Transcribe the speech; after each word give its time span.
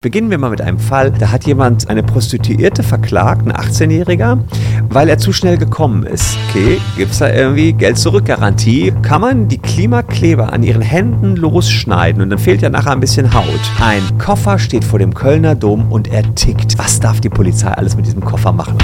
Beginnen 0.00 0.30
wir 0.30 0.38
mal 0.38 0.50
mit 0.50 0.60
einem 0.60 0.78
Fall. 0.78 1.10
Da 1.10 1.32
hat 1.32 1.44
jemand 1.44 1.90
eine 1.90 2.04
Prostituierte 2.04 2.84
verklagt, 2.84 3.44
ein 3.44 3.52
18-Jähriger, 3.52 4.38
weil 4.90 5.08
er 5.08 5.18
zu 5.18 5.32
schnell 5.32 5.58
gekommen 5.58 6.04
ist. 6.04 6.38
Okay, 6.48 6.80
gibt 6.96 7.10
es 7.10 7.18
da 7.18 7.28
irgendwie 7.28 7.72
Geld-Zurück-Garantie? 7.72 8.94
Kann 9.02 9.22
man 9.22 9.48
die 9.48 9.58
Klimakleber 9.58 10.52
an 10.52 10.62
ihren 10.62 10.82
Händen 10.82 11.34
losschneiden 11.34 12.22
und 12.22 12.30
dann 12.30 12.38
fehlt 12.38 12.62
ja 12.62 12.70
nachher 12.70 12.92
ein 12.92 13.00
bisschen 13.00 13.34
Haut. 13.34 13.72
Ein 13.80 14.18
Koffer 14.18 14.60
steht 14.60 14.84
vor 14.84 15.00
dem 15.00 15.14
Kölner 15.14 15.56
Dom 15.56 15.90
und 15.90 16.06
er 16.06 16.32
tickt. 16.36 16.78
Was 16.78 17.00
darf 17.00 17.20
die 17.20 17.28
Polizei 17.28 17.72
alles 17.72 17.96
mit 17.96 18.06
diesem 18.06 18.24
Koffer 18.24 18.52
machen? 18.52 18.78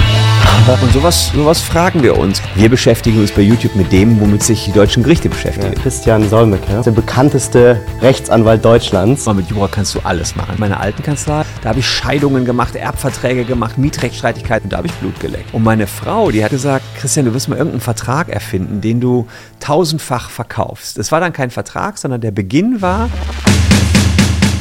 Und 0.67 0.91
sowas, 0.93 1.31
sowas 1.31 1.61
fragen 1.61 2.01
wir 2.01 2.17
uns. 2.17 2.41
Wir 2.55 2.69
beschäftigen 2.69 3.19
uns 3.19 3.31
bei 3.31 3.43
YouTube 3.43 3.75
mit 3.75 3.91
dem, 3.91 4.19
womit 4.19 4.41
sich 4.41 4.65
die 4.65 4.71
deutschen 4.71 5.03
Gerichte 5.03 5.29
beschäftigen. 5.29 5.71
Ja, 5.73 5.79
Christian 5.79 6.27
Solmecke, 6.27 6.81
der 6.81 6.89
bekannteste 6.89 7.79
Rechtsanwalt 8.01 8.65
Deutschlands. 8.65 9.27
Mit 9.27 9.47
Jura 9.51 9.67
kannst 9.67 9.93
du 9.93 9.99
alles 10.03 10.35
machen. 10.35 10.55
Meine 10.57 10.79
alten 10.79 11.03
Kanzlei, 11.03 11.43
da 11.61 11.69
habe 11.69 11.79
ich 11.79 11.87
Scheidungen 11.87 12.45
gemacht, 12.45 12.75
Erbverträge 12.75 13.45
gemacht, 13.45 13.77
Mietrechtsstreitigkeiten, 13.77 14.67
da 14.67 14.77
habe 14.77 14.87
ich 14.87 14.93
Blut 14.93 15.19
geleckt. 15.19 15.53
Und 15.53 15.63
meine 15.63 15.85
Frau, 15.85 16.31
die 16.31 16.43
hat 16.43 16.49
gesagt, 16.49 16.83
Christian, 16.97 17.27
du 17.27 17.35
wirst 17.35 17.47
mal 17.47 17.57
irgendeinen 17.57 17.81
Vertrag 17.81 18.29
erfinden, 18.29 18.81
den 18.81 18.99
du 18.99 19.27
tausendfach 19.59 20.31
verkaufst. 20.31 20.97
Es 20.97 21.11
war 21.11 21.19
dann 21.19 21.31
kein 21.31 21.51
Vertrag, 21.51 21.99
sondern 21.99 22.21
der 22.21 22.31
Beginn 22.31 22.81
war, 22.81 23.11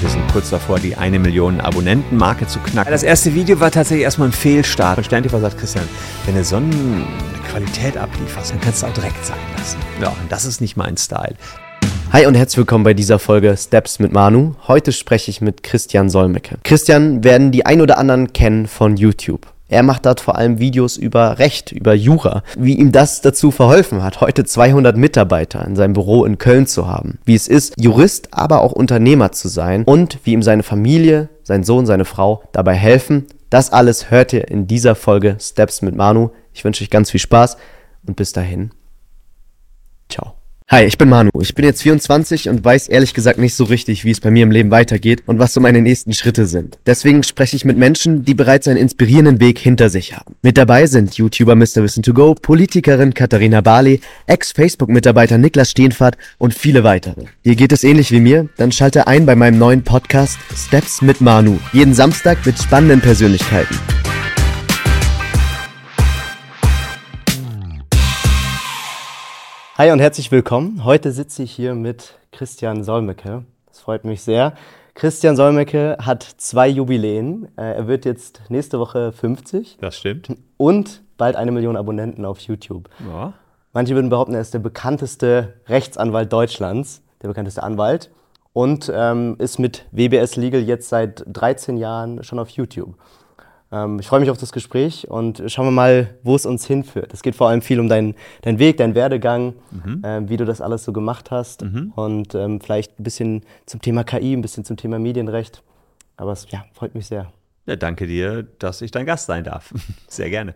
wir 0.04 0.10
sind 0.10 0.30
kurz 0.32 0.50
davor, 0.50 0.78
die 0.78 0.96
eine 0.96 1.18
Million 1.18 1.62
Abonnenten-Marke 1.62 2.46
zu 2.46 2.58
knacken. 2.58 2.92
Das 2.92 3.02
erste 3.02 3.32
Video 3.32 3.58
war 3.58 3.70
tatsächlich 3.70 4.04
erstmal 4.04 4.28
ein 4.28 4.32
Fehlstart. 4.32 4.98
Und 4.98 5.04
Sterntifer 5.04 5.40
sagt, 5.40 5.56
Christian, 5.56 5.88
wenn 6.26 6.34
du 6.34 6.44
so 6.44 6.56
eine 6.56 7.06
Qualität 7.50 7.96
ablieferst, 7.96 8.52
dann 8.52 8.60
kannst 8.60 8.82
du 8.82 8.86
auch 8.86 8.92
direkt 8.92 9.24
sein 9.24 9.38
lassen. 9.56 9.78
Ja, 10.02 10.08
und 10.08 10.30
das 10.30 10.44
ist 10.44 10.60
nicht 10.60 10.76
mein 10.76 10.98
Style. 10.98 11.36
Hi 12.12 12.26
und 12.26 12.34
herzlich 12.34 12.58
willkommen 12.58 12.84
bei 12.84 12.92
dieser 12.92 13.18
Folge 13.18 13.56
Steps 13.56 13.98
mit 13.98 14.12
Manu. 14.12 14.54
Heute 14.68 14.92
spreche 14.92 15.30
ich 15.30 15.40
mit 15.40 15.62
Christian 15.62 16.10
Solmecke. 16.10 16.58
Christian 16.64 17.24
werden 17.24 17.50
die 17.50 17.64
ein 17.64 17.80
oder 17.80 17.96
anderen 17.96 18.34
kennen 18.34 18.66
von 18.66 18.98
YouTube. 18.98 19.53
Er 19.74 19.82
macht 19.82 20.06
dort 20.06 20.20
vor 20.20 20.36
allem 20.36 20.60
Videos 20.60 20.96
über 20.96 21.40
Recht, 21.40 21.72
über 21.72 21.94
Jura, 21.94 22.44
wie 22.56 22.78
ihm 22.78 22.92
das 22.92 23.22
dazu 23.22 23.50
verholfen 23.50 24.04
hat, 24.04 24.20
heute 24.20 24.44
200 24.44 24.96
Mitarbeiter 24.96 25.66
in 25.66 25.74
seinem 25.74 25.94
Büro 25.94 26.24
in 26.24 26.38
Köln 26.38 26.68
zu 26.68 26.86
haben, 26.86 27.18
wie 27.24 27.34
es 27.34 27.48
ist, 27.48 27.74
Jurist, 27.76 28.28
aber 28.30 28.62
auch 28.62 28.70
Unternehmer 28.70 29.32
zu 29.32 29.48
sein 29.48 29.82
und 29.82 30.20
wie 30.22 30.32
ihm 30.32 30.44
seine 30.44 30.62
Familie, 30.62 31.28
sein 31.42 31.64
Sohn, 31.64 31.86
seine 31.86 32.04
Frau 32.04 32.44
dabei 32.52 32.74
helfen. 32.74 33.26
Das 33.50 33.72
alles 33.72 34.12
hört 34.12 34.32
ihr 34.32 34.46
in 34.46 34.68
dieser 34.68 34.94
Folge 34.94 35.38
Steps 35.40 35.82
mit 35.82 35.96
Manu. 35.96 36.30
Ich 36.52 36.64
wünsche 36.64 36.84
euch 36.84 36.90
ganz 36.90 37.10
viel 37.10 37.18
Spaß 37.18 37.56
und 38.06 38.14
bis 38.14 38.32
dahin. 38.32 38.70
Ciao. 40.08 40.43
Hi, 40.74 40.82
ich 40.86 40.98
bin 40.98 41.08
Manu. 41.08 41.30
Ich 41.40 41.54
bin 41.54 41.64
jetzt 41.64 41.82
24 41.82 42.48
und 42.48 42.64
weiß 42.64 42.88
ehrlich 42.88 43.14
gesagt 43.14 43.38
nicht 43.38 43.54
so 43.54 43.62
richtig, 43.62 44.04
wie 44.04 44.10
es 44.10 44.18
bei 44.18 44.32
mir 44.32 44.42
im 44.42 44.50
Leben 44.50 44.72
weitergeht 44.72 45.22
und 45.24 45.38
was 45.38 45.52
so 45.54 45.60
meine 45.60 45.80
nächsten 45.80 46.12
Schritte 46.12 46.46
sind. 46.46 46.78
Deswegen 46.84 47.22
spreche 47.22 47.54
ich 47.54 47.64
mit 47.64 47.78
Menschen, 47.78 48.24
die 48.24 48.34
bereits 48.34 48.66
einen 48.66 48.78
inspirierenden 48.78 49.38
Weg 49.38 49.60
hinter 49.60 49.88
sich 49.88 50.16
haben. 50.16 50.34
Mit 50.42 50.58
dabei 50.58 50.88
sind 50.88 51.16
YouTuber 51.16 51.54
Mr. 51.54 51.84
Wissen 51.84 52.02
to 52.02 52.12
Go, 52.12 52.34
Politikerin 52.34 53.14
Katharina 53.14 53.60
Barley, 53.60 54.00
Ex-Facebook-Mitarbeiter 54.26 55.38
Niklas 55.38 55.70
Steenfahrt 55.70 56.18
und 56.38 56.54
viele 56.54 56.82
weitere. 56.82 57.26
Dir 57.44 57.54
geht 57.54 57.70
es 57.70 57.84
ähnlich 57.84 58.10
wie 58.10 58.18
mir? 58.18 58.48
Dann 58.56 58.72
schalte 58.72 59.06
ein 59.06 59.26
bei 59.26 59.36
meinem 59.36 59.60
neuen 59.60 59.84
Podcast 59.84 60.38
Steps 60.56 61.02
mit 61.02 61.20
Manu. 61.20 61.60
Jeden 61.72 61.94
Samstag 61.94 62.44
mit 62.44 62.58
spannenden 62.58 63.00
Persönlichkeiten. 63.00 63.78
Hi 69.76 69.90
und 69.90 69.98
herzlich 69.98 70.30
willkommen. 70.30 70.84
Heute 70.84 71.10
sitze 71.10 71.42
ich 71.42 71.50
hier 71.50 71.74
mit 71.74 72.16
Christian 72.30 72.84
Solmecke. 72.84 73.44
Das 73.66 73.80
freut 73.80 74.04
mich 74.04 74.22
sehr. 74.22 74.54
Christian 74.94 75.34
Solmecke 75.34 75.96
hat 76.00 76.22
zwei 76.22 76.68
Jubiläen. 76.68 77.48
Äh, 77.56 77.74
er 77.74 77.88
wird 77.88 78.04
jetzt 78.04 78.42
nächste 78.50 78.78
Woche 78.78 79.10
50. 79.10 79.78
Das 79.80 79.98
stimmt. 79.98 80.28
Und 80.58 81.02
bald 81.16 81.34
eine 81.34 81.50
Million 81.50 81.76
Abonnenten 81.76 82.24
auf 82.24 82.38
YouTube. 82.38 82.88
Ja. 83.04 83.32
Manche 83.72 83.96
würden 83.96 84.10
behaupten, 84.10 84.34
er 84.34 84.42
ist 84.42 84.54
der 84.54 84.60
bekannteste 84.60 85.54
Rechtsanwalt 85.66 86.32
Deutschlands, 86.32 87.02
der 87.22 87.26
bekannteste 87.26 87.64
Anwalt. 87.64 88.12
Und 88.52 88.92
ähm, 88.94 89.34
ist 89.40 89.58
mit 89.58 89.86
WBS 89.90 90.36
Legal 90.36 90.62
jetzt 90.62 90.88
seit 90.88 91.24
13 91.26 91.78
Jahren 91.78 92.22
schon 92.22 92.38
auf 92.38 92.50
YouTube. 92.50 92.94
Ähm, 93.72 93.98
ich 93.98 94.06
freue 94.06 94.20
mich 94.20 94.30
auf 94.30 94.38
das 94.38 94.52
Gespräch 94.52 95.08
und 95.08 95.42
schauen 95.46 95.66
wir 95.66 95.72
mal, 95.72 96.14
wo 96.22 96.34
es 96.34 96.46
uns 96.46 96.66
hinführt. 96.66 97.12
Es 97.12 97.22
geht 97.22 97.34
vor 97.34 97.48
allem 97.48 97.62
viel 97.62 97.80
um 97.80 97.88
deinen, 97.88 98.14
deinen 98.42 98.58
Weg, 98.58 98.76
deinen 98.76 98.94
Werdegang, 98.94 99.54
mhm. 99.70 100.04
äh, 100.04 100.28
wie 100.28 100.36
du 100.36 100.44
das 100.44 100.60
alles 100.60 100.84
so 100.84 100.92
gemacht 100.92 101.30
hast 101.30 101.62
mhm. 101.62 101.92
und 101.96 102.34
ähm, 102.34 102.60
vielleicht 102.60 102.98
ein 102.98 103.04
bisschen 103.04 103.42
zum 103.66 103.80
Thema 103.80 104.04
KI, 104.04 104.34
ein 104.34 104.42
bisschen 104.42 104.64
zum 104.64 104.76
Thema 104.76 104.98
Medienrecht. 104.98 105.62
Aber 106.16 106.32
es 106.32 106.46
ja, 106.50 106.64
freut 106.72 106.94
mich 106.94 107.06
sehr. 107.06 107.32
Ja, 107.66 107.76
danke 107.76 108.06
dir, 108.06 108.42
dass 108.58 108.82
ich 108.82 108.90
dein 108.90 109.06
Gast 109.06 109.26
sein 109.26 109.44
darf. 109.44 109.72
Sehr 110.08 110.28
gerne. 110.28 110.54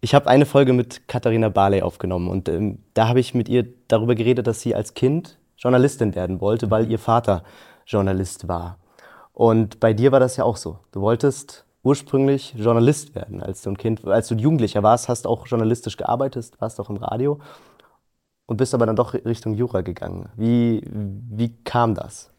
Ich 0.00 0.14
habe 0.14 0.28
eine 0.28 0.46
Folge 0.46 0.72
mit 0.72 1.08
Katharina 1.08 1.48
Barley 1.48 1.82
aufgenommen 1.82 2.28
und 2.28 2.48
ähm, 2.48 2.78
da 2.94 3.08
habe 3.08 3.18
ich 3.18 3.34
mit 3.34 3.48
ihr 3.48 3.66
darüber 3.88 4.14
geredet, 4.14 4.46
dass 4.46 4.60
sie 4.60 4.74
als 4.74 4.94
Kind 4.94 5.38
Journalistin 5.58 6.14
werden 6.14 6.40
wollte, 6.40 6.70
weil 6.70 6.90
ihr 6.90 6.98
Vater 6.98 7.42
Journalist 7.86 8.46
war. 8.46 8.78
Und 9.32 9.80
bei 9.80 9.92
dir 9.92 10.12
war 10.12 10.20
das 10.20 10.36
ja 10.36 10.44
auch 10.44 10.56
so. 10.56 10.78
Du 10.92 11.00
wolltest 11.00 11.65
ursprünglich 11.86 12.52
Journalist 12.56 13.14
werden, 13.14 13.40
als 13.40 13.62
du 13.62 13.70
ein 13.70 13.78
Kind, 13.78 14.04
als 14.04 14.26
du 14.26 14.34
Jugendlicher 14.34 14.82
warst, 14.82 15.08
hast 15.08 15.24
auch 15.24 15.46
journalistisch 15.46 15.96
gearbeitet, 15.96 16.50
warst 16.58 16.80
auch 16.80 16.90
im 16.90 16.96
Radio 16.96 17.40
und 18.46 18.56
bist 18.56 18.74
aber 18.74 18.86
dann 18.86 18.96
doch 18.96 19.14
Richtung 19.14 19.54
Jura 19.54 19.82
gegangen. 19.82 20.28
Wie, 20.36 20.82
wie 20.84 21.54
kam 21.62 21.94
das? 21.94 22.30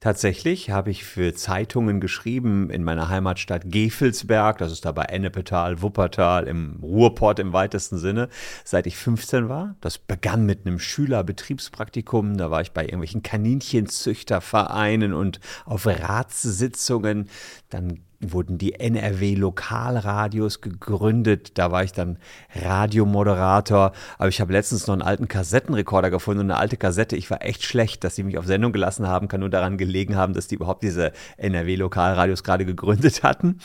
Tatsächlich 0.00 0.70
habe 0.70 0.90
ich 0.90 1.04
für 1.04 1.32
Zeitungen 1.34 2.00
geschrieben 2.00 2.70
in 2.70 2.82
meiner 2.82 3.08
Heimatstadt 3.08 3.62
Gefelsberg, 3.66 4.58
das 4.58 4.72
ist 4.72 4.84
da 4.84 4.92
bei 4.92 5.02
Ennepetal, 5.02 5.80
Wuppertal, 5.80 6.48
im 6.48 6.78
Ruhrport 6.82 7.38
im 7.38 7.52
weitesten 7.52 7.98
Sinne, 7.98 8.28
seit 8.64 8.88
ich 8.88 8.96
15 8.96 9.48
war. 9.48 9.76
Das 9.80 9.98
begann 9.98 10.44
mit 10.44 10.66
einem 10.66 10.80
Schülerbetriebspraktikum, 10.80 12.36
da 12.36 12.50
war 12.50 12.62
ich 12.62 12.72
bei 12.72 12.82
irgendwelchen 12.82 13.22
Kaninchenzüchtervereinen 13.22 15.14
und 15.14 15.40
auf 15.66 15.86
Ratssitzungen. 15.86 17.28
Dann 17.68 17.98
wurden 18.20 18.58
die 18.58 18.74
NRW-Lokalradios 18.74 20.60
gegründet. 20.60 21.56
Da 21.56 21.70
war 21.70 21.84
ich 21.84 21.92
dann 21.92 22.18
Radiomoderator. 22.54 23.92
Aber 24.18 24.28
ich 24.28 24.40
habe 24.40 24.52
letztens 24.52 24.86
noch 24.86 24.94
einen 24.94 25.02
alten 25.02 25.28
Kassettenrekorder 25.28 26.10
gefunden 26.10 26.40
und 26.40 26.50
eine 26.50 26.58
alte 26.58 26.76
Kassette. 26.76 27.16
Ich 27.16 27.30
war 27.30 27.44
echt 27.44 27.62
schlecht, 27.62 28.02
dass 28.02 28.16
sie 28.16 28.24
mich 28.24 28.38
auf 28.38 28.46
Sendung 28.46 28.72
gelassen 28.72 29.06
haben. 29.06 29.28
Kann 29.28 29.40
nur 29.40 29.50
daran 29.50 29.78
gelegen 29.78 30.16
haben, 30.16 30.34
dass 30.34 30.48
die 30.48 30.56
überhaupt 30.56 30.82
diese 30.82 31.12
NRW-Lokalradios 31.36 32.42
gerade 32.42 32.64
gegründet 32.64 33.22
hatten. 33.22 33.60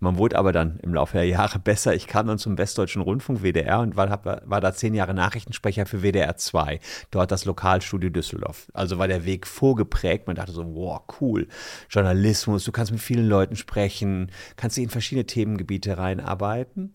Man 0.00 0.18
wurde 0.18 0.36
aber 0.36 0.52
dann 0.52 0.78
im 0.82 0.94
Laufe 0.94 1.16
der 1.16 1.26
Jahre 1.26 1.58
besser. 1.58 1.94
Ich 1.94 2.06
kam 2.06 2.26
dann 2.26 2.38
zum 2.38 2.58
Westdeutschen 2.58 3.00
Rundfunk 3.00 3.42
WDR 3.42 3.80
und 3.80 3.96
war, 3.96 4.24
war 4.44 4.60
da 4.60 4.74
zehn 4.74 4.94
Jahre 4.94 5.14
Nachrichtensprecher 5.14 5.86
für 5.86 6.02
WDR 6.02 6.36
2. 6.36 6.80
Dort 7.10 7.30
das 7.30 7.44
Lokalstudio 7.44 8.10
Düsseldorf. 8.10 8.66
Also 8.74 8.98
war 8.98 9.08
der 9.08 9.24
Weg 9.24 9.46
vorgeprägt. 9.46 10.26
Man 10.26 10.36
dachte 10.36 10.52
so, 10.52 10.64
wow, 10.74 11.00
cool. 11.20 11.48
Journalismus, 11.88 12.64
du 12.64 12.72
kannst 12.72 12.92
mit 12.92 13.00
vielen 13.00 13.28
Leuten 13.28 13.56
sprechen, 13.56 14.30
kannst 14.56 14.76
dich 14.76 14.84
in 14.84 14.90
verschiedene 14.90 15.26
Themengebiete 15.26 15.96
reinarbeiten. 15.96 16.92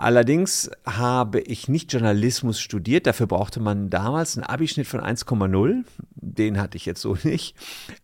Allerdings 0.00 0.70
habe 0.86 1.40
ich 1.40 1.68
nicht 1.68 1.92
Journalismus 1.92 2.58
studiert. 2.58 3.06
Dafür 3.06 3.26
brauchte 3.26 3.60
man 3.60 3.90
damals 3.90 4.34
einen 4.34 4.46
Abischnitt 4.46 4.86
von 4.86 5.02
1,0. 5.02 5.84
Den 6.14 6.58
hatte 6.58 6.78
ich 6.78 6.86
jetzt 6.86 7.02
so 7.02 7.18
nicht. 7.22 7.54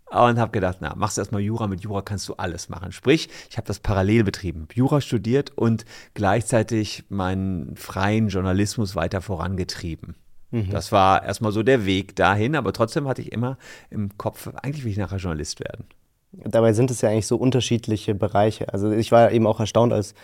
Und 0.08 0.38
habe 0.38 0.52
gedacht, 0.52 0.78
na, 0.80 0.94
machst 0.94 1.16
du 1.16 1.20
erstmal 1.20 1.40
Jura. 1.40 1.66
Mit 1.66 1.80
Jura 1.80 2.00
kannst 2.00 2.28
du 2.28 2.34
alles 2.34 2.68
machen. 2.68 2.92
Sprich, 2.92 3.28
ich 3.50 3.56
habe 3.56 3.66
das 3.66 3.80
parallel 3.80 4.22
betrieben. 4.22 4.68
Jura 4.72 5.00
studiert 5.00 5.52
und 5.56 5.84
gleichzeitig 6.14 7.04
meinen 7.08 7.76
freien 7.76 8.28
Journalismus 8.28 8.94
weiter 8.94 9.20
vorangetrieben. 9.20 10.14
Mhm. 10.52 10.70
Das 10.70 10.92
war 10.92 11.24
erstmal 11.24 11.50
so 11.50 11.64
der 11.64 11.86
Weg 11.86 12.14
dahin. 12.14 12.54
Aber 12.54 12.72
trotzdem 12.72 13.08
hatte 13.08 13.20
ich 13.20 13.32
immer 13.32 13.58
im 13.90 14.16
Kopf, 14.16 14.48
eigentlich 14.62 14.84
will 14.84 14.92
ich 14.92 14.98
nachher 14.98 15.18
Journalist 15.18 15.58
werden. 15.60 15.86
Dabei 16.32 16.72
sind 16.72 16.90
es 16.90 17.00
ja 17.00 17.08
eigentlich 17.08 17.26
so 17.26 17.36
unterschiedliche 17.36 18.14
Bereiche. 18.14 18.72
Also 18.72 18.92
ich 18.92 19.10
war 19.10 19.32
eben 19.32 19.46
auch 19.46 19.58
erstaunt, 19.58 19.92
als 19.92 20.14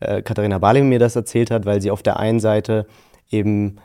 äh, 0.00 0.20
Katharina 0.20 0.58
Barling 0.58 0.88
mir 0.88 0.98
das 0.98 1.16
erzählt 1.16 1.50
hat, 1.50 1.64
weil 1.64 1.80
sie 1.80 1.90
auf 1.90 2.02
der 2.02 2.18
einen 2.18 2.40
Seite 2.40 2.86
eben 3.30 3.78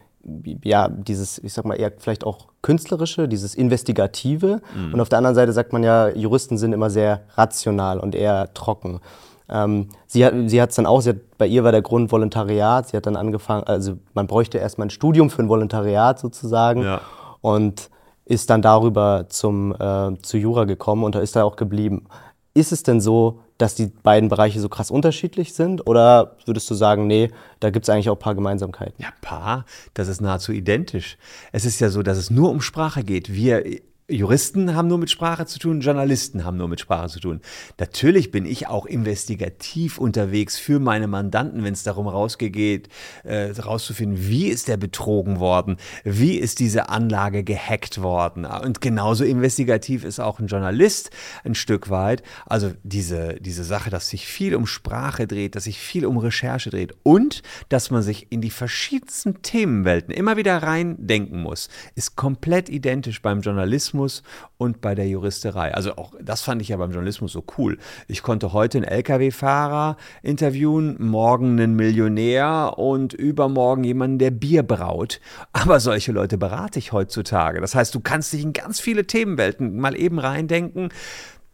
ja, 0.63 0.89
dieses, 0.89 1.37
ich 1.37 1.53
sag 1.53 1.65
mal, 1.65 1.75
eher 1.75 1.93
vielleicht 1.97 2.23
auch 2.23 2.47
künstlerische, 2.65 3.27
dieses 3.27 3.53
Investigative. 3.53 4.59
Mhm. 4.75 4.95
Und 4.95 4.99
auf 4.99 5.07
der 5.07 5.19
anderen 5.19 5.35
Seite 5.35 5.53
sagt 5.53 5.71
man 5.71 5.83
ja, 5.83 6.09
Juristen 6.09 6.57
sind 6.57 6.73
immer 6.73 6.89
sehr 6.89 7.21
rational 7.35 7.99
und 7.99 8.15
eher 8.15 8.51
trocken. 8.55 9.01
Ähm, 9.47 9.89
sie 10.07 10.25
hat 10.25 10.33
sie 10.47 10.57
es 10.57 10.73
dann 10.73 10.87
auch, 10.87 11.01
sie 11.01 11.11
hat, 11.11 11.37
bei 11.37 11.45
ihr 11.45 11.63
war 11.63 11.71
der 11.71 11.83
Grund 11.83 12.11
Volontariat. 12.11 12.87
Sie 12.87 12.97
hat 12.97 13.05
dann 13.05 13.17
angefangen, 13.17 13.65
also 13.65 13.97
man 14.15 14.25
bräuchte 14.25 14.57
erstmal 14.57 14.87
ein 14.87 14.89
Studium 14.89 15.29
für 15.29 15.43
ein 15.43 15.47
Volontariat 15.47 16.17
sozusagen. 16.17 16.81
Ja. 16.81 17.01
Und 17.41 17.91
ist 18.25 18.49
dann 18.49 18.63
darüber 18.63 19.25
zum, 19.29 19.75
äh, 19.79 20.19
zu 20.23 20.39
Jura 20.39 20.63
gekommen 20.63 21.03
und 21.03 21.13
da 21.13 21.19
ist 21.19 21.35
er 21.35 21.45
auch 21.45 21.57
geblieben. 21.57 22.07
Ist 22.55 22.71
es 22.71 22.81
denn 22.81 22.99
so, 22.99 23.41
dass 23.57 23.75
die 23.75 23.87
beiden 23.87 24.29
Bereiche 24.29 24.59
so 24.59 24.69
krass 24.69 24.91
unterschiedlich 24.91 25.53
sind? 25.53 25.87
Oder 25.87 26.35
würdest 26.45 26.69
du 26.69 26.75
sagen, 26.75 27.07
nee, 27.07 27.29
da 27.59 27.69
gibt 27.69 27.85
es 27.85 27.89
eigentlich 27.89 28.09
auch 28.09 28.15
ein 28.15 28.19
paar 28.19 28.35
Gemeinsamkeiten? 28.35 28.95
Ja, 28.97 29.09
paar. 29.21 29.65
Das 29.93 30.07
ist 30.07 30.21
nahezu 30.21 30.51
identisch. 30.51 31.17
Es 31.51 31.65
ist 31.65 31.79
ja 31.79 31.89
so, 31.89 32.03
dass 32.03 32.17
es 32.17 32.29
nur 32.29 32.49
um 32.49 32.61
Sprache 32.61 33.03
geht. 33.03 33.33
Wir 33.33 33.63
Juristen 34.07 34.75
haben 34.75 34.87
nur 34.87 34.99
mit 34.99 35.09
Sprache 35.09 35.47
zu 35.47 35.57
tun, 35.57 35.81
Journalisten 35.81 36.45
haben 36.45 36.57
nur 36.57 36.67
mit 36.67 36.79
Sprache 36.79 37.09
zu 37.09 37.19
tun. 37.19 37.41
Natürlich 37.79 38.29
bin 38.29 38.45
ich 38.45 38.67
auch 38.67 38.85
investigativ 38.85 39.97
unterwegs 39.97 40.59
für 40.59 40.79
meine 40.79 41.07
Mandanten, 41.07 41.63
wenn 41.63 41.73
es 41.73 41.81
darum 41.81 42.07
rausgeht, 42.07 42.87
äh, 43.23 43.49
rauszufinden, 43.49 44.27
wie 44.29 44.49
ist 44.49 44.67
der 44.67 44.77
betrogen 44.77 45.39
worden, 45.39 45.77
wie 46.03 46.35
ist 46.35 46.59
diese 46.59 46.89
Anlage 46.89 47.43
gehackt 47.43 47.99
worden. 47.99 48.45
Und 48.45 48.79
genauso 48.79 49.23
investigativ 49.23 50.03
ist 50.03 50.19
auch 50.19 50.39
ein 50.39 50.45
Journalist 50.45 51.09
ein 51.43 51.55
Stück 51.55 51.89
weit. 51.89 52.21
Also 52.45 52.73
diese, 52.83 53.37
diese 53.41 53.63
Sache, 53.63 53.89
dass 53.89 54.09
sich 54.09 54.27
viel 54.27 54.53
um 54.53 54.67
Sprache 54.67 55.25
dreht, 55.25 55.55
dass 55.55 55.63
sich 55.63 55.79
viel 55.79 56.05
um 56.05 56.19
Recherche 56.19 56.69
dreht 56.69 56.93
und 57.01 57.41
dass 57.69 57.89
man 57.89 58.03
sich 58.03 58.27
in 58.29 58.41
die 58.41 58.51
verschiedensten 58.51 59.41
Themenwelten 59.41 60.13
immer 60.13 60.37
wieder 60.37 60.61
reindenken 60.61 61.41
muss, 61.41 61.69
ist 61.95 62.15
komplett 62.15 62.69
identisch 62.69 63.23
beim 63.23 63.41
Journalismus 63.41 63.94
Journalismus 63.95 64.23
und 64.57 64.81
bei 64.81 64.95
der 64.95 65.07
Juristerei. 65.07 65.73
Also 65.73 65.95
auch 65.97 66.13
das 66.21 66.41
fand 66.41 66.61
ich 66.61 66.69
ja 66.69 66.77
beim 66.77 66.91
Journalismus 66.91 67.31
so 67.31 67.43
cool. 67.57 67.77
Ich 68.07 68.21
konnte 68.21 68.53
heute 68.53 68.77
einen 68.77 68.87
Lkw-Fahrer 68.87 69.97
interviewen, 70.21 70.95
morgen 70.99 71.51
einen 71.59 71.75
Millionär 71.75 72.73
und 72.77 73.13
übermorgen 73.13 73.83
jemanden, 73.83 74.19
der 74.19 74.31
Bier 74.31 74.63
braut. 74.63 75.19
Aber 75.53 75.79
solche 75.79 76.11
Leute 76.11 76.37
berate 76.37 76.79
ich 76.79 76.91
heutzutage. 76.91 77.61
Das 77.61 77.75
heißt, 77.75 77.93
du 77.95 77.99
kannst 77.99 78.33
dich 78.33 78.43
in 78.43 78.53
ganz 78.53 78.79
viele 78.79 79.05
Themenwelten 79.05 79.77
mal 79.77 79.95
eben 79.95 80.19
reindenken. 80.19 80.89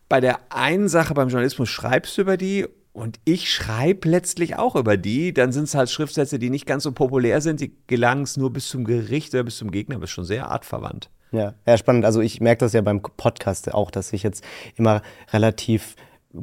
Bei 0.10 0.20
der 0.20 0.40
einen 0.50 0.90
Sache 0.90 1.14
beim 1.14 1.30
Journalismus 1.30 1.70
schreibst 1.70 2.18
du 2.18 2.22
über 2.22 2.38
die 2.38 2.68
und 2.94 3.20
ich 3.24 3.50
schreibe 3.50 4.10
letztlich 4.10 4.58
auch 4.58 4.76
über 4.76 4.98
die. 4.98 5.34
Dann 5.34 5.54
sind 5.54 5.64
es 5.64 5.76
halt 5.76 5.90
Schriftsätze, 5.90 6.40
die 6.40 6.50
nicht 6.50 6.66
ganz 6.66 6.84
so 6.84 6.92
populär 6.92 7.40
sind. 7.40 7.62
Die 7.62 7.74
gelangen 7.88 8.24
es 8.24 8.36
nur 8.36 8.52
bis 8.52 8.68
zum 8.68 8.84
Gericht 8.84 9.34
oder 9.34 9.44
bis 9.44 9.58
zum 9.58 9.72
Gegner, 9.72 9.96
aber 9.96 10.04
ist 10.04 10.12
schon 10.12 10.26
sehr 10.26 10.50
artverwandt. 10.50 11.10
Ja, 11.32 11.54
ja, 11.66 11.78
spannend. 11.78 12.06
Also 12.06 12.22
ich 12.22 12.42
merke 12.42 12.60
das 12.60 12.74
ja 12.74 12.82
beim 12.82 13.02
Podcast 13.02 13.74
auch, 13.74 13.90
dass 13.90 14.12
ich 14.12 14.24
jetzt 14.24 14.44
immer 14.76 15.02
relativ 15.32 15.96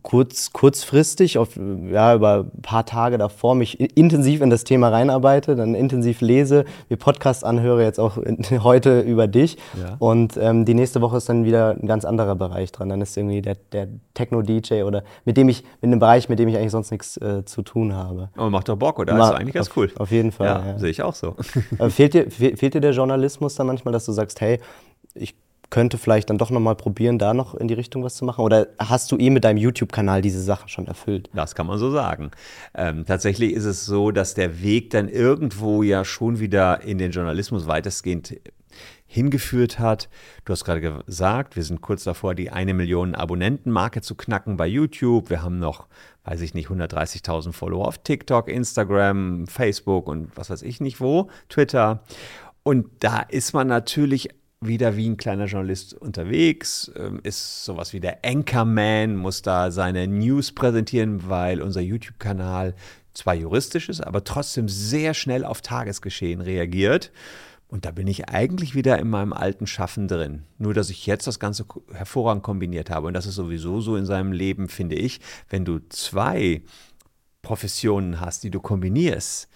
kurz, 0.02 0.52
kurzfristig, 0.52 1.38
auf, 1.38 1.56
ja, 1.56 2.14
über 2.14 2.44
ein 2.54 2.62
paar 2.62 2.84
Tage 2.84 3.18
davor 3.18 3.54
mich 3.54 3.80
intensiv 3.96 4.40
in 4.40 4.50
das 4.50 4.64
Thema 4.64 4.88
reinarbeite, 4.88 5.56
dann 5.56 5.74
intensiv 5.74 6.20
lese, 6.20 6.64
mir 6.88 6.96
Podcast 6.96 7.44
anhöre, 7.44 7.82
jetzt 7.82 7.98
auch 7.98 8.18
heute 8.62 9.00
über 9.00 9.26
dich. 9.26 9.56
Ja. 9.80 9.96
Und 9.98 10.36
ähm, 10.36 10.64
die 10.64 10.74
nächste 10.74 11.00
Woche 11.00 11.16
ist 11.16 11.28
dann 11.28 11.44
wieder 11.44 11.70
ein 11.70 11.86
ganz 11.86 12.04
anderer 12.04 12.34
Bereich 12.34 12.72
dran. 12.72 12.88
Dann 12.88 13.00
ist 13.00 13.16
irgendwie 13.16 13.42
der, 13.42 13.56
der 13.72 13.88
Techno-DJ 14.14 14.82
oder 14.82 15.02
mit 15.24 15.36
dem 15.36 15.48
ich, 15.48 15.62
mit 15.80 15.84
einem 15.84 16.00
Bereich, 16.00 16.28
mit 16.28 16.38
dem 16.38 16.48
ich 16.48 16.56
eigentlich 16.56 16.72
sonst 16.72 16.90
nichts 16.90 17.16
äh, 17.18 17.44
zu 17.44 17.62
tun 17.62 17.94
habe. 17.94 18.30
Aber 18.36 18.50
macht 18.50 18.68
doch 18.68 18.76
Bock, 18.76 18.98
oder? 18.98 19.14
Ma 19.14 19.30
ist 19.30 19.36
eigentlich 19.36 19.54
ganz 19.54 19.68
auf, 19.68 19.76
cool. 19.76 19.90
Auf 19.96 20.10
jeden 20.10 20.32
Fall. 20.32 20.46
Ja, 20.46 20.66
ja. 20.66 20.78
sehe 20.78 20.90
ich 20.90 21.02
auch 21.02 21.14
so. 21.14 21.34
fehlt, 21.88 22.14
dir, 22.14 22.30
fehlt 22.30 22.74
dir 22.74 22.80
der 22.80 22.92
Journalismus 22.92 23.54
dann 23.54 23.66
manchmal, 23.66 23.92
dass 23.92 24.04
du 24.04 24.12
sagst, 24.12 24.40
hey, 24.40 24.60
ich 25.14 25.34
könnte 25.70 25.98
vielleicht 25.98 26.30
dann 26.30 26.38
doch 26.38 26.50
nochmal 26.50 26.76
probieren, 26.76 27.18
da 27.18 27.34
noch 27.34 27.54
in 27.54 27.68
die 27.68 27.74
Richtung 27.74 28.02
was 28.02 28.14
zu 28.14 28.24
machen? 28.24 28.42
Oder 28.42 28.68
hast 28.78 29.12
du 29.12 29.18
eh 29.18 29.30
mit 29.30 29.44
deinem 29.44 29.58
YouTube-Kanal 29.58 30.22
diese 30.22 30.42
Sache 30.42 30.68
schon 30.68 30.86
erfüllt? 30.86 31.28
Das 31.34 31.54
kann 31.54 31.66
man 31.66 31.78
so 31.78 31.90
sagen. 31.90 32.30
Ähm, 32.74 33.04
tatsächlich 33.06 33.52
ist 33.52 33.64
es 33.64 33.84
so, 33.84 34.10
dass 34.10 34.34
der 34.34 34.62
Weg 34.62 34.90
dann 34.90 35.08
irgendwo 35.08 35.82
ja 35.82 36.04
schon 36.04 36.40
wieder 36.40 36.82
in 36.82 36.98
den 36.98 37.10
Journalismus 37.10 37.66
weitestgehend 37.66 38.40
hingeführt 39.06 39.78
hat. 39.78 40.08
Du 40.44 40.52
hast 40.52 40.64
gerade 40.64 41.02
gesagt, 41.04 41.56
wir 41.56 41.64
sind 41.64 41.80
kurz 41.80 42.04
davor, 42.04 42.34
die 42.34 42.50
eine 42.50 42.74
Million 42.74 43.14
Abonnenten-Marke 43.14 44.02
zu 44.02 44.14
knacken 44.14 44.56
bei 44.56 44.66
YouTube. 44.66 45.30
Wir 45.30 45.42
haben 45.42 45.58
noch, 45.58 45.86
weiß 46.24 46.42
ich 46.42 46.52
nicht, 46.54 46.68
130.000 46.68 47.52
Follower 47.52 47.88
auf 47.88 47.98
TikTok, 47.98 48.48
Instagram, 48.48 49.46
Facebook 49.46 50.06
und 50.06 50.36
was 50.36 50.50
weiß 50.50 50.62
ich 50.62 50.80
nicht 50.80 51.00
wo, 51.00 51.30
Twitter. 51.48 52.02
Und 52.62 52.86
da 53.00 53.20
ist 53.20 53.54
man 53.54 53.66
natürlich 53.66 54.28
wieder 54.60 54.96
wie 54.96 55.08
ein 55.08 55.16
kleiner 55.16 55.46
Journalist 55.46 55.94
unterwegs, 55.94 56.90
ähm, 56.96 57.20
ist 57.22 57.64
sowas 57.64 57.92
wie 57.92 58.00
der 58.00 58.18
Anchorman, 58.24 59.16
muss 59.16 59.42
da 59.42 59.70
seine 59.70 60.06
News 60.08 60.52
präsentieren, 60.52 61.28
weil 61.28 61.62
unser 61.62 61.80
YouTube-Kanal 61.80 62.74
zwar 63.14 63.34
juristisch 63.34 63.88
ist, 63.88 64.00
aber 64.00 64.24
trotzdem 64.24 64.68
sehr 64.68 65.14
schnell 65.14 65.44
auf 65.44 65.60
Tagesgeschehen 65.60 66.40
reagiert. 66.40 67.12
Und 67.68 67.84
da 67.84 67.90
bin 67.90 68.06
ich 68.06 68.30
eigentlich 68.30 68.74
wieder 68.74 68.98
in 68.98 69.10
meinem 69.10 69.34
alten 69.34 69.66
Schaffen 69.66 70.08
drin. 70.08 70.44
Nur, 70.56 70.72
dass 70.72 70.88
ich 70.88 71.04
jetzt 71.04 71.26
das 71.26 71.38
Ganze 71.38 71.66
hervorragend 71.92 72.42
kombiniert 72.42 72.88
habe. 72.88 73.08
Und 73.08 73.12
das 73.12 73.26
ist 73.26 73.34
sowieso 73.34 73.82
so 73.82 73.96
in 73.96 74.06
seinem 74.06 74.32
Leben, 74.32 74.68
finde 74.68 74.96
ich, 74.96 75.20
wenn 75.50 75.66
du 75.66 75.78
zwei 75.90 76.62
Professionen 77.42 78.20
hast, 78.20 78.42
die 78.42 78.50
du 78.50 78.60
kombinierst, 78.60 79.48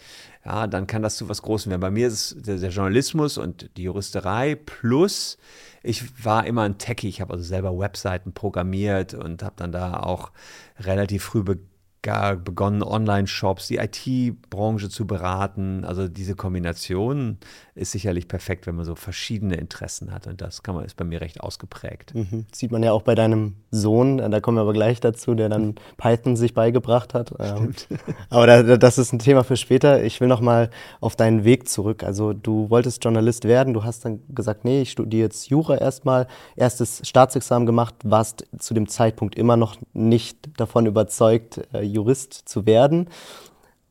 ja, 0.44 0.66
dann 0.66 0.86
kann 0.86 1.02
das 1.02 1.16
zu 1.16 1.28
was 1.28 1.42
Großem 1.42 1.70
werden. 1.70 1.80
Bei 1.80 1.90
mir 1.90 2.08
ist 2.08 2.32
es 2.32 2.42
der, 2.42 2.56
der 2.56 2.70
Journalismus 2.70 3.38
und 3.38 3.70
die 3.76 3.84
Juristerei 3.84 4.54
plus 4.54 5.38
ich 5.82 6.24
war 6.24 6.46
immer 6.46 6.62
ein 6.62 6.78
Techie. 6.78 7.08
Ich 7.08 7.20
habe 7.20 7.32
also 7.32 7.44
selber 7.44 7.76
Webseiten 7.76 8.32
programmiert 8.32 9.14
und 9.14 9.42
habe 9.42 9.54
dann 9.56 9.72
da 9.72 10.00
auch 10.00 10.30
relativ 10.78 11.24
früh 11.24 11.42
begonnen 11.42 11.71
begonnen, 12.02 12.82
Online-Shops, 12.82 13.68
die 13.68 13.76
IT-Branche 13.76 14.88
zu 14.88 15.06
beraten. 15.06 15.84
Also 15.84 16.08
diese 16.08 16.34
Kombination 16.34 17.38
ist 17.74 17.92
sicherlich 17.92 18.26
perfekt, 18.26 18.66
wenn 18.66 18.74
man 18.74 18.84
so 18.84 18.96
verschiedene 18.96 19.54
Interessen 19.54 20.12
hat. 20.12 20.26
Und 20.26 20.40
das 20.40 20.62
kann 20.62 20.74
man, 20.74 20.84
ist 20.84 20.96
bei 20.96 21.04
mir 21.04 21.20
recht 21.20 21.40
ausgeprägt. 21.40 22.14
Mhm. 22.14 22.46
Sieht 22.52 22.72
man 22.72 22.82
ja 22.82 22.92
auch 22.92 23.02
bei 23.02 23.14
deinem 23.14 23.54
Sohn, 23.70 24.18
da 24.18 24.40
kommen 24.40 24.58
wir 24.58 24.62
aber 24.62 24.72
gleich 24.72 25.00
dazu, 25.00 25.34
der 25.34 25.48
dann 25.48 25.76
Python 25.96 26.36
sich 26.36 26.54
beigebracht 26.54 27.14
hat. 27.14 27.32
Ähm, 27.38 27.72
Stimmt. 27.72 27.88
Aber 28.30 28.46
da, 28.46 28.76
das 28.76 28.98
ist 28.98 29.12
ein 29.12 29.18
Thema 29.18 29.44
für 29.44 29.56
später. 29.56 30.02
Ich 30.02 30.20
will 30.20 30.28
noch 30.28 30.40
mal 30.40 30.70
auf 31.00 31.16
deinen 31.16 31.44
Weg 31.44 31.68
zurück. 31.68 32.02
Also 32.02 32.32
du 32.32 32.68
wolltest 32.68 33.02
Journalist 33.04 33.44
werden, 33.44 33.72
du 33.72 33.84
hast 33.84 34.04
dann 34.04 34.20
gesagt, 34.28 34.64
nee, 34.64 34.82
ich 34.82 34.90
studiere 34.90 35.24
jetzt 35.24 35.48
Jura 35.48 35.76
erstmal, 35.76 36.26
erstes 36.56 37.00
Staatsexamen 37.06 37.64
gemacht, 37.64 37.94
warst 38.04 38.46
zu 38.58 38.74
dem 38.74 38.88
Zeitpunkt 38.88 39.36
immer 39.36 39.56
noch 39.56 39.76
nicht 39.92 40.60
davon 40.60 40.86
überzeugt, 40.86 41.60
äh, 41.72 41.91
Jurist 41.92 42.34
zu 42.48 42.66
werden. 42.66 43.08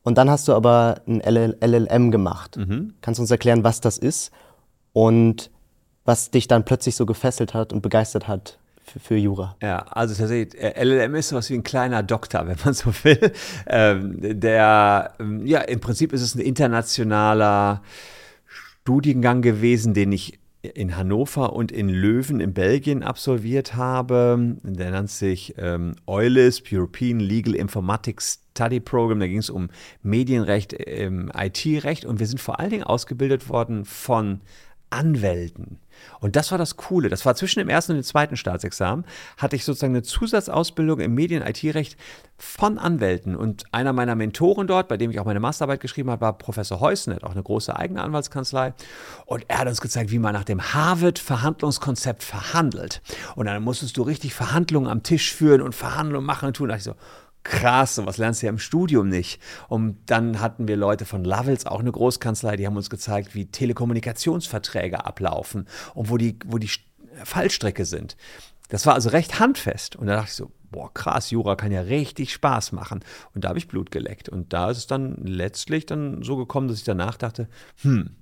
Und 0.02 0.18
dann 0.18 0.28
hast 0.30 0.48
du 0.48 0.54
aber 0.54 1.00
ein 1.06 1.20
LLM 1.20 2.10
gemacht. 2.10 2.56
Mhm. 2.56 2.94
Kannst 3.00 3.18
du 3.18 3.22
uns 3.22 3.30
erklären, 3.30 3.64
was 3.64 3.80
das 3.80 3.98
ist 3.98 4.32
und 4.92 5.50
was 6.04 6.30
dich 6.30 6.48
dann 6.48 6.64
plötzlich 6.64 6.96
so 6.96 7.06
gefesselt 7.06 7.54
hat 7.54 7.72
und 7.72 7.82
begeistert 7.82 8.26
hat 8.26 8.58
für, 8.82 8.98
für 8.98 9.16
Jura? 9.16 9.56
Ja, 9.62 9.78
also 9.90 10.14
tatsächlich, 10.14 10.60
äh, 10.60 10.82
LLM 10.82 11.14
ist 11.14 11.28
sowas 11.28 11.48
wie 11.50 11.54
ein 11.54 11.62
kleiner 11.62 12.02
Doktor, 12.02 12.46
wenn 12.46 12.58
man 12.64 12.74
so 12.74 12.92
will. 13.04 13.32
Ähm, 13.66 14.40
der, 14.40 15.12
ähm, 15.20 15.46
ja, 15.46 15.60
im 15.60 15.80
Prinzip 15.80 16.12
ist 16.12 16.22
es 16.22 16.34
ein 16.34 16.40
internationaler 16.40 17.82
Studiengang 18.82 19.42
gewesen, 19.42 19.94
den 19.94 20.10
ich 20.10 20.40
in 20.62 20.96
Hannover 20.96 21.52
und 21.52 21.72
in 21.72 21.88
Löwen 21.88 22.40
in 22.40 22.54
Belgien 22.54 23.02
absolviert 23.02 23.74
habe. 23.74 24.56
Der 24.62 24.92
nennt 24.92 25.10
sich 25.10 25.54
ähm, 25.58 25.94
EULIS, 26.06 26.62
European 26.70 27.18
Legal 27.18 27.54
Informatics 27.54 28.42
Study 28.52 28.80
Program. 28.80 29.18
Da 29.18 29.26
ging 29.26 29.38
es 29.38 29.50
um 29.50 29.70
Medienrecht, 30.02 30.76
ähm, 30.86 31.32
IT-Recht 31.36 32.04
und 32.04 32.20
wir 32.20 32.26
sind 32.26 32.40
vor 32.40 32.60
allen 32.60 32.70
Dingen 32.70 32.84
ausgebildet 32.84 33.48
worden 33.48 33.84
von 33.84 34.40
Anwälten. 34.90 35.78
Und 36.20 36.36
das 36.36 36.50
war 36.50 36.58
das 36.58 36.76
Coole. 36.76 37.08
Das 37.08 37.26
war 37.26 37.34
zwischen 37.34 37.58
dem 37.58 37.68
ersten 37.68 37.92
und 37.92 37.98
dem 37.98 38.04
zweiten 38.04 38.36
Staatsexamen, 38.36 39.04
hatte 39.36 39.56
ich 39.56 39.64
sozusagen 39.64 39.94
eine 39.94 40.02
Zusatzausbildung 40.02 41.00
im 41.00 41.14
Medien-IT-Recht 41.14 41.96
von 42.38 42.78
Anwälten. 42.78 43.36
Und 43.36 43.64
einer 43.72 43.92
meiner 43.92 44.14
Mentoren 44.14 44.66
dort, 44.66 44.88
bei 44.88 44.96
dem 44.96 45.10
ich 45.10 45.20
auch 45.20 45.24
meine 45.24 45.40
Masterarbeit 45.40 45.80
geschrieben 45.80 46.10
habe, 46.10 46.22
war 46.22 46.38
Professor 46.38 46.80
Heusen, 46.80 47.14
hat 47.14 47.24
auch 47.24 47.32
eine 47.32 47.42
große 47.42 47.74
eigene 47.74 48.02
Anwaltskanzlei. 48.02 48.74
Und 49.26 49.44
er 49.48 49.58
hat 49.58 49.68
uns 49.68 49.80
gezeigt, 49.80 50.10
wie 50.10 50.18
man 50.18 50.32
nach 50.32 50.44
dem 50.44 50.74
Harvard-Verhandlungskonzept 50.74 52.22
verhandelt. 52.22 53.02
Und 53.36 53.46
dann 53.46 53.62
musstest 53.62 53.96
du 53.96 54.02
richtig 54.02 54.34
Verhandlungen 54.34 54.88
am 54.88 55.02
Tisch 55.02 55.32
führen 55.32 55.62
und 55.62 55.74
Verhandlungen 55.74 56.26
machen 56.26 56.48
und 56.48 56.56
tun. 56.56 56.68
Da 56.68 56.76
dachte 56.76 56.90
ich 56.90 56.94
so, 56.96 57.21
krass, 57.44 57.96
sowas 57.96 58.18
lernst 58.18 58.42
du 58.42 58.46
ja 58.46 58.50
im 58.50 58.58
Studium 58.58 59.08
nicht. 59.08 59.40
Und 59.68 59.98
dann 60.06 60.40
hatten 60.40 60.68
wir 60.68 60.76
Leute 60.76 61.04
von 61.04 61.24
Lovells, 61.24 61.66
auch 61.66 61.80
eine 61.80 61.92
Großkanzlei, 61.92 62.56
die 62.56 62.66
haben 62.66 62.76
uns 62.76 62.90
gezeigt, 62.90 63.34
wie 63.34 63.46
Telekommunikationsverträge 63.46 65.04
ablaufen 65.04 65.66
und 65.94 66.10
wo 66.10 66.16
die, 66.16 66.38
wo 66.46 66.58
die 66.58 66.70
Fallstrecke 67.24 67.84
sind. 67.84 68.16
Das 68.68 68.86
war 68.86 68.94
also 68.94 69.10
recht 69.10 69.38
handfest. 69.38 69.96
Und 69.96 70.06
da 70.06 70.16
dachte 70.16 70.28
ich 70.28 70.34
so, 70.34 70.50
boah, 70.72 70.92
krass, 70.92 71.30
Jura 71.30 71.54
kann 71.54 71.70
ja 71.70 71.82
richtig 71.82 72.32
Spaß 72.32 72.72
machen. 72.72 73.00
Und 73.34 73.44
da 73.44 73.50
habe 73.50 73.58
ich 73.58 73.68
Blut 73.68 73.90
geleckt. 73.90 74.28
Und 74.28 74.52
da 74.52 74.70
ist 74.70 74.78
es 74.78 74.86
dann 74.88 75.16
letztlich 75.22 75.86
dann 75.86 76.22
so 76.22 76.36
gekommen, 76.36 76.66
dass 76.66 76.78
ich 76.78 76.84
danach 76.84 77.16
dachte, 77.16 77.48
hm, 77.82 78.16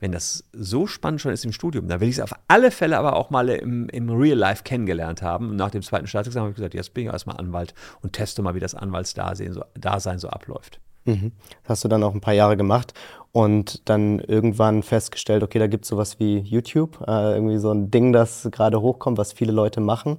wenn 0.00 0.12
das 0.12 0.44
so 0.52 0.86
spannend 0.86 1.20
schon 1.20 1.32
ist 1.32 1.44
im 1.44 1.52
Studium, 1.52 1.88
dann 1.88 2.00
will 2.00 2.08
ich 2.08 2.16
es 2.16 2.20
auf 2.20 2.34
alle 2.48 2.70
Fälle 2.70 2.98
aber 2.98 3.16
auch 3.16 3.30
mal 3.30 3.48
im, 3.48 3.88
im 3.88 4.10
Real 4.10 4.36
Life 4.36 4.64
kennengelernt 4.64 5.22
haben. 5.22 5.50
Und 5.50 5.56
nach 5.56 5.70
dem 5.70 5.82
zweiten 5.82 6.06
Staatsexamen 6.06 6.44
habe 6.44 6.50
ich 6.50 6.56
gesagt, 6.56 6.74
jetzt 6.74 6.92
bin 6.92 7.06
ich 7.06 7.12
erstmal 7.12 7.36
Anwalt 7.36 7.72
und 8.02 8.12
teste 8.12 8.42
mal, 8.42 8.54
wie 8.54 8.60
das 8.60 8.74
Anwaltsdasein 8.74 9.52
so, 9.52 9.64
Dasein 9.74 10.18
so 10.18 10.28
abläuft. 10.28 10.80
Mhm. 11.04 11.32
Das 11.62 11.70
hast 11.70 11.84
du 11.84 11.88
dann 11.88 12.02
auch 12.02 12.14
ein 12.14 12.20
paar 12.20 12.34
Jahre 12.34 12.56
gemacht 12.56 12.94
und 13.32 13.88
dann 13.88 14.18
irgendwann 14.18 14.82
festgestellt, 14.82 15.42
okay, 15.42 15.58
da 15.58 15.66
gibt 15.66 15.84
es 15.84 15.88
sowas 15.88 16.18
wie 16.20 16.38
YouTube, 16.38 17.00
äh, 17.06 17.34
irgendwie 17.34 17.58
so 17.58 17.72
ein 17.72 17.90
Ding, 17.90 18.12
das 18.12 18.48
gerade 18.52 18.80
hochkommt, 18.80 19.18
was 19.18 19.32
viele 19.32 19.52
Leute 19.52 19.80
machen. 19.80 20.18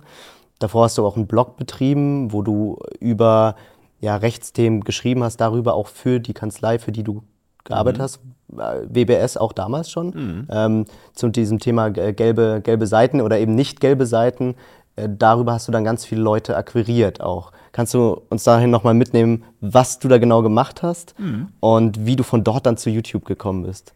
Davor 0.60 0.86
hast 0.86 0.98
du 0.98 1.06
auch 1.06 1.16
einen 1.16 1.28
Blog 1.28 1.58
betrieben, 1.58 2.32
wo 2.32 2.42
du 2.42 2.78
über 3.00 3.56
ja, 4.00 4.16
Rechtsthemen 4.16 4.82
geschrieben 4.82 5.24
hast, 5.24 5.38
darüber 5.38 5.74
auch 5.76 5.88
für 5.88 6.20
die 6.20 6.34
Kanzlei, 6.34 6.80
für 6.80 6.92
die 6.92 7.04
du 7.04 7.24
gearbeitet 7.64 8.00
mhm. 8.00 8.04
hast. 8.04 8.20
WBS 8.90 9.38
auch 9.38 9.54
damals 9.54 9.90
schon, 9.90 10.08
mhm. 10.08 10.48
ähm, 10.50 10.86
zu 11.14 11.30
diesem 11.30 11.60
Thema 11.60 11.90
gelbe, 11.90 12.62
gelbe 12.64 12.86
Seiten 12.88 13.22
oder 13.22 13.40
eben 13.40 13.56
nicht 13.56 13.80
gelbe 13.80 14.06
Seiten. 14.06 14.56
Äh, 14.96 15.10
darüber 15.10 15.54
hast 15.54 15.68
du 15.68 15.72
dann 15.72 15.84
ganz 15.84 16.06
viele 16.06 16.22
Leute 16.22 16.56
akquiriert 16.56 17.22
auch. 17.22 17.52
Kannst 17.72 17.94
du 17.94 18.22
uns 18.30 18.44
dahin 18.44 18.70
nochmal 18.70 18.94
mitnehmen, 18.94 19.44
was 19.62 20.00
du 20.00 20.08
da 20.08 20.18
genau 20.18 20.44
gemacht 20.44 20.84
hast 20.84 21.18
mhm. 21.18 21.48
und 21.60 22.06
wie 22.06 22.16
du 22.16 22.24
von 22.24 22.44
dort 22.44 22.66
dann 22.66 22.78
zu 22.78 22.90
YouTube 22.90 23.26
gekommen 23.26 23.64
bist? 23.64 23.94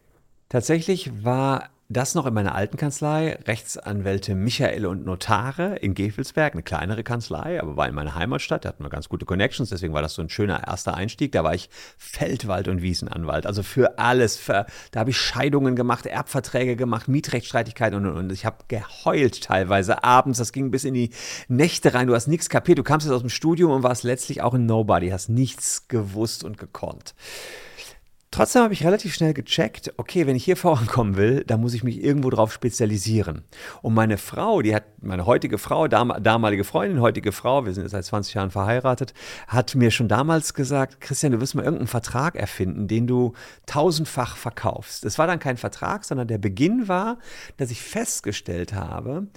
Tatsächlich 0.50 1.24
war 1.24 1.66
das 1.90 2.16
noch 2.16 2.26
in 2.26 2.34
meiner 2.34 2.54
alten 2.54 2.76
Kanzlei, 2.76 3.40
Rechtsanwälte 3.48 4.36
Michael 4.36 4.86
und 4.86 5.06
Notare 5.06 5.78
in 5.78 5.94
Gefelsberg, 5.94 6.54
eine 6.54 6.64
kleinere 6.64 7.04
Kanzlei, 7.04 7.62
aber 7.62 7.78
war 7.78 7.88
in 7.88 7.96
meiner 7.96 8.16
Heimatstadt, 8.16 8.66
da 8.66 8.70
hatten 8.70 8.84
wir 8.84 8.90
ganz 8.90 9.08
gute 9.08 9.26
Connections, 9.26 9.70
deswegen 9.70 9.94
war 9.94 10.02
das 10.02 10.14
so 10.14 10.22
ein 10.22 10.30
schöner 10.30 10.68
erster 10.68 10.96
Einstieg. 10.96 11.32
Da 11.32 11.46
war 11.46 11.54
ich 11.54 11.70
Feldwald- 11.98 12.68
und 12.68 12.82
Wiesenanwalt, 12.82 13.46
also 13.46 13.64
für 13.64 14.00
alles. 14.00 14.36
Für, 14.36 14.66
da 14.92 15.00
habe 15.00 15.12
ich 15.12 15.18
Scheidungen 15.18 15.78
gemacht, 15.78 16.06
Erbverträge 16.06 16.76
gemacht, 16.76 17.08
Mietrechtsstreitigkeiten 17.08 17.98
und, 17.98 18.06
und, 18.06 18.18
und. 18.18 18.32
Ich 18.34 18.46
habe 18.46 18.58
geheult 18.68 19.44
teilweise 19.44 20.04
abends, 20.04 20.40
das 20.40 20.52
ging 20.52 20.72
bis 20.72 20.84
in 20.84 20.94
die 20.94 21.12
Nächte 21.48 21.94
rein, 21.94 22.08
du 22.08 22.16
hast 22.16 22.28
nichts 22.28 22.50
kapiert, 22.50 22.80
du 22.80 22.84
kamst 22.84 23.06
jetzt 23.06 23.14
aus 23.14 23.22
dem 23.22 23.30
Studium 23.30 23.72
und 23.72 23.84
warst 23.84 24.04
letztlich 24.04 24.42
auch 24.42 24.54
ein 24.54 24.66
Nobody, 24.66 25.10
hast 25.10 25.30
nichts 25.30 25.88
gewusst 25.88 26.44
und 26.44 26.58
gekonnt. 26.58 27.16
Trotzdem 28.30 28.64
habe 28.64 28.74
ich 28.74 28.84
relativ 28.86 29.14
schnell 29.14 29.34
gecheckt, 29.34 29.94
okay, 29.98 30.28
wenn 30.28 30.36
ich 30.36 30.44
hier 30.44 30.58
vorankommen 30.58 31.16
will, 31.16 31.44
dann 31.46 31.62
muss 31.62 31.74
ich 31.74 31.84
mich 31.84 32.04
irgendwo 32.04 32.30
drauf 32.30 32.52
spezialisieren. 32.52 33.44
Und 33.82 33.94
meine 33.94 34.18
Frau, 34.18 34.62
die 34.62 34.76
hat, 34.76 34.84
meine 35.02 35.26
heutige 35.26 35.58
Frau, 35.58 35.88
dam 35.88 36.14
damalige 36.22 36.64
Freundin, 36.64 37.02
heutige 37.02 37.32
Frau, 37.32 37.66
wir 37.66 37.74
sind 37.74 37.84
jetzt 37.84 37.92
seit 37.92 38.06
20 38.06 38.34
Jahren 38.34 38.52
verheiratet, 38.52 39.14
hat 39.48 39.76
mir 39.76 39.92
schon 39.92 40.08
damals 40.08 40.54
gesagt, 40.54 41.00
Christian, 41.00 41.32
du 41.32 41.42
wirst 41.42 41.56
mal 41.56 41.64
irgendeinen 41.64 41.88
Vertrag 41.88 42.36
erfinden, 42.36 42.88
den 42.88 43.08
du 43.08 43.34
tausendfach 43.66 44.36
verkaufst. 44.36 45.06
Es 45.06 45.18
war 45.18 45.28
dann 45.28 45.40
kein 45.40 45.58
Vertrag, 45.58 46.04
sondern 46.04 46.28
der 46.28 46.38
Beginn 46.38 46.88
war, 46.88 47.20
dass 47.56 47.72
ich 47.72 47.82
festgestellt 47.82 48.74
habe, 48.74 49.28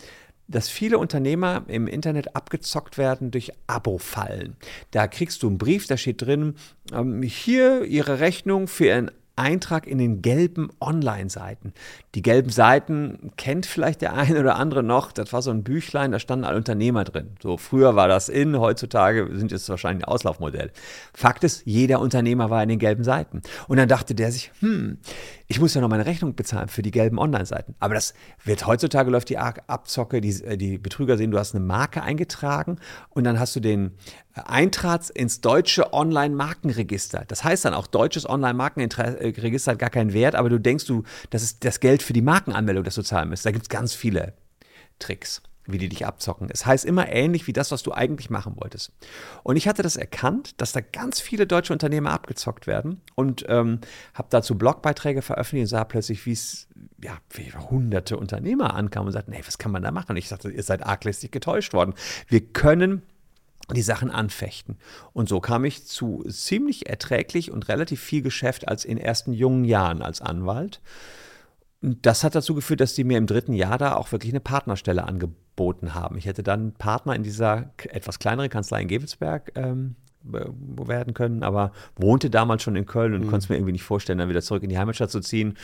dass 0.50 0.69
viele 0.69 0.99
Unternehmer 0.99 1.62
im 1.69 1.87
Internet 1.87 2.37
abgezockt 2.37 2.99
werden 2.99 3.30
durch 3.30 3.52
Abo-Fallen. 3.66 4.57
Da 4.90 5.07
kriegst 5.07 5.42
du 5.42 5.49
einen 5.49 5.59
Brief, 5.59 5.87
da 5.87 5.97
steht 5.97 6.23
drin, 6.23 6.54
ähm, 6.92 7.23
hier 7.23 7.85
Ihre 7.85 8.21
Rechnung 8.21 8.69
für 8.69 8.87
Ihren 8.87 9.11
Eintrag 9.40 9.87
in 9.87 9.99
den 9.99 10.21
gelben 10.21 10.69
Online-Seiten. 10.80 11.73
Die 12.14 12.21
gelben 12.21 12.50
Seiten 12.50 13.33
kennt 13.37 13.64
vielleicht 13.64 14.02
der 14.02 14.14
eine 14.14 14.38
oder 14.38 14.57
andere 14.57 14.83
noch. 14.83 15.12
Das 15.12 15.33
war 15.33 15.40
so 15.40 15.50
ein 15.50 15.64
Büchlein, 15.64 16.12
da 16.12 16.19
standen 16.19 16.45
alle 16.45 16.59
Unternehmer 16.59 17.04
drin. 17.04 17.30
So 17.42 17.57
früher 17.57 17.97
war 17.97 18.07
das 18.07 18.28
in, 18.28 18.59
heutzutage 18.59 19.28
sind 19.33 19.50
es 19.50 19.69
wahrscheinlich 19.69 20.07
ein 20.07 20.12
Auslaufmodell. 20.12 20.71
Fakt 21.14 21.42
ist, 21.42 21.62
jeder 21.64 22.00
Unternehmer 22.00 22.50
war 22.50 22.62
in 22.62 22.69
den 22.69 22.78
gelben 22.78 23.02
Seiten. 23.02 23.40
Und 23.66 23.78
dann 23.78 23.88
dachte 23.88 24.14
der 24.14 24.30
sich, 24.30 24.52
hm, 24.61 24.99
ich 25.50 25.59
muss 25.59 25.75
ja 25.75 25.80
noch 25.80 25.88
meine 25.88 26.07
Rechnung 26.07 26.37
bezahlen 26.37 26.69
für 26.69 26.80
die 26.80 26.92
gelben 26.92 27.19
Online-Seiten. 27.19 27.75
Aber 27.80 27.95
das 27.95 28.14
wird 28.45 28.69
heutzutage 28.69 29.11
läuft 29.11 29.30
die 29.30 29.38
Abzocke, 29.38 30.21
die, 30.21 30.30
äh, 30.45 30.57
die 30.57 30.78
Betrüger 30.78 31.16
sehen, 31.16 31.33
du 31.33 31.38
hast 31.40 31.57
eine 31.57 31.64
Marke 31.64 32.04
eingetragen 32.04 32.78
und 33.09 33.25
dann 33.25 33.40
hast 33.40 33.57
du 33.57 33.61
den 33.61 33.90
Eintrag 34.33 35.11
ins 35.12 35.40
deutsche 35.40 35.92
Online-Markenregister. 35.92 37.25
Das 37.26 37.42
heißt 37.42 37.64
dann 37.64 37.75
auch, 37.75 37.88
deutsches 37.88 38.28
Online-Markenregister 38.28 39.73
hat 39.73 39.80
gar 39.80 39.90
keinen 39.90 40.12
Wert, 40.12 40.37
aber 40.37 40.50
du 40.50 40.61
denkst 40.61 40.85
du, 40.85 41.02
das 41.30 41.42
ist 41.42 41.64
das 41.64 41.80
Geld 41.80 42.04
für 42.04 42.12
die 42.12 42.23
Markenanmeldung, 42.23 42.85
das 42.85 42.95
du 42.95 43.02
zahlen 43.02 43.28
müsst. 43.28 43.45
Da 43.45 43.50
gibt 43.50 43.64
es 43.64 43.69
ganz 43.69 43.92
viele 43.92 44.35
Tricks 45.00 45.42
wie 45.66 45.78
die 45.78 45.88
dich 45.88 46.06
abzocken. 46.06 46.48
Es 46.50 46.66
heißt 46.66 46.84
immer 46.84 47.08
ähnlich 47.10 47.46
wie 47.46 47.52
das, 47.52 47.70
was 47.70 47.82
du 47.82 47.92
eigentlich 47.92 48.30
machen 48.30 48.56
wolltest. 48.56 48.92
Und 49.42 49.56
ich 49.56 49.68
hatte 49.68 49.82
das 49.82 49.96
erkannt, 49.96 50.60
dass 50.60 50.72
da 50.72 50.80
ganz 50.80 51.20
viele 51.20 51.46
deutsche 51.46 51.72
Unternehmer 51.72 52.12
abgezockt 52.12 52.66
werden 52.66 53.00
und 53.14 53.44
ähm, 53.48 53.80
habe 54.14 54.28
dazu 54.30 54.56
Blogbeiträge 54.56 55.22
veröffentlicht 55.22 55.64
und 55.64 55.78
sah 55.78 55.84
plötzlich, 55.84 56.24
wie 56.26 56.32
es 56.32 56.68
ja, 57.02 57.18
hunderte 57.70 58.16
Unternehmer 58.16 58.74
ankamen 58.74 59.08
und 59.08 59.12
sagten, 59.12 59.32
hey, 59.32 59.42
was 59.46 59.58
kann 59.58 59.72
man 59.72 59.82
da 59.82 59.90
machen? 59.90 60.10
Und 60.10 60.16
ich 60.16 60.28
sagte, 60.28 60.50
ihr 60.50 60.62
seid 60.62 60.84
arglistig 60.84 61.30
getäuscht 61.30 61.72
worden. 61.72 61.94
Wir 62.28 62.40
können 62.40 63.02
die 63.74 63.82
Sachen 63.82 64.10
anfechten. 64.10 64.78
Und 65.12 65.28
so 65.28 65.40
kam 65.40 65.64
ich 65.64 65.86
zu 65.86 66.24
ziemlich 66.28 66.88
erträglich 66.88 67.50
und 67.50 67.68
relativ 67.68 68.00
viel 68.00 68.22
Geschäft 68.22 68.68
als 68.68 68.84
in 68.84 68.98
ersten 68.98 69.32
jungen 69.32 69.64
Jahren 69.64 70.02
als 70.02 70.20
Anwalt. 70.20 70.80
Das 71.82 72.25
hat 72.25 72.34
dazu 72.34 72.54
geführt, 72.54 72.80
dass 72.80 72.94
sie 72.94 73.04
mir 73.04 73.16
im 73.16 73.26
dritten 73.26 73.54
Jahr 73.54 73.78
da 73.78 73.94
auch 73.94 74.12
wirklich 74.12 74.32
eine 74.32 74.40
Partnerstelle 74.40 75.04
angeboten 75.04 75.94
haben. 75.94 76.18
Ich 76.18 76.26
hätte 76.26 76.42
dann 76.42 76.72
Partner 76.72 77.14
in 77.14 77.22
dieser 77.22 77.72
etwas 77.88 78.18
kleineren 78.18 78.50
Kanzlei 78.50 78.82
in 78.82 78.88
Gevelsberg 78.88 79.52
ähm, 79.54 79.96
werden 80.22 81.14
können, 81.14 81.42
aber 81.42 81.72
wohnte 81.96 82.28
damals 82.28 82.62
schon 82.62 82.76
in 82.76 82.84
Köln 82.84 83.14
und 83.14 83.22
mhm. 83.22 83.30
konnte 83.30 83.44
es 83.44 83.49
mir 83.49 83.56
irgendwie 83.56 83.72
nicht 83.72 83.82
vorstellen, 83.82 84.18
dann 84.18 84.28
wieder 84.28 84.42
zurück 84.42 84.62
in 84.62 84.68
die 84.68 84.78
Heimatstadt 84.78 85.10
zu 85.10 85.20
ziehen. 85.20 85.56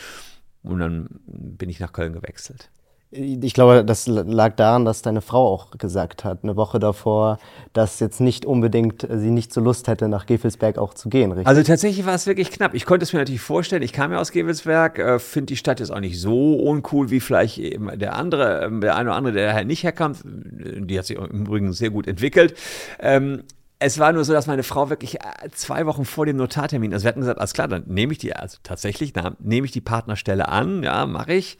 Und 0.62 0.78
dann 0.78 1.08
bin 1.26 1.68
ich 1.68 1.80
nach 1.80 1.92
Köln 1.92 2.14
gewechselt. 2.14 2.70
Ich 3.18 3.54
glaube, 3.54 3.84
das 3.84 4.06
lag 4.06 4.56
daran, 4.56 4.84
dass 4.84 5.02
deine 5.02 5.20
Frau 5.20 5.46
auch 5.46 5.70
gesagt 5.78 6.24
hat, 6.24 6.40
eine 6.42 6.56
Woche 6.56 6.78
davor, 6.78 7.38
dass 7.72 8.00
jetzt 8.00 8.20
nicht 8.20 8.44
unbedingt 8.44 9.04
äh, 9.04 9.18
sie 9.18 9.30
nicht 9.30 9.52
so 9.52 9.60
Lust 9.60 9.88
hätte, 9.88 10.08
nach 10.08 10.26
Gefelsberg 10.26 10.78
auch 10.78 10.94
zu 10.94 11.08
gehen, 11.08 11.32
richtig? 11.32 11.46
Also 11.46 11.62
tatsächlich 11.62 12.04
war 12.04 12.14
es 12.14 12.26
wirklich 12.26 12.50
knapp. 12.50 12.74
Ich 12.74 12.84
konnte 12.84 13.04
es 13.04 13.12
mir 13.12 13.20
natürlich 13.20 13.40
vorstellen. 13.40 13.82
Ich 13.82 13.92
kam 13.92 14.12
ja 14.12 14.18
aus 14.18 14.32
Gefelsberg, 14.32 14.98
äh, 14.98 15.18
finde 15.18 15.46
die 15.46 15.56
Stadt 15.56 15.80
jetzt 15.80 15.90
auch 15.90 16.00
nicht 16.00 16.20
so 16.20 16.54
uncool 16.54 17.10
wie 17.10 17.20
vielleicht 17.20 17.58
eben 17.58 17.98
der 17.98 18.16
andere, 18.16 18.66
äh, 18.66 18.80
der 18.80 18.96
eine 18.96 19.10
oder 19.10 19.16
andere, 19.16 19.34
der 19.34 19.54
halt 19.54 19.66
nicht 19.66 19.82
herkam. 19.82 20.14
Die 20.24 20.98
hat 20.98 21.06
sich 21.06 21.16
im 21.16 21.24
Übrigen 21.24 21.72
sehr 21.72 21.90
gut 21.90 22.06
entwickelt. 22.06 22.54
Ähm, 23.00 23.42
es 23.78 23.98
war 23.98 24.12
nur 24.12 24.24
so, 24.24 24.32
dass 24.32 24.46
meine 24.46 24.62
Frau 24.62 24.88
wirklich 24.90 25.16
äh, 25.16 25.50
zwei 25.52 25.86
Wochen 25.86 26.04
vor 26.04 26.26
dem 26.26 26.36
Notartermin, 26.36 26.92
also 26.92 27.04
wir 27.04 27.08
hatten 27.08 27.20
gesagt, 27.20 27.38
alles 27.38 27.52
klar, 27.52 27.68
dann 27.68 27.84
nehme 27.86 28.12
ich 28.12 28.18
die, 28.18 28.34
also 28.34 28.58
tatsächlich, 28.62 29.12
nehme 29.38 29.66
ich 29.66 29.72
die 29.72 29.80
Partnerstelle 29.80 30.48
an, 30.48 30.82
ja, 30.82 31.06
mache 31.06 31.34
ich. 31.34 31.58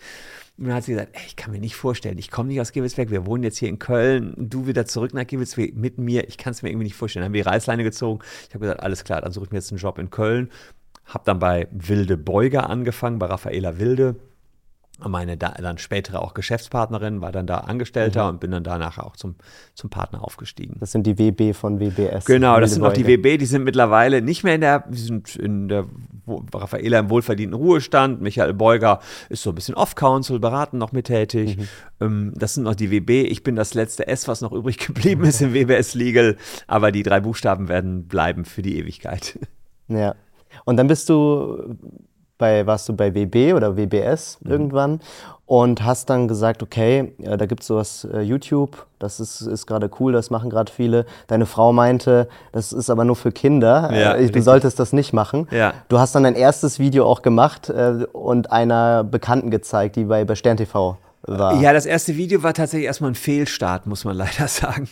Und 0.59 0.67
dann 0.67 0.75
hat 0.75 0.85
sie 0.85 0.93
gesagt, 0.93 1.11
ey, 1.13 1.23
ich 1.27 1.37
kann 1.37 1.53
mir 1.53 1.61
nicht 1.61 1.77
vorstellen, 1.77 2.17
ich 2.17 2.31
komme 2.31 2.49
nicht 2.49 2.61
aus 2.61 2.73
Gevelsberg, 2.73 3.11
wir 3.11 3.27
wohnen 3.27 3.43
jetzt 3.43 3.59
hier 3.59 3.69
in 3.69 3.79
Köln, 3.79 4.33
du 4.37 4.67
wieder 4.67 4.87
zurück 4.87 5.13
nach 5.13 5.27
Gevelsberg 5.27 5.75
mit 5.75 5.99
mir, 5.99 6.29
ich 6.29 6.39
kann 6.39 6.53
es 6.53 6.63
mir 6.63 6.71
irgendwie 6.71 6.85
nicht 6.85 6.97
vorstellen. 6.97 7.23
Dann 7.23 7.29
haben 7.29 7.35
wir 7.35 7.43
die 7.43 7.49
Reißleine 7.49 7.85
gezogen. 7.85 8.25
Ich 8.49 8.55
habe 8.55 8.61
gesagt, 8.61 8.83
alles 8.83 9.05
klar, 9.05 9.21
dann 9.21 9.33
suche 9.33 9.47
ich 9.47 9.51
mir 9.51 9.59
jetzt 9.59 9.71
einen 9.71 9.81
Job 9.81 9.99
in 9.99 10.09
Köln. 10.09 10.51
Habe 11.05 11.25
dann 11.27 11.39
bei 11.39 11.69
Wilde 11.71 12.17
Beuger 12.17 12.71
angefangen, 12.71 13.19
bei 13.19 13.27
Raffaela 13.27 13.79
Wilde 13.79 14.17
meine 14.99 15.37
da, 15.37 15.51
dann 15.51 15.79
spätere 15.79 16.23
auch 16.23 16.35
Geschäftspartnerin, 16.35 17.21
war 17.21 17.31
dann 17.31 17.47
da 17.47 17.59
Angestellter 17.59 18.25
mhm. 18.25 18.29
und 18.31 18.41
bin 18.41 18.51
dann 18.51 18.65
danach 18.65 18.99
auch 18.99 19.17
zum, 19.17 19.37
zum 19.75 19.91
Partner 19.91 20.25
aufgestiegen. 20.25 20.77
Das 20.81 20.93
sind 20.93 21.07
die 21.07 21.19
WB 21.19 21.55
von 21.55 21.81
WBS. 21.81 22.25
Genau, 22.25 22.59
das 22.61 22.75
sind 22.75 22.85
auch 22.85 22.93
die 22.93 23.07
WB, 23.07 23.39
die 23.39 23.47
sind 23.47 23.65
mittlerweile 23.65 24.23
nicht 24.23 24.43
mehr 24.43 24.55
in 24.55 24.63
der, 24.63 24.85
wir 24.89 24.99
sind 24.99 25.37
in 25.37 25.69
der 25.69 25.85
Raffaela 26.27 26.99
im 26.99 27.11
wohlverdienten 27.11 27.55
Ruhestand, 27.55 28.21
Michael 28.23 28.55
Beuger 28.55 29.01
ist 29.29 29.43
so 29.43 29.51
ein 29.51 29.55
bisschen 29.55 29.75
Off-Council, 29.75 30.39
beraten 30.39 30.79
noch 30.79 30.93
mittätig. 30.93 31.59
Mhm. 31.59 31.69
Ähm, 32.01 32.33
das 32.35 32.55
sind 32.55 32.65
noch 32.65 32.75
die 32.75 32.91
WB. 32.91 33.23
Ich 33.31 33.43
bin 33.43 33.55
das 33.55 33.75
letzte 33.75 34.07
S, 34.07 34.27
was 34.29 34.41
noch 34.41 34.53
übrig 34.53 34.79
geblieben 34.79 35.25
ist 35.25 35.43
im 35.43 35.53
WBS 35.53 35.95
Legal, 35.95 36.37
aber 36.67 36.91
die 36.91 37.03
drei 37.03 37.21
Buchstaben 37.21 37.69
werden 37.69 38.09
bleiben 38.09 38.45
für 38.45 38.63
die 38.63 38.79
Ewigkeit. 38.79 39.39
Ja. 39.89 40.15
Und 40.65 40.79
dann 40.79 40.89
bist 40.89 41.09
du 41.09 41.77
bei, 42.39 42.67
warst 42.67 42.89
du 42.89 42.95
bei 42.95 43.15
WB 43.15 43.55
oder 43.55 43.77
WBS 43.77 44.39
mhm. 44.41 44.51
irgendwann 44.51 45.01
und 45.47 45.85
hast 45.85 46.11
dann 46.11 46.27
gesagt, 46.27 46.63
okay, 46.63 47.15
ja, 47.19 47.37
da 47.37 47.47
gibt 47.47 47.63
es 47.63 47.69
sowas 47.69 48.07
äh, 48.13 48.21
YouTube, 48.21 48.85
das 48.99 49.21
ist, 49.21 49.43
ist 49.43 49.67
gerade 49.67 49.89
cool, 50.01 50.13
das 50.13 50.31
machen 50.31 50.51
gerade 50.51 50.73
viele. 50.73 51.07
Deine 51.29 51.47
Frau 51.47 51.73
meinte, 51.73 52.29
das 52.53 52.73
ist 52.73 52.91
aber 52.91 53.05
nur 53.05 53.17
für 53.17 53.31
Kinder, 53.31 53.91
ja, 53.93 54.15
äh, 54.15 54.29
du 54.29 54.43
solltest 54.43 54.81
das 54.81 54.93
nicht 54.93 55.13
machen. 55.13 55.47
Ja. 55.53 55.75
Du 55.89 55.99
hast 55.99 56.15
dann 56.15 56.25
dein 56.25 56.35
erstes 56.35 56.79
Video 56.79 57.07
auch 57.07 57.23
gemacht 57.23 57.71
äh, 57.71 58.07
und 58.13 58.51
einer 58.51 59.05
Bekannten 59.05 59.51
gezeigt, 59.51 59.97
die 59.97 60.05
bei, 60.05 60.25
bei 60.25 60.35
Stern 60.35 60.57
TV 60.57 60.99
war. 61.27 61.61
Ja, 61.61 61.73
das 61.73 61.87
erste 61.87 62.17
Video 62.17 62.43
war 62.43 62.55
tatsächlich 62.55 62.87
erstmal 62.87 63.11
ein 63.11 63.17
Fehlstart, 63.17 63.87
muss 63.87 64.05
man 64.05 64.17
leider 64.17 64.49
sagen. 64.49 64.89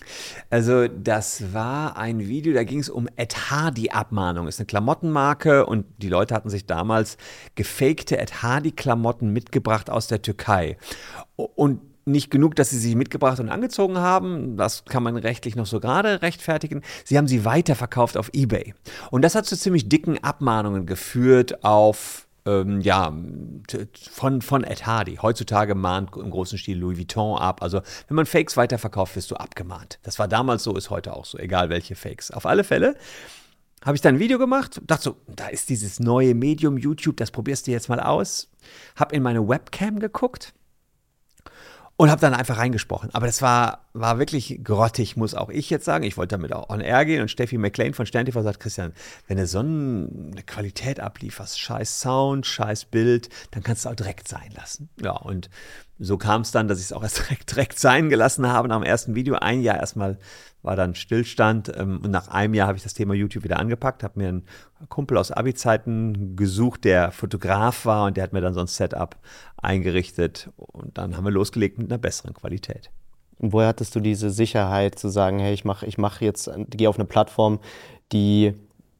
Also, 0.50 0.88
das 0.88 1.52
war 1.52 1.96
ein 1.96 2.20
Video, 2.28 2.54
da 2.54 2.64
ging 2.64 2.80
es 2.80 2.88
um 2.88 3.08
Ed 3.16 3.50
Hardy-Abmahnung. 3.50 4.48
Ist 4.48 4.60
eine 4.60 4.66
Klamottenmarke 4.66 5.66
und 5.66 5.86
die 5.98 6.08
Leute 6.08 6.34
hatten 6.34 6.50
sich 6.50 6.66
damals 6.66 7.16
gefakte 7.54 8.18
Ed 8.18 8.42
Hardy-Klamotten 8.42 9.32
mitgebracht 9.32 9.90
aus 9.90 10.06
der 10.06 10.22
Türkei. 10.22 10.76
Und 11.36 11.80
nicht 12.06 12.30
genug, 12.30 12.54
dass 12.56 12.70
sie 12.70 12.78
sie 12.78 12.94
mitgebracht 12.94 13.40
und 13.40 13.48
angezogen 13.48 13.98
haben. 13.98 14.56
Das 14.56 14.84
kann 14.84 15.02
man 15.02 15.16
rechtlich 15.16 15.56
noch 15.56 15.66
so 15.66 15.80
gerade 15.80 16.22
rechtfertigen. 16.22 16.82
Sie 17.04 17.16
haben 17.16 17.28
sie 17.28 17.44
weiterverkauft 17.44 18.16
auf 18.16 18.30
eBay. 18.32 18.74
Und 19.10 19.22
das 19.22 19.34
hat 19.34 19.46
zu 19.46 19.56
ziemlich 19.56 19.88
dicken 19.88 20.22
Abmahnungen 20.22 20.86
geführt 20.86 21.64
auf 21.64 22.26
ähm, 22.46 22.80
ja, 22.80 23.12
von, 24.10 24.42
von 24.42 24.64
Ed 24.64 24.86
Hardy. 24.86 25.16
Heutzutage 25.16 25.74
mahnt 25.74 26.16
im 26.16 26.30
großen 26.30 26.58
Stil 26.58 26.78
Louis 26.78 26.98
Vuitton 26.98 27.38
ab. 27.38 27.62
Also, 27.62 27.80
wenn 28.08 28.16
man 28.16 28.26
Fakes 28.26 28.56
weiterverkauft, 28.56 29.16
wirst 29.16 29.30
du 29.30 29.36
abgemahnt. 29.36 29.98
Das 30.02 30.18
war 30.18 30.28
damals 30.28 30.62
so, 30.64 30.76
ist 30.76 30.90
heute 30.90 31.14
auch 31.14 31.24
so, 31.24 31.38
egal 31.38 31.70
welche 31.70 31.94
Fakes. 31.94 32.30
Auf 32.30 32.46
alle 32.46 32.64
Fälle 32.64 32.96
habe 33.84 33.96
ich 33.96 34.00
dann 34.00 34.16
ein 34.16 34.20
Video 34.20 34.38
gemacht, 34.38 34.80
dachte 34.86 35.02
so, 35.02 35.16
da 35.26 35.48
ist 35.48 35.68
dieses 35.68 36.00
neue 36.00 36.34
Medium 36.34 36.78
YouTube, 36.78 37.18
das 37.18 37.30
probierst 37.30 37.66
du 37.66 37.70
jetzt 37.70 37.88
mal 37.88 38.00
aus. 38.00 38.50
Habe 38.96 39.14
in 39.14 39.22
meine 39.22 39.46
Webcam 39.46 39.98
geguckt 39.98 40.54
und 41.96 42.10
habe 42.10 42.20
dann 42.20 42.34
einfach 42.34 42.58
reingesprochen. 42.58 43.10
Aber 43.12 43.26
das 43.26 43.40
war, 43.40 43.86
war 43.92 44.18
wirklich 44.18 44.60
grottig, 44.64 45.16
muss 45.16 45.34
auch 45.34 45.48
ich 45.48 45.70
jetzt 45.70 45.84
sagen. 45.84 46.04
Ich 46.04 46.16
wollte 46.16 46.34
damit 46.34 46.52
auch 46.52 46.68
on 46.68 46.80
air 46.80 47.04
gehen 47.04 47.22
und 47.22 47.30
Steffi 47.30 47.56
McLean 47.56 47.94
von 47.94 48.06
SternTV 48.06 48.42
sagt, 48.42 48.60
Christian, 48.60 48.92
wenn 49.28 49.36
du 49.36 49.46
so 49.46 49.60
eine 49.60 50.42
Qualität 50.44 50.98
ablieferst, 50.98 51.60
scheiß 51.60 52.00
Sound, 52.00 52.46
scheiß 52.46 52.86
Bild, 52.86 53.28
dann 53.52 53.62
kannst 53.62 53.84
du 53.84 53.90
auch 53.90 53.94
direkt 53.94 54.26
sein 54.26 54.50
lassen. 54.56 54.88
Ja, 55.00 55.12
und 55.12 55.48
so 55.98 56.18
kam 56.18 56.42
es 56.42 56.50
dann, 56.50 56.68
dass 56.68 56.78
ich 56.78 56.86
es 56.86 56.92
auch 56.92 57.02
erst 57.02 57.18
direkt, 57.28 57.50
direkt 57.50 57.78
sein 57.78 58.08
gelassen 58.08 58.48
habe 58.48 58.68
nach 58.68 58.78
dem 58.78 58.84
ersten 58.84 59.14
Video. 59.14 59.36
Ein 59.36 59.62
Jahr 59.62 59.78
erstmal 59.78 60.18
war 60.62 60.76
dann 60.76 60.94
Stillstand 60.94 61.72
ähm, 61.76 62.00
und 62.02 62.10
nach 62.10 62.28
einem 62.28 62.54
Jahr 62.54 62.68
habe 62.68 62.76
ich 62.76 62.82
das 62.82 62.94
Thema 62.94 63.14
YouTube 63.14 63.44
wieder 63.44 63.58
angepackt, 63.58 64.02
habe 64.02 64.18
mir 64.18 64.28
einen 64.28 64.44
Kumpel 64.88 65.18
aus 65.18 65.30
Abi-Zeiten 65.30 66.36
gesucht, 66.36 66.84
der 66.84 67.12
Fotograf 67.12 67.84
war 67.84 68.06
und 68.06 68.16
der 68.16 68.24
hat 68.24 68.32
mir 68.32 68.40
dann 68.40 68.54
so 68.54 68.60
ein 68.60 68.66
Setup 68.66 69.16
eingerichtet 69.58 70.50
und 70.56 70.96
dann 70.96 71.16
haben 71.16 71.24
wir 71.24 71.30
losgelegt 71.30 71.78
mit 71.78 71.90
einer 71.90 71.98
besseren 71.98 72.34
Qualität. 72.34 72.90
Und 73.38 73.52
woher 73.52 73.68
hattest 73.68 73.94
du 73.94 74.00
diese 74.00 74.30
Sicherheit 74.30 74.98
zu 74.98 75.08
sagen, 75.08 75.38
hey, 75.38 75.52
ich 75.52 75.64
mache 75.64 75.86
ich 75.86 75.98
mach 75.98 76.20
jetzt, 76.20 76.50
gehe 76.70 76.88
auf 76.88 76.96
eine 76.96 77.04
Plattform, 77.04 77.60
die, 78.12 78.54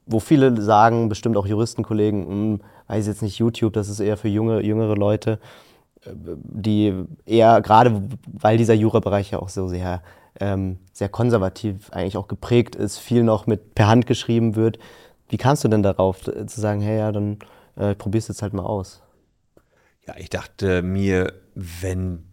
wo 0.07 0.21
viele 0.21 0.61
sagen, 0.61 1.09
bestimmt 1.09 1.37
auch 1.37 1.47
Juristenkollegen, 1.47 2.27
hm, 2.27 2.61
weiß 2.89 3.07
jetzt 3.07 3.23
nicht 3.23 3.39
YouTube, 3.39 3.73
das 3.73 3.89
ist 3.89 4.01
eher 4.01 4.19
für 4.19 4.29
junge, 4.29 4.61
jüngere 4.61 4.97
Leute, 4.97 5.39
die 6.07 7.05
eher, 7.25 7.61
gerade 7.61 8.03
weil 8.27 8.57
dieser 8.59 8.75
Jura-Bereich 8.75 9.31
ja 9.31 9.39
auch 9.39 9.49
so 9.49 9.69
sehr, 9.69 10.03
ähm, 10.41 10.79
sehr 10.93 11.09
konservativ 11.09 11.91
eigentlich 11.91 12.17
auch 12.17 12.29
geprägt 12.29 12.77
ist, 12.77 12.99
viel 12.99 13.23
noch 13.23 13.47
mit 13.47 13.75
per 13.75 13.89
Hand 13.89 14.07
geschrieben 14.07 14.57
wird. 14.57 14.79
Wie 15.29 15.37
kamst 15.37 15.65
du 15.65 15.69
denn 15.69 15.83
darauf, 15.83 16.27
äh, 16.27 16.47
zu 16.47 16.61
sagen, 16.61 16.81
hey, 16.81 16.99
ja, 16.99 17.13
dann 17.13 17.39
äh, 17.77 17.95
probier's 17.95 18.29
jetzt 18.29 18.43
halt 18.43 18.53
mal 18.53 18.65
aus? 18.65 19.03
Ja, 20.07 20.15
ich 20.19 20.29
dachte 20.29 20.83
mir, 20.83 21.33
wenn 21.55 22.25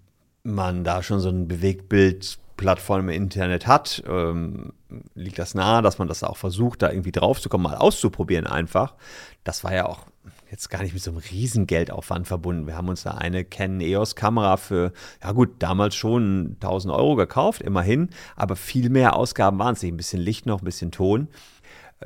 man 0.44 0.84
da 0.84 1.04
schon 1.04 1.20
so 1.20 1.30
ein 1.30 1.48
Bewegtbild-Plattform 1.48 3.02
im 3.02 3.10
Internet 3.10 3.68
hat, 3.68 4.04
ähm, 4.08 4.74
liegt 5.14 5.40
das 5.40 5.56
nahe, 5.56 5.82
dass 5.82 6.00
man 6.00 6.08
das 6.08 6.24
auch 6.24 6.38
versucht, 6.38 6.82
da 6.82 6.90
irgendwie 6.90 7.12
drauf 7.12 7.40
zu 7.40 7.48
kommen, 7.48 7.64
mal 7.64 7.78
auszuprobieren 7.78 8.48
einfach. 8.48 8.96
Das 9.44 9.64
war 9.64 9.74
ja 9.74 9.86
auch 9.86 10.06
jetzt 10.52 10.70
gar 10.70 10.84
nicht 10.84 10.94
mit 10.94 11.02
so 11.02 11.12
einem 11.12 11.22
riesen 11.32 11.66
Geldaufwand 11.66 12.28
verbunden. 12.28 12.68
Wir 12.68 12.76
haben 12.76 12.90
uns 12.90 13.04
da 13.04 13.12
eine 13.12 13.46
Canon 13.46 13.80
EOS 13.80 14.16
Kamera 14.16 14.58
für, 14.58 14.92
ja 15.24 15.32
gut, 15.32 15.56
damals 15.60 15.96
schon 15.96 16.58
1000 16.60 16.94
Euro 16.94 17.16
gekauft, 17.16 17.62
immerhin, 17.62 18.10
aber 18.36 18.58
viel 18.58 18.90
mehr 18.90 19.16
Ausgaben 19.16 19.58
waren 19.60 19.74
es 19.74 19.82
nicht. 19.82 19.94
Ein 19.94 19.98
bisschen 19.98 20.22
Licht 20.22 20.46
noch, 20.46 20.62
ein 20.62 20.66
bisschen 20.66 20.92
Ton. 20.92 21.30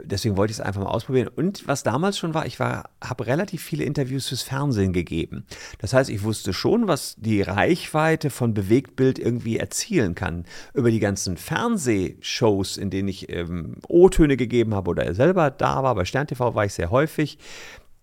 Deswegen 0.04 0.36
wollte 0.36 0.52
ich 0.52 0.58
es 0.58 0.62
einfach 0.62 0.82
mal 0.82 0.90
ausprobieren. 0.90 1.30
Und 1.30 1.68
was 1.68 1.82
damals 1.82 2.18
schon 2.18 2.34
war, 2.34 2.46
ich 2.46 2.60
war, 2.60 2.90
habe 3.02 3.28
relativ 3.28 3.64
viele 3.64 3.86
Interviews 3.86 4.28
fürs 4.28 4.44
Fernsehen 4.44 4.92
gegeben. 4.92 5.46
Das 5.80 5.94
heißt, 5.94 6.10
ich 6.10 6.22
wusste 6.24 6.52
schon, 6.52 6.88
was 6.88 7.16
die 7.18 7.42
Reichweite 7.42 8.30
von 8.30 8.54
Bewegtbild 8.54 9.18
irgendwie 9.18 9.58
erzielen 9.58 10.14
kann. 10.14 10.44
Über 10.74 10.92
die 10.92 11.00
ganzen 11.00 11.38
Fernsehshows, 11.38 12.75
in 12.75 12.90
denen 12.90 13.08
ich 13.08 13.32
ähm, 13.32 13.78
O-Töne 13.88 14.36
gegeben 14.36 14.75
habe 14.75 14.92
oder 14.92 15.14
selber 15.16 15.50
da 15.50 15.82
war, 15.82 15.96
bei 15.96 16.04
Stern 16.04 16.28
TV 16.28 16.54
war 16.54 16.66
ich 16.66 16.74
sehr 16.74 16.92
häufig, 16.92 17.38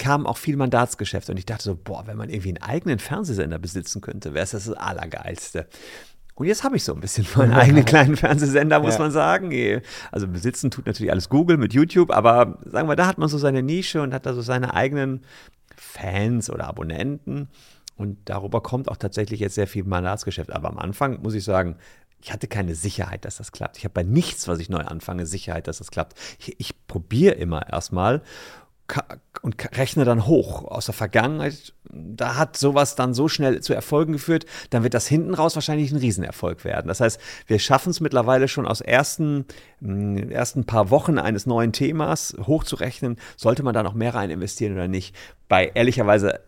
kam 0.02 0.26
auch 0.26 0.37
viel 0.37 0.56
Mandatsgeschäft. 0.56 1.30
Und 1.30 1.38
ich 1.38 1.47
dachte 1.47 1.62
so, 1.62 1.76
boah, 1.76 2.09
wenn 2.09 2.16
man 2.16 2.28
irgendwie 2.28 2.49
einen 2.49 2.62
eigenen 2.62 2.99
Fernsehsender 2.99 3.61
besitzen 3.61 4.00
könnte, 4.00 4.35
wäre 4.35 4.42
es 4.42 4.50
das, 4.50 4.64
das 4.64 4.76
Allergeilste. 4.76 5.68
Und 6.35 6.49
jetzt 6.49 6.64
habe 6.64 6.76
ich 6.76 6.82
so 6.82 6.92
ein 6.92 7.00
bisschen 7.00 7.25
meinen 7.37 7.52
eigenen 7.52 7.85
kleinen 7.85 8.16
Fernsehsender, 8.16 8.80
muss 8.80 8.94
ja. 8.94 9.00
man 9.00 9.12
sagen. 9.12 9.52
Also 10.11 10.26
besitzen 10.26 10.73
tut 10.73 10.87
natürlich 10.87 11.12
alles 11.12 11.28
Google 11.28 11.56
mit 11.56 11.73
YouTube, 11.73 12.11
aber 12.11 12.59
sagen 12.64 12.88
wir, 12.88 12.97
da 12.97 13.06
hat 13.06 13.18
man 13.18 13.28
so 13.28 13.38
seine 13.38 13.62
Nische 13.62 14.02
und 14.02 14.12
hat 14.12 14.26
da 14.26 14.35
so 14.35 14.42
seine 14.42 14.75
eigenen 14.75 15.25
Fans 15.76 16.50
oder 16.50 16.66
Abonnenten. 16.66 17.49
Und 17.97 18.18
darüber 18.25 18.61
kommt 18.61 18.88
auch 18.88 18.97
tatsächlich 18.97 19.38
jetzt 19.38 19.54
sehr 19.54 19.68
viel 19.68 19.85
Mandatsgeschäft. 19.85 20.50
Aber 20.50 20.68
am 20.68 20.78
Anfang 20.78 21.23
muss 21.23 21.35
ich 21.35 21.44
sagen, 21.44 21.76
ich 22.21 22.32
hatte 22.32 22.49
keine 22.49 22.75
Sicherheit, 22.75 23.25
dass 23.25 23.37
das 23.37 23.52
klappt. 23.52 23.78
Ich 23.78 23.85
habe 23.85 23.94
bei 23.94 24.02
nichts, 24.02 24.49
was 24.49 24.59
ich 24.59 24.68
neu 24.68 24.80
anfange, 24.80 25.26
Sicherheit, 25.26 25.68
dass 25.68 25.78
das 25.78 25.92
klappt. 25.92 26.18
Ich, 26.40 26.59
ich 26.59 26.87
probiere 26.88 27.35
immer 27.35 27.68
erstmal 27.68 28.23
und 29.43 29.77
rechne 29.77 30.05
dann 30.05 30.27
hoch 30.27 30.65
aus 30.65 30.87
der 30.87 30.95
Vergangenheit. 30.95 31.75
Da 31.91 32.37
hat 32.37 32.57
sowas 32.57 32.95
dann 32.95 33.13
so 33.13 33.29
schnell 33.29 33.61
zu 33.61 33.75
Erfolgen 33.75 34.13
geführt, 34.13 34.47
dann 34.71 34.83
wird 34.83 34.95
das 34.95 35.07
hinten 35.07 35.35
raus 35.35 35.55
wahrscheinlich 35.57 35.91
ein 35.91 35.99
Riesenerfolg 35.99 36.65
werden. 36.65 36.89
Das 36.89 37.01
heißt, 37.01 37.21
wir 37.47 37.59
schaffen 37.59 37.91
es 37.91 38.01
mittlerweile 38.01 38.49
schon 38.49 38.67
aus 38.67 38.81
ersten, 38.81 39.47
mm, 39.81 40.31
ersten 40.31 40.65
paar 40.65 40.91
Wochen 40.91 41.19
eines 41.19 41.47
neuen 41.47 41.73
Themas 41.73 42.37
hochzurechnen, 42.47 43.17
sollte 43.37 43.63
man 43.63 43.75
da 43.75 43.83
noch 43.83 43.95
mehr 43.95 44.15
rein 44.15 44.31
investieren 44.31 44.75
oder 44.75 44.89
nicht. 44.89 45.15
Bei 45.49 45.73
ehrlicherweise 45.75 46.41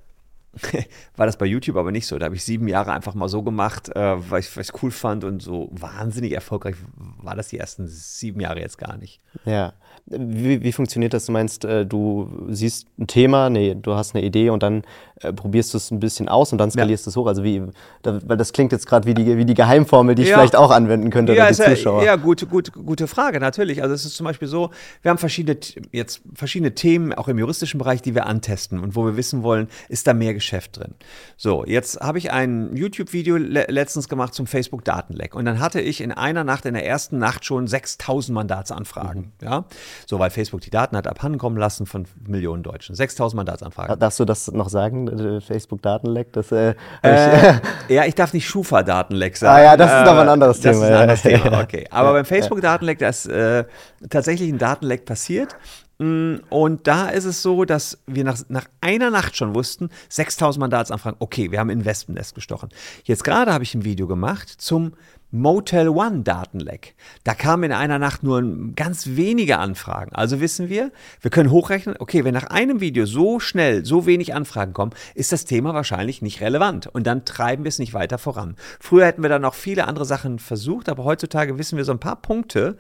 war 1.17 1.27
das 1.27 1.37
bei 1.37 1.47
YouTube 1.47 1.77
aber 1.77 1.91
nicht 1.91 2.07
so. 2.07 2.19
Da 2.19 2.27
habe 2.27 2.37
ich 2.37 2.45
sieben 2.45 2.69
Jahre 2.69 2.93
einfach 2.93 3.15
mal 3.15 3.29
so 3.29 3.43
gemacht, 3.43 3.89
äh, 3.95 4.31
weil 4.31 4.41
ich 4.41 4.57
es 4.57 4.73
cool 4.83 4.91
fand 4.91 5.25
und 5.25 5.43
so 5.43 5.69
wahnsinnig 5.73 6.33
erfolgreich 6.33 6.77
war 6.97 7.35
das 7.35 7.49
die 7.49 7.59
ersten 7.59 7.89
sieben 7.89 8.41
Jahre 8.41 8.61
jetzt 8.61 8.79
gar 8.79 8.97
nicht. 8.97 9.21
Ja. 9.45 9.73
Wie, 10.07 10.63
wie 10.63 10.73
funktioniert 10.73 11.15
das? 11.15 11.27
Du 11.27 11.33
meinst, 11.33 11.65
äh, 11.65 11.87
du 11.87 12.29
siehst 12.51 12.87
ein 12.99 13.07
Thema, 13.07 13.49
nee, 13.49 13.75
du 13.75 13.95
hast 13.95 14.15
eine 14.15 14.25
Idee 14.25 14.51
und 14.51 14.63
dann 14.63 14.83
äh, 15.25 15.33
probierst 15.33 15.73
du 15.75 15.79
es 15.79 15.91
ein 15.91 16.01
bisschen 16.01 16.29
aus 16.29 16.53
und 16.53 16.59
dann 16.59 16.71
skalierst 16.71 17.07
du 17.07 17.11
ja. 17.11 17.13
es 17.13 17.17
hoch. 17.17 17.27
Also 17.27 17.45
wie, 17.45 17.63
da, 18.03 18.19
weil 18.25 18.37
das 18.37 18.53
klingt 18.53 18.73
jetzt 18.73 18.87
gerade 18.87 19.07
wie 19.07 19.15
die, 19.15 19.37
wie 19.37 19.45
die 19.45 19.55
Geheimformel, 19.55 20.15
die 20.15 20.23
ich 20.23 20.29
ja. 20.29 20.37
vielleicht 20.37 20.57
auch 20.57 20.71
anwenden 20.71 21.11
könnte 21.11 21.35
ja, 21.35 21.45
oder 21.45 21.53
die 21.53 21.77
Zuschauer. 21.77 22.01
Ja, 22.01 22.07
ja, 22.07 22.17
gute, 22.17 22.47
gute, 22.47 22.71
gute 22.73 23.07
Frage, 23.07 23.41
natürlich. 23.41 23.83
Also 23.83 23.95
es 23.95 24.05
ist 24.05 24.17
zum 24.17 24.25
Beispiel 24.25 24.49
so, 24.49 24.71
wir 25.03 25.11
haben 25.11 25.19
verschiedene, 25.19 25.59
jetzt 25.93 26.23
verschiedene 26.35 26.75
Themen, 26.75 27.13
auch 27.13 27.29
im 27.29 27.39
juristischen 27.39 27.79
Bereich, 27.79 28.03
die 28.03 28.15
wir 28.15 28.27
antesten 28.27 28.79
und 28.79 28.97
wo 28.97 29.05
wir 29.05 29.17
wissen 29.17 29.43
wollen, 29.43 29.69
ist 29.89 30.07
da 30.07 30.15
mehr 30.15 30.35
Geschäft 30.35 30.79
drin. 30.79 30.95
So, 31.37 31.65
jetzt 31.65 32.01
habe 32.01 32.19
ich 32.19 32.31
ein 32.31 32.77
YouTube-Video 32.77 33.37
le 33.37 33.65
letztens 33.69 34.09
gemacht 34.09 34.35
zum 34.35 34.47
Facebook-Datenleck 34.47 35.35
und 35.35 35.45
dann 35.45 35.59
hatte 35.61 35.81
ich 35.81 36.01
in 36.01 36.13
einer 36.13 36.45
Nacht, 36.45 36.67
in 36.67 36.75
der 36.75 36.87
ersten 36.87 37.19
Nacht 37.19 37.45
schon 37.45 37.67
6000 37.67 38.35
Mandatsanfragen. 38.35 39.33
Mhm. 39.41 39.47
Ja? 39.47 39.65
So, 40.07 40.19
weil 40.19 40.31
Facebook 40.31 40.61
die 40.61 40.71
Daten 40.71 40.97
hat 40.97 41.07
abhandenkommen 41.07 41.59
lassen 41.59 41.87
von 41.87 42.07
Millionen 42.27 42.63
Deutschen. 42.63 42.95
6000 42.95 43.37
Mandatsanfragen. 43.37 43.99
Darfst 43.99 44.21
du 44.21 44.25
das 44.25 44.51
noch 44.51 44.69
sagen, 44.69 45.14
äh, 45.19 45.41
Facebook-Datenleck? 45.41 46.29
äh, 46.53 46.75
äh, 47.03 47.55
ja, 47.89 48.05
ich 48.05 48.15
darf 48.15 48.33
nicht 48.33 48.47
Schufa-Datenleck 48.47 49.37
sagen. 49.37 49.61
Ah 49.61 49.63
ja, 49.63 49.77
das 49.77 49.91
ist 49.91 50.07
äh, 50.07 50.11
aber 50.11 50.23
ein 50.23 50.29
anderes 50.29 50.61
das 50.61 50.73
Thema. 50.73 50.89
Das 50.89 51.19
ist 51.19 51.27
ein 51.27 51.35
anderes 51.35 51.43
Thema, 51.43 51.61
okay. 51.63 51.87
Aber 51.91 52.13
beim 52.13 52.25
Facebook-Datenleck, 52.25 52.99
da 52.99 53.09
ist 53.09 53.27
äh, 53.27 53.65
tatsächlich 54.11 54.51
ein 54.51 54.59
Datenleck 54.59 55.05
passiert. 55.05 55.57
Mm, 55.99 56.37
und 56.51 56.87
da 56.87 57.09
ist 57.09 57.25
es 57.25 57.43
so, 57.43 57.65
dass 57.65 57.99
wir 58.07 58.25
nach, 58.25 58.41
nach 58.49 58.67
einer 58.81 59.11
Nacht 59.11 59.37
schon 59.37 59.55
wussten, 59.55 59.91
6000 60.09 60.61
Mandatsanfragen, 60.61 61.17
okay, 61.21 61.51
wir 61.51 61.61
haben 61.61 61.71
in 61.71 61.85
Wespennest 61.85 62.35
gestochen. 62.35 62.71
Jetzt 63.05 63.25
gerade 63.25 63.53
habe 63.53 63.65
ich 63.65 63.75
ein 63.75 63.85
Video 63.85 64.07
gemacht 64.07 64.49
zum 64.49 64.93
Motel 65.35 65.89
One 65.89 66.21
Datenleck. 66.21 66.95
Da 67.25 67.35
kamen 67.35 67.65
in 67.65 67.73
einer 67.73 67.99
Nacht 67.99 68.23
nur 68.23 68.41
ganz 68.77 69.09
wenige 69.17 69.59
Anfragen. 69.59 70.15
Also 70.15 70.41
wissen 70.41 70.69
wir, 70.69 70.93
wir 71.21 71.31
können 71.33 71.51
hochrechnen, 71.51 71.97
okay, 71.99 72.23
wenn 72.23 72.35
nach 72.35 72.45
einem 72.45 72.81
Video 72.81 73.05
so 73.05 73.41
schnell 73.41 73.85
so 73.85 74.07
wenig 74.07 74.33
Anfragen 74.33 74.73
kommen, 74.75 74.93
ist 75.17 75.33
das 75.33 75.45
Thema 75.45 75.75
wahrscheinlich 75.75 76.23
nicht 76.23 76.41
relevant. 76.41 76.87
Und 76.87 77.09
dann 77.09 77.25
treiben 77.25 77.65
wir 77.65 77.69
es 77.69 77.81
nicht 77.81 77.95
weiter 77.95 78.19
voran. 78.19 78.55
Früher 78.79 79.07
hätten 79.07 79.23
wir 79.23 79.29
dann 79.29 79.43
noch 79.43 79.55
viele 79.55 79.89
andere 79.89 80.05
Sachen 80.05 80.39
versucht, 80.39 80.89
aber 80.89 81.03
heutzutage 81.03 81.59
wissen 81.59 81.77
wir 81.77 81.85
so 81.85 81.91
ein 81.91 81.99
paar 81.99 82.23
Punkte, 82.23 82.77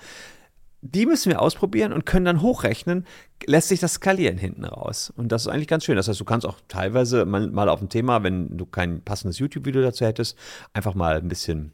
die 0.84 1.06
müssen 1.06 1.30
wir 1.30 1.40
ausprobieren 1.40 1.94
und 1.94 2.04
können 2.04 2.26
dann 2.26 2.42
hochrechnen, 2.42 3.06
lässt 3.46 3.68
sich 3.68 3.80
das 3.80 3.94
skalieren 3.94 4.36
hinten 4.36 4.66
raus. 4.66 5.12
Und 5.16 5.32
das 5.32 5.42
ist 5.42 5.48
eigentlich 5.48 5.66
ganz 5.66 5.84
schön. 5.84 5.96
Das 5.96 6.08
heißt, 6.08 6.20
du 6.20 6.24
kannst 6.26 6.46
auch 6.46 6.58
teilweise 6.68 7.24
mal, 7.24 7.68
auf 7.70 7.80
ein 7.80 7.88
Thema, 7.88 8.22
wenn 8.22 8.56
du 8.58 8.66
kein 8.66 9.00
passendes 9.00 9.38
YouTube-Video 9.38 9.80
dazu 9.80 10.04
hättest, 10.04 10.36
einfach 10.74 10.94
mal 10.94 11.16
ein 11.16 11.28
bisschen 11.28 11.72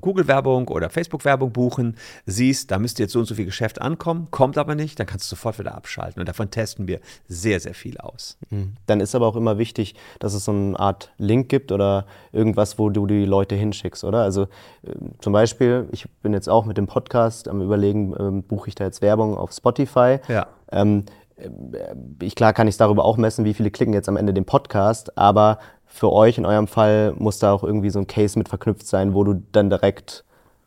Google-Werbung 0.00 0.68
oder 0.68 0.90
Facebook-Werbung 0.90 1.52
buchen, 1.52 1.96
siehst, 2.26 2.70
da 2.70 2.78
müsste 2.78 3.02
jetzt 3.02 3.12
so 3.12 3.20
und 3.20 3.26
so 3.26 3.34
viel 3.34 3.44
Geschäft 3.44 3.80
ankommen, 3.80 4.28
kommt 4.30 4.58
aber 4.58 4.74
nicht, 4.74 4.98
dann 4.98 5.06
kannst 5.06 5.26
du 5.26 5.36
sofort 5.36 5.58
wieder 5.58 5.74
abschalten. 5.74 6.20
Und 6.20 6.28
davon 6.28 6.50
testen 6.50 6.88
wir 6.88 7.00
sehr, 7.28 7.60
sehr 7.60 7.74
viel 7.74 7.98
aus. 7.98 8.36
Mhm. 8.50 8.74
Dann 8.86 9.00
ist 9.00 9.14
aber 9.14 9.26
auch 9.26 9.36
immer 9.36 9.58
wichtig, 9.58 9.94
dass 10.18 10.34
es 10.34 10.44
so 10.44 10.52
eine 10.52 10.78
Art 10.78 11.12
Link 11.18 11.48
gibt 11.48 11.72
oder 11.72 12.06
irgendwas, 12.32 12.78
wo 12.78 12.90
du 12.90 13.06
die 13.06 13.24
Leute 13.24 13.54
hinschickst, 13.54 14.04
oder? 14.04 14.22
Also 14.22 14.42
äh, 14.82 14.92
zum 15.20 15.32
Beispiel, 15.32 15.88
ich 15.92 16.08
bin 16.22 16.32
jetzt 16.32 16.48
auch 16.48 16.64
mit 16.64 16.76
dem 16.76 16.86
Podcast 16.86 17.48
am 17.48 17.62
Überlegen, 17.62 18.12
äh, 18.14 18.42
buche 18.42 18.68
ich 18.68 18.74
da 18.74 18.84
jetzt 18.84 19.02
Werbung 19.02 19.36
auf 19.36 19.52
Spotify. 19.52 20.18
Ja. 20.28 20.48
Ähm, 20.72 21.04
äh, 21.36 21.48
ich, 22.22 22.34
klar 22.34 22.52
kann 22.52 22.68
ich 22.68 22.76
darüber 22.76 23.04
auch 23.04 23.16
messen, 23.16 23.44
wie 23.44 23.54
viele 23.54 23.70
klicken 23.70 23.94
jetzt 23.94 24.08
am 24.08 24.16
Ende 24.16 24.34
den 24.34 24.44
Podcast, 24.44 25.16
aber 25.16 25.58
für 25.92 26.12
euch 26.12 26.38
in 26.38 26.46
eurem 26.46 26.68
Fall 26.68 27.14
muss 27.18 27.40
da 27.40 27.52
auch 27.52 27.64
irgendwie 27.64 27.90
so 27.90 27.98
ein 27.98 28.06
Case 28.06 28.38
mit 28.38 28.48
verknüpft 28.48 28.86
sein, 28.86 29.12
wo 29.12 29.24
du 29.24 29.42
dann 29.52 29.68
direkt 29.70 30.24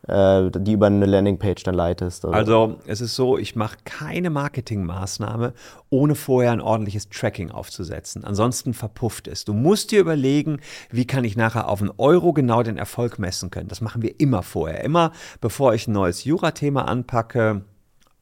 äh, 0.07 0.51
die 0.51 0.73
über 0.73 0.87
eine 0.87 1.05
Landingpage 1.05 1.63
dann 1.63 1.75
leitest. 1.75 2.25
Oder? 2.25 2.35
Also 2.35 2.75
es 2.85 2.99
ist 2.99 3.15
so, 3.15 3.37
ich 3.37 3.55
mache 3.55 3.77
keine 3.85 4.29
Marketingmaßnahme, 4.29 5.53
ohne 5.89 6.15
vorher 6.15 6.51
ein 6.51 6.59
ordentliches 6.59 7.07
Tracking 7.07 7.51
aufzusetzen. 7.51 8.25
Ansonsten 8.25 8.73
verpufft 8.73 9.29
es. 9.29 9.45
Du 9.45 9.53
musst 9.53 9.91
dir 9.91 10.01
überlegen, 10.01 10.59
wie 10.91 11.07
kann 11.07 11.23
ich 11.23 11.37
nachher 11.37 11.69
auf 11.69 11.81
einen 11.81 11.91
Euro 11.97 12.33
genau 12.33 12.63
den 12.63 12.77
Erfolg 12.77 13.17
messen 13.17 13.49
können. 13.49 13.69
Das 13.69 13.79
machen 13.79 14.01
wir 14.01 14.19
immer 14.19 14.43
vorher. 14.43 14.83
Immer 14.83 15.13
bevor 15.39 15.73
ich 15.73 15.87
ein 15.87 15.93
neues 15.93 16.25
Jura-Thema 16.25 16.85
anpacke, 16.85 17.63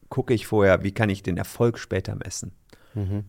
gucke 0.10 0.36
ich 0.36 0.46
vorher, 0.46 0.84
wie 0.84 0.92
kann 0.92 1.10
ich 1.10 1.24
den 1.24 1.38
Erfolg 1.38 1.80
später 1.80 2.16
messen. 2.16 2.52
Mhm. 2.94 3.26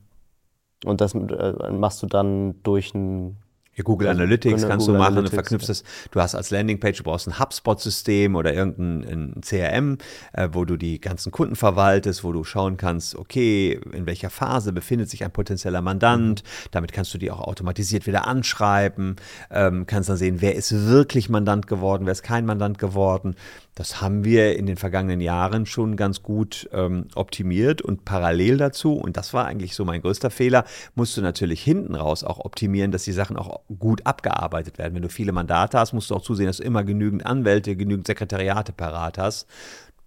Und 0.85 1.01
das 1.01 1.15
äh, 1.15 1.71
machst 1.71 2.03
du 2.03 2.07
dann 2.07 2.63
durch 2.65 2.93
ein 2.95 3.39
Ja, 3.75 3.85
Google 3.85 4.09
Also, 4.09 4.21
Analytics 4.21 4.55
Google 4.55 4.69
kannst 4.69 4.89
du 4.89 4.93
machen, 4.93 5.03
Analytics, 5.03 5.31
du 5.31 5.37
verknüpfst 5.37 5.71
es. 5.71 5.85
Du 6.11 6.21
hast 6.21 6.35
als 6.35 6.51
Landingpage, 6.51 6.99
du 6.99 7.05
brauchst 7.05 7.27
ein 7.27 7.39
HubSpot-System 7.39 8.37
oder 8.37 8.53
irgendein 8.53 9.33
ein 9.37 9.41
CRM, 9.41 9.99
äh, 10.35 10.49
wo 10.53 10.67
du 10.67 10.77
die 10.77 11.01
ganzen 11.01 11.33
Kunden 11.33 11.57
verwaltest, 11.57 12.23
wo 12.23 12.33
du 12.33 12.45
schauen 12.45 12.77
kannst, 12.77 13.17
okay, 13.17 13.81
in 13.93 14.05
welcher 14.05 14.29
Phase 14.29 14.75
befindet 14.75 15.09
sich 15.09 15.25
ein 15.25 15.31
potenzieller 15.31 15.81
Mandant. 15.81 16.43
Damit 16.71 16.93
kannst 16.93 17.15
du 17.15 17.19
die 17.19 17.31
auch 17.31 17.41
automatisiert 17.41 18.07
wieder 18.07 18.27
anschreiben, 18.27 19.17
ähm, 19.51 19.87
kannst 19.87 20.11
dann 20.11 20.19
sehen, 20.19 20.41
wer 20.41 20.55
ist 20.55 20.73
wirklich 20.89 21.31
Mandant 21.31 21.67
geworden, 21.67 22.05
wer 22.05 22.13
ist 22.13 22.23
kein 22.23 22.45
Mandant 22.45 22.79
geworden. 22.79 23.37
Das 23.75 24.03
haben 24.03 24.25
wir 24.25 24.59
in 24.59 24.67
den 24.67 24.77
vergangenen 24.77 25.23
Jahren 25.23 25.65
schon 25.65 25.97
ganz 25.97 26.23
gut 26.23 26.69
ähm, 26.73 27.07
optimiert 27.15 27.81
und 27.81 28.05
parallel 28.05 28.59
dazu, 28.59 28.95
und 28.95 29.17
das 29.17 29.33
war 29.33 29.47
eigentlich 29.47 29.75
so 29.75 29.87
mein 29.87 30.03
größter 30.03 30.31
Fehler, 30.31 30.65
musst 30.95 31.17
du 31.17 31.23
natürlich 31.23 31.63
hinten 31.63 31.95
raus 31.95 32.23
auch 32.23 32.39
optimieren, 32.39 32.93
dass 32.93 33.05
die 33.05 33.13
Sachen 33.13 33.39
auch 33.39 33.61
gut 33.79 34.05
abgearbeitet 34.07 34.77
werden. 34.77 34.95
Wenn 34.95 35.03
du 35.03 35.09
viele 35.09 35.33
Mandate 35.33 35.79
hast, 35.79 35.95
musst 35.95 36.11
du 36.11 36.15
auch 36.15 36.23
zusehen, 36.23 36.47
dass 36.47 36.59
du 36.59 36.65
immer 36.65 36.85
genügend 36.85 37.25
Anwälte, 37.25 37.75
genügend 37.75 38.07
Sekretariate 38.07 38.73
parat 38.73 39.17
hast. 39.17 39.49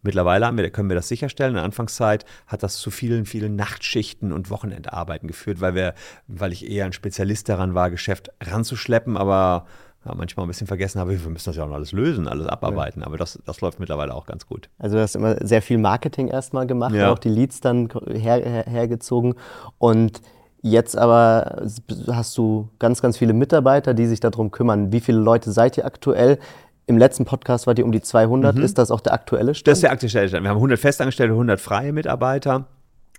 Mittlerweile 0.04 0.56
wir, 0.56 0.70
können 0.70 0.90
wir 0.90 0.96
das 0.96 1.08
sicherstellen. 1.08 1.52
In 1.52 1.56
der 1.56 1.64
Anfangszeit 1.64 2.26
hat 2.46 2.62
das 2.62 2.78
zu 2.78 2.92
vielen, 2.92 3.26
vielen 3.26 3.56
Nachtschichten 3.56 4.32
und 4.32 4.52
Wochenendarbeiten 4.52 5.28
geführt, 5.28 5.62
weil 5.62 5.74
wir, 5.74 5.96
weil 6.28 6.54
ich 6.54 6.70
eher 6.70 6.86
ein 6.86 6.94
Spezialist 6.94 7.50
daran 7.50 7.74
war, 7.74 7.90
Geschäft 7.90 8.30
ranzuschleppen, 8.40 9.18
aber 9.18 9.66
ja, 10.06 10.14
manchmal 10.16 10.46
ein 10.46 10.50
bisschen 10.50 10.68
vergessen 10.68 11.00
habe, 11.00 11.12
wir 11.22 11.30
müssen 11.30 11.46
das 11.46 11.56
ja 11.56 11.64
auch 11.64 11.68
noch 11.68 11.76
alles 11.76 11.92
lösen, 11.92 12.28
alles 12.28 12.48
abarbeiten. 12.48 13.04
Aber 13.04 13.18
das, 13.18 13.40
das 13.46 13.62
läuft 13.62 13.80
mittlerweile 13.80 14.14
auch 14.14 14.26
ganz 14.26 14.46
gut. 14.48 14.70
Also 14.78 14.98
du 14.98 15.02
hast 15.02 15.16
immer 15.16 15.36
sehr 15.46 15.62
viel 15.62 15.78
Marketing 15.78 16.28
erstmal 16.28 16.68
gemacht, 16.68 16.94
Ja. 16.94 17.12
auch 17.12 17.20
die 17.20 17.30
Leads 17.30 17.60
dann 17.62 17.90
her, 18.12 18.36
her, 18.44 18.66
hergezogen. 18.68 19.34
Und 19.80 20.22
jetzt 20.62 20.98
aber 20.98 21.64
hast 22.08 22.38
du 22.38 22.70
ganz, 22.80 23.02
ganz 23.02 23.18
viele 23.18 23.34
Mitarbeiter, 23.34 23.94
die 23.94 24.06
sich 24.06 24.20
darum 24.20 24.52
kümmern. 24.52 24.92
Wie 24.92 25.00
viele 25.00 25.18
Leute 25.20 25.52
seid 25.52 25.78
ihr 25.78 25.86
aktuell? 25.86 26.40
Im 26.88 27.00
letzten 27.00 27.26
Podcast 27.26 27.66
wart 27.66 27.80
ihr 27.80 27.86
um 27.86 27.92
die 27.92 28.02
200. 28.02 28.60
Ist 28.60 28.78
das 28.78 28.92
auch 28.92 29.02
der 29.02 29.14
aktuelle 29.14 29.46
Mhm. 29.46 29.54
Das 29.54 29.58
Stand? 29.60 29.74
ist 29.78 29.84
der 29.84 29.92
aktuelle 29.92 30.30
Stand. 30.30 30.44
Wir 30.44 30.50
haben 30.50 30.58
100 30.58 30.78
Festangestellte, 30.80 31.34
100 31.34 31.60
freie 31.60 31.92
Mitarbeiter. 31.94 32.66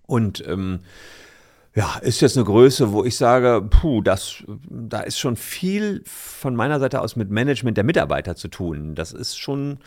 Und 0.06 0.46
ähm, 0.46 0.80
ja, 1.76 1.98
ist 1.98 2.22
jetzt 2.22 2.38
eine 2.38 2.46
Größe, 2.46 2.92
wo 2.92 3.04
ich 3.04 3.18
sage, 3.18 3.60
puh, 3.68 4.00
das, 4.00 4.42
da 4.48 5.00
ist 5.00 5.18
schon 5.18 5.36
viel 5.36 6.02
von 6.06 6.56
meiner 6.56 6.80
Seite 6.80 7.02
aus 7.02 7.16
mit 7.16 7.30
Management 7.30 7.76
der 7.76 7.84
Mitarbeiter 7.84 8.34
zu 8.34 8.48
tun. 8.48 8.94
Das 8.94 9.12
ist 9.12 9.38
schon 9.38 9.80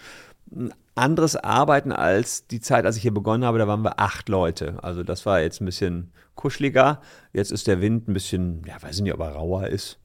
ein 0.56 0.72
anderes 0.94 1.36
Arbeiten 1.36 1.92
als 1.92 2.46
die 2.46 2.60
Zeit, 2.60 2.86
als 2.86 2.96
ich 2.96 3.02
hier 3.02 3.14
begonnen 3.14 3.44
habe. 3.44 3.58
Da 3.58 3.68
waren 3.68 3.82
wir 3.82 4.00
acht 4.00 4.30
Leute. 4.30 4.78
Also 4.84 5.02
das 5.02 5.26
war 5.26 5.42
jetzt 5.42 5.62
ein 5.62 5.66
bisschen 5.66 6.12
kuscheliger. 6.36 7.02
Jetzt 7.34 7.52
ist 7.52 7.66
der 7.66 7.82
Wind 7.82 8.08
ein 8.08 8.14
bisschen, 8.14 8.62
ja, 8.68 8.80
weiß 8.80 8.98
ich 8.98 9.02
nicht, 9.02 9.14
ob 9.16 9.22
er 9.22 9.32
rauer 9.32 9.66
ist. 9.66 9.98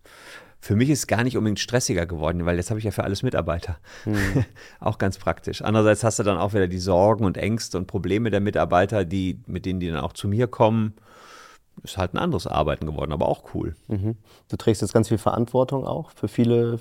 Für 0.60 0.76
mich 0.76 0.88
ist 0.88 1.00
es 1.00 1.06
gar 1.06 1.22
nicht 1.22 1.36
unbedingt 1.36 1.60
stressiger 1.60 2.06
geworden, 2.06 2.46
weil 2.46 2.56
jetzt 2.56 2.70
habe 2.70 2.78
ich 2.78 2.86
ja 2.86 2.92
für 2.92 3.04
alles 3.04 3.22
Mitarbeiter. 3.22 3.78
auch 4.80 4.96
ganz 4.96 5.18
praktisch. 5.18 5.60
Andererseits 5.60 6.02
hast 6.02 6.18
du 6.18 6.22
dann 6.22 6.38
auch 6.38 6.54
wieder 6.54 6.66
die 6.66 6.78
Sorgen 6.78 7.26
und 7.26 7.36
Ängste 7.36 7.76
und 7.76 7.86
Probleme 7.88 8.30
der 8.30 8.40
Mitarbeiter, 8.40 9.04
die, 9.04 9.42
mit 9.46 9.66
denen 9.66 9.80
die 9.80 9.90
dann 9.90 10.00
auch 10.00 10.14
zu 10.14 10.28
mir 10.28 10.46
kommen. 10.46 10.94
Ist 11.82 11.98
halt 11.98 12.14
ein 12.14 12.18
anderes 12.18 12.46
Arbeiten 12.46 12.86
geworden, 12.86 13.12
aber 13.12 13.28
auch 13.28 13.42
cool. 13.54 13.74
Mhm. 13.88 14.16
Du 14.48 14.56
trägst 14.56 14.80
jetzt 14.80 14.94
ganz 14.94 15.08
viel 15.08 15.18
Verantwortung 15.18 15.86
auch 15.86 16.10
für 16.12 16.28
viele 16.28 16.78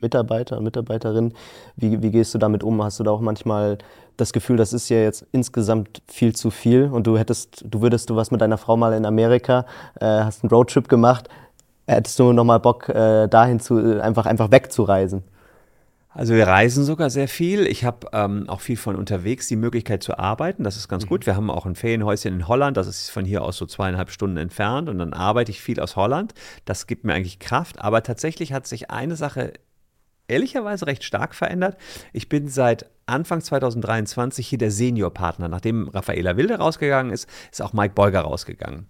Mitarbeiter 0.00 0.58
und 0.58 0.64
Mitarbeiterinnen. 0.64 1.34
Wie, 1.76 2.02
wie 2.02 2.10
gehst 2.10 2.34
du 2.34 2.38
damit 2.38 2.62
um? 2.62 2.82
Hast 2.82 3.00
du 3.00 3.04
da 3.04 3.10
auch 3.10 3.20
manchmal 3.20 3.78
das 4.16 4.32
Gefühl, 4.32 4.56
das 4.56 4.72
ist 4.72 4.88
ja 4.90 4.98
jetzt 4.98 5.26
insgesamt 5.32 6.02
viel 6.06 6.34
zu 6.36 6.50
viel 6.50 6.84
und 6.84 7.06
du 7.06 7.18
hättest, 7.18 7.64
du 7.66 7.80
würdest 7.80 8.10
du 8.10 8.16
was 8.16 8.30
mit 8.30 8.40
deiner 8.40 8.58
Frau 8.58 8.76
mal 8.76 8.92
in 8.92 9.06
Amerika, 9.06 9.66
äh, 10.00 10.06
hast 10.06 10.44
einen 10.44 10.50
Roadtrip 10.50 10.88
gemacht, 10.88 11.28
hättest 11.86 12.18
du 12.18 12.32
nochmal 12.32 12.60
Bock, 12.60 12.88
äh, 12.88 13.26
dahin 13.26 13.58
zu, 13.58 13.78
äh, 13.78 14.00
einfach, 14.00 14.26
einfach 14.26 14.50
wegzureisen? 14.50 15.24
Also 16.14 16.34
wir 16.34 16.46
reisen 16.46 16.84
sogar 16.84 17.10
sehr 17.10 17.26
viel. 17.26 17.66
Ich 17.66 17.84
habe 17.84 18.06
ähm, 18.12 18.48
auch 18.48 18.60
viel 18.60 18.76
von 18.76 18.94
unterwegs 18.94 19.48
die 19.48 19.56
Möglichkeit 19.56 20.04
zu 20.04 20.16
arbeiten. 20.16 20.62
Das 20.62 20.76
ist 20.76 20.88
ganz 20.88 21.08
gut. 21.08 21.26
Wir 21.26 21.34
haben 21.34 21.50
auch 21.50 21.66
ein 21.66 21.74
Ferienhäuschen 21.74 22.32
in 22.32 22.46
Holland. 22.46 22.76
Das 22.76 22.86
ist 22.86 23.10
von 23.10 23.24
hier 23.24 23.42
aus 23.42 23.56
so 23.56 23.66
zweieinhalb 23.66 24.10
Stunden 24.10 24.36
entfernt. 24.36 24.88
Und 24.88 24.98
dann 25.00 25.12
arbeite 25.12 25.50
ich 25.50 25.60
viel 25.60 25.80
aus 25.80 25.96
Holland. 25.96 26.32
Das 26.66 26.86
gibt 26.86 27.04
mir 27.04 27.14
eigentlich 27.14 27.40
Kraft. 27.40 27.80
Aber 27.80 28.04
tatsächlich 28.04 28.52
hat 28.52 28.68
sich 28.68 28.92
eine 28.92 29.16
Sache 29.16 29.54
ehrlicherweise 30.28 30.86
recht 30.86 31.02
stark 31.02 31.34
verändert. 31.34 31.76
Ich 32.12 32.28
bin 32.28 32.48
seit 32.48 32.88
Anfang 33.06 33.40
2023 33.40 34.46
hier 34.46 34.58
der 34.58 34.70
Seniorpartner. 34.70 35.48
Nachdem 35.48 35.88
Raffaela 35.88 36.36
Wilde 36.36 36.54
rausgegangen 36.54 37.12
ist, 37.12 37.28
ist 37.50 37.60
auch 37.60 37.72
Mike 37.72 37.94
Beuger 37.94 38.20
rausgegangen. 38.20 38.86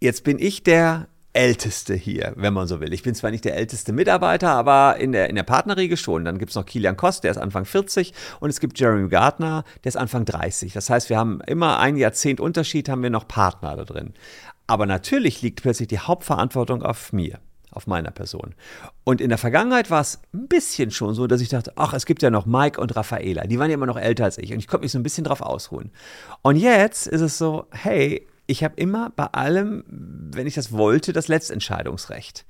Jetzt 0.00 0.24
bin 0.24 0.38
ich 0.38 0.62
der 0.62 1.08
Älteste 1.36 1.94
hier, 1.94 2.32
wenn 2.36 2.54
man 2.54 2.66
so 2.66 2.80
will. 2.80 2.92
Ich 2.94 3.02
bin 3.02 3.14
zwar 3.14 3.30
nicht 3.30 3.44
der 3.44 3.56
älteste 3.56 3.92
Mitarbeiter, 3.92 4.52
aber 4.52 4.96
in 4.96 5.12
der, 5.12 5.28
in 5.28 5.36
der 5.36 5.42
Partnerriege 5.42 5.98
schon. 5.98 6.24
Dann 6.24 6.38
gibt 6.38 6.50
es 6.50 6.56
noch 6.56 6.64
Kilian 6.64 6.96
Kost, 6.96 7.24
der 7.24 7.30
ist 7.30 7.36
Anfang 7.36 7.66
40 7.66 8.14
und 8.40 8.48
es 8.48 8.58
gibt 8.58 8.80
Jeremy 8.80 9.08
Gardner, 9.08 9.64
der 9.84 9.90
ist 9.90 9.96
Anfang 9.96 10.24
30. 10.24 10.72
Das 10.72 10.88
heißt, 10.88 11.10
wir 11.10 11.18
haben 11.18 11.42
immer 11.46 11.78
ein 11.78 11.96
Jahrzehnt 11.96 12.40
Unterschied, 12.40 12.88
haben 12.88 13.02
wir 13.02 13.10
noch 13.10 13.28
Partner 13.28 13.76
da 13.76 13.84
drin. 13.84 14.14
Aber 14.66 14.86
natürlich 14.86 15.42
liegt 15.42 15.60
plötzlich 15.60 15.88
die 15.88 15.98
Hauptverantwortung 15.98 16.82
auf 16.82 17.12
mir, 17.12 17.38
auf 17.70 17.86
meiner 17.86 18.10
Person. 18.12 18.54
Und 19.04 19.20
in 19.20 19.28
der 19.28 19.38
Vergangenheit 19.38 19.90
war 19.90 20.00
es 20.00 20.20
ein 20.32 20.48
bisschen 20.48 20.90
schon 20.90 21.14
so, 21.14 21.26
dass 21.26 21.42
ich 21.42 21.50
dachte, 21.50 21.74
ach, 21.76 21.92
es 21.92 22.06
gibt 22.06 22.22
ja 22.22 22.30
noch 22.30 22.46
Mike 22.46 22.80
und 22.80 22.96
Raffaela. 22.96 23.46
Die 23.46 23.58
waren 23.58 23.68
ja 23.68 23.74
immer 23.74 23.86
noch 23.86 23.98
älter 23.98 24.24
als 24.24 24.38
ich 24.38 24.54
und 24.54 24.58
ich 24.58 24.68
konnte 24.68 24.84
mich 24.84 24.92
so 24.92 24.98
ein 24.98 25.02
bisschen 25.02 25.24
drauf 25.24 25.42
ausruhen. 25.42 25.92
Und 26.40 26.56
jetzt 26.56 27.06
ist 27.06 27.20
es 27.20 27.36
so, 27.36 27.66
hey, 27.72 28.26
ich 28.46 28.64
habe 28.64 28.74
immer 28.76 29.10
bei 29.14 29.26
allem, 29.26 29.84
wenn 29.88 30.46
ich 30.46 30.54
das 30.54 30.72
wollte, 30.72 31.12
das 31.12 31.28
Letztentscheidungsrecht. 31.28 32.44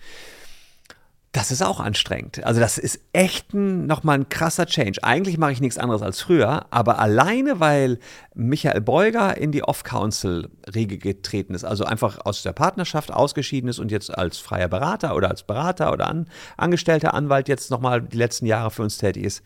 Das 1.36 1.50
ist 1.50 1.60
auch 1.60 1.80
anstrengend. 1.80 2.42
Also 2.44 2.60
das 2.60 2.78
ist 2.78 2.98
echt 3.12 3.52
ein, 3.52 3.84
nochmal 3.86 4.18
ein 4.18 4.30
krasser 4.30 4.64
Change. 4.64 5.04
Eigentlich 5.04 5.36
mache 5.36 5.52
ich 5.52 5.60
nichts 5.60 5.76
anderes 5.76 6.00
als 6.00 6.22
früher, 6.22 6.64
aber 6.70 6.98
alleine, 6.98 7.60
weil 7.60 7.98
Michael 8.34 8.80
Beuger 8.80 9.36
in 9.36 9.52
die 9.52 9.62
Off-Council-Riege 9.62 10.96
getreten 10.96 11.52
ist, 11.52 11.64
also 11.64 11.84
einfach 11.84 12.24
aus 12.24 12.42
der 12.42 12.54
Partnerschaft 12.54 13.12
ausgeschieden 13.12 13.68
ist 13.68 13.78
und 13.78 13.90
jetzt 13.90 14.16
als 14.16 14.38
freier 14.38 14.68
Berater 14.68 15.14
oder 15.14 15.28
als 15.28 15.42
Berater 15.42 15.92
oder 15.92 16.08
an, 16.08 16.26
angestellter 16.56 17.12
Anwalt 17.12 17.48
jetzt 17.48 17.70
nochmal 17.70 18.00
die 18.00 18.16
letzten 18.16 18.46
Jahre 18.46 18.70
für 18.70 18.82
uns 18.82 18.96
tätig 18.96 19.24
ist, 19.24 19.42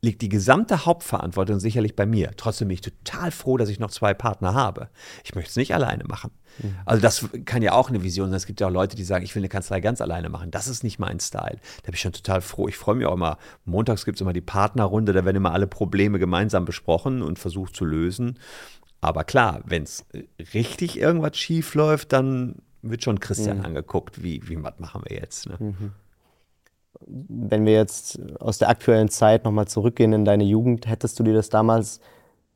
liegt 0.00 0.22
die 0.22 0.28
gesamte 0.28 0.86
Hauptverantwortung 0.86 1.58
sicherlich 1.58 1.96
bei 1.96 2.06
mir. 2.06 2.30
Trotzdem 2.36 2.68
bin 2.68 2.74
ich 2.76 2.80
total 2.82 3.32
froh, 3.32 3.56
dass 3.56 3.68
ich 3.68 3.80
noch 3.80 3.90
zwei 3.90 4.14
Partner 4.14 4.54
habe. 4.54 4.88
Ich 5.24 5.34
möchte 5.34 5.50
es 5.50 5.56
nicht 5.56 5.74
alleine 5.74 6.04
machen. 6.04 6.30
Mhm. 6.58 6.76
Also 6.84 7.02
das 7.02 7.28
kann 7.44 7.62
ja 7.62 7.72
auch 7.72 7.88
eine 7.88 8.04
Vision 8.04 8.28
sein. 8.28 8.36
Es 8.36 8.46
gibt 8.46 8.60
ja 8.60 8.68
auch 8.68 8.72
Leute, 8.72 8.94
die 8.94 9.02
sagen, 9.02 9.24
ich 9.24 9.34
will 9.34 9.40
eine 9.40 9.48
Kanzlei 9.48 9.80
ganz 9.80 10.00
alleine 10.00 10.28
machen. 10.28 10.52
Das 10.52 10.68
ist 10.68 10.84
nicht 10.84 11.00
mein 11.00 11.18
Style. 11.18 11.58
Da 11.82 11.86
bin 11.86 11.94
ich 11.94 12.00
schon 12.00 12.12
total 12.12 12.40
froh. 12.40 12.68
Ich 12.68 12.76
freue 12.76 12.94
mich 12.94 13.06
auch 13.06 13.14
immer. 13.14 13.38
Montags 13.64 14.04
gibt 14.04 14.18
es 14.18 14.20
immer 14.20 14.32
die 14.32 14.40
Partnerrunde, 14.40 15.12
da 15.12 15.24
werden 15.24 15.36
immer 15.36 15.52
alle 15.52 15.66
Probleme 15.66 16.20
gemeinsam 16.20 16.64
besprochen 16.64 17.20
und 17.20 17.40
versucht 17.40 17.74
zu 17.74 17.84
lösen. 17.84 18.38
Aber 19.00 19.24
klar, 19.24 19.62
wenn 19.64 19.82
es 19.82 20.06
richtig 20.54 20.98
irgendwas 20.98 21.36
schief 21.36 21.74
läuft, 21.74 22.12
dann 22.12 22.56
wird 22.82 23.02
schon 23.02 23.18
Christian 23.18 23.58
mhm. 23.58 23.64
angeguckt, 23.64 24.22
wie, 24.22 24.48
wie 24.48 24.62
was 24.62 24.78
machen 24.78 25.02
wir 25.06 25.16
jetzt. 25.16 25.48
Ne? 25.48 25.56
Mhm 25.58 25.92
wenn 27.06 27.64
wir 27.64 27.72
jetzt 27.72 28.18
aus 28.40 28.58
der 28.58 28.68
aktuellen 28.68 29.08
Zeit 29.08 29.44
nochmal 29.44 29.68
zurückgehen 29.68 30.12
in 30.12 30.24
deine 30.24 30.44
Jugend, 30.44 30.86
hättest 30.86 31.18
du 31.18 31.22
dir 31.22 31.34
das 31.34 31.48
damals 31.48 32.00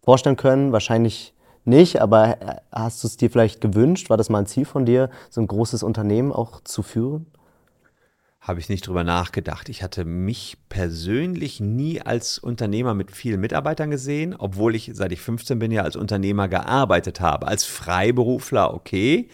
vorstellen 0.03 0.37
können? 0.37 0.73
Wahrscheinlich 0.73 1.35
nicht, 1.65 2.01
aber 2.01 2.37
hast 2.73 3.03
du 3.03 3.09
es 3.09 3.17
dir 3.17 3.31
vielleicht 3.31 3.61
gewünscht? 3.61 4.11
War 4.11 4.17
das 4.17 4.29
mal 4.29 4.41
ein 4.41 4.47
Ziel 4.47 4.65
von 4.65 4.85
dir, 4.85 5.11
so 5.31 5.41
ein 5.41 5.47
großes 5.47 5.83
Unternehmen 5.83 6.33
auch 6.33 6.61
zu 6.63 6.83
führen? 6.83 7.27
Habe 8.41 8.59
ich 8.59 8.69
nicht 8.69 8.89
drüber 8.89 9.05
nachgedacht. 9.05 9.69
Ich 9.69 9.85
hatte 9.85 10.05
mich 10.05 10.57
persönlich 10.69 11.61
nie 11.61 12.01
als 12.01 12.39
Unternehmer 12.39 12.93
mit 12.93 13.13
vielen 13.13 13.41
Mitarbeitern 13.41 13.93
gesehen, 13.93 14.35
obwohl 14.37 14.75
ich, 14.75 14.91
seit 14.95 15.13
ich 15.13 15.21
15 15.21 15.61
bin, 15.61 15.71
ja 15.71 15.83
als 15.83 15.95
Unternehmer 15.95 16.49
gearbeitet 16.49 17.21
habe. 17.21 17.47
Als 17.47 17.65
Freiberufler 17.65 18.75
okay, 18.75 19.29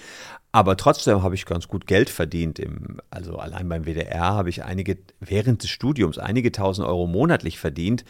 aber 0.50 0.76
trotzdem 0.76 1.22
habe 1.22 1.34
ich 1.34 1.44
ganz 1.44 1.68
gut 1.68 1.87
Geld 1.87 2.08
verdient. 2.08 2.58
Im, 2.58 3.00
also 3.11 3.37
allein 3.37 3.68
beim 3.68 3.84
WDR 3.84 4.34
habe 4.34 4.48
ich 4.48 4.64
einige, 4.64 4.98
während 5.20 5.62
des 5.62 5.70
Studiums 5.70 6.18
einige 6.18 6.52
tausend 6.52 6.87
Euro 6.87 7.06
monatlich 7.06 7.58
verdient. 7.58 8.04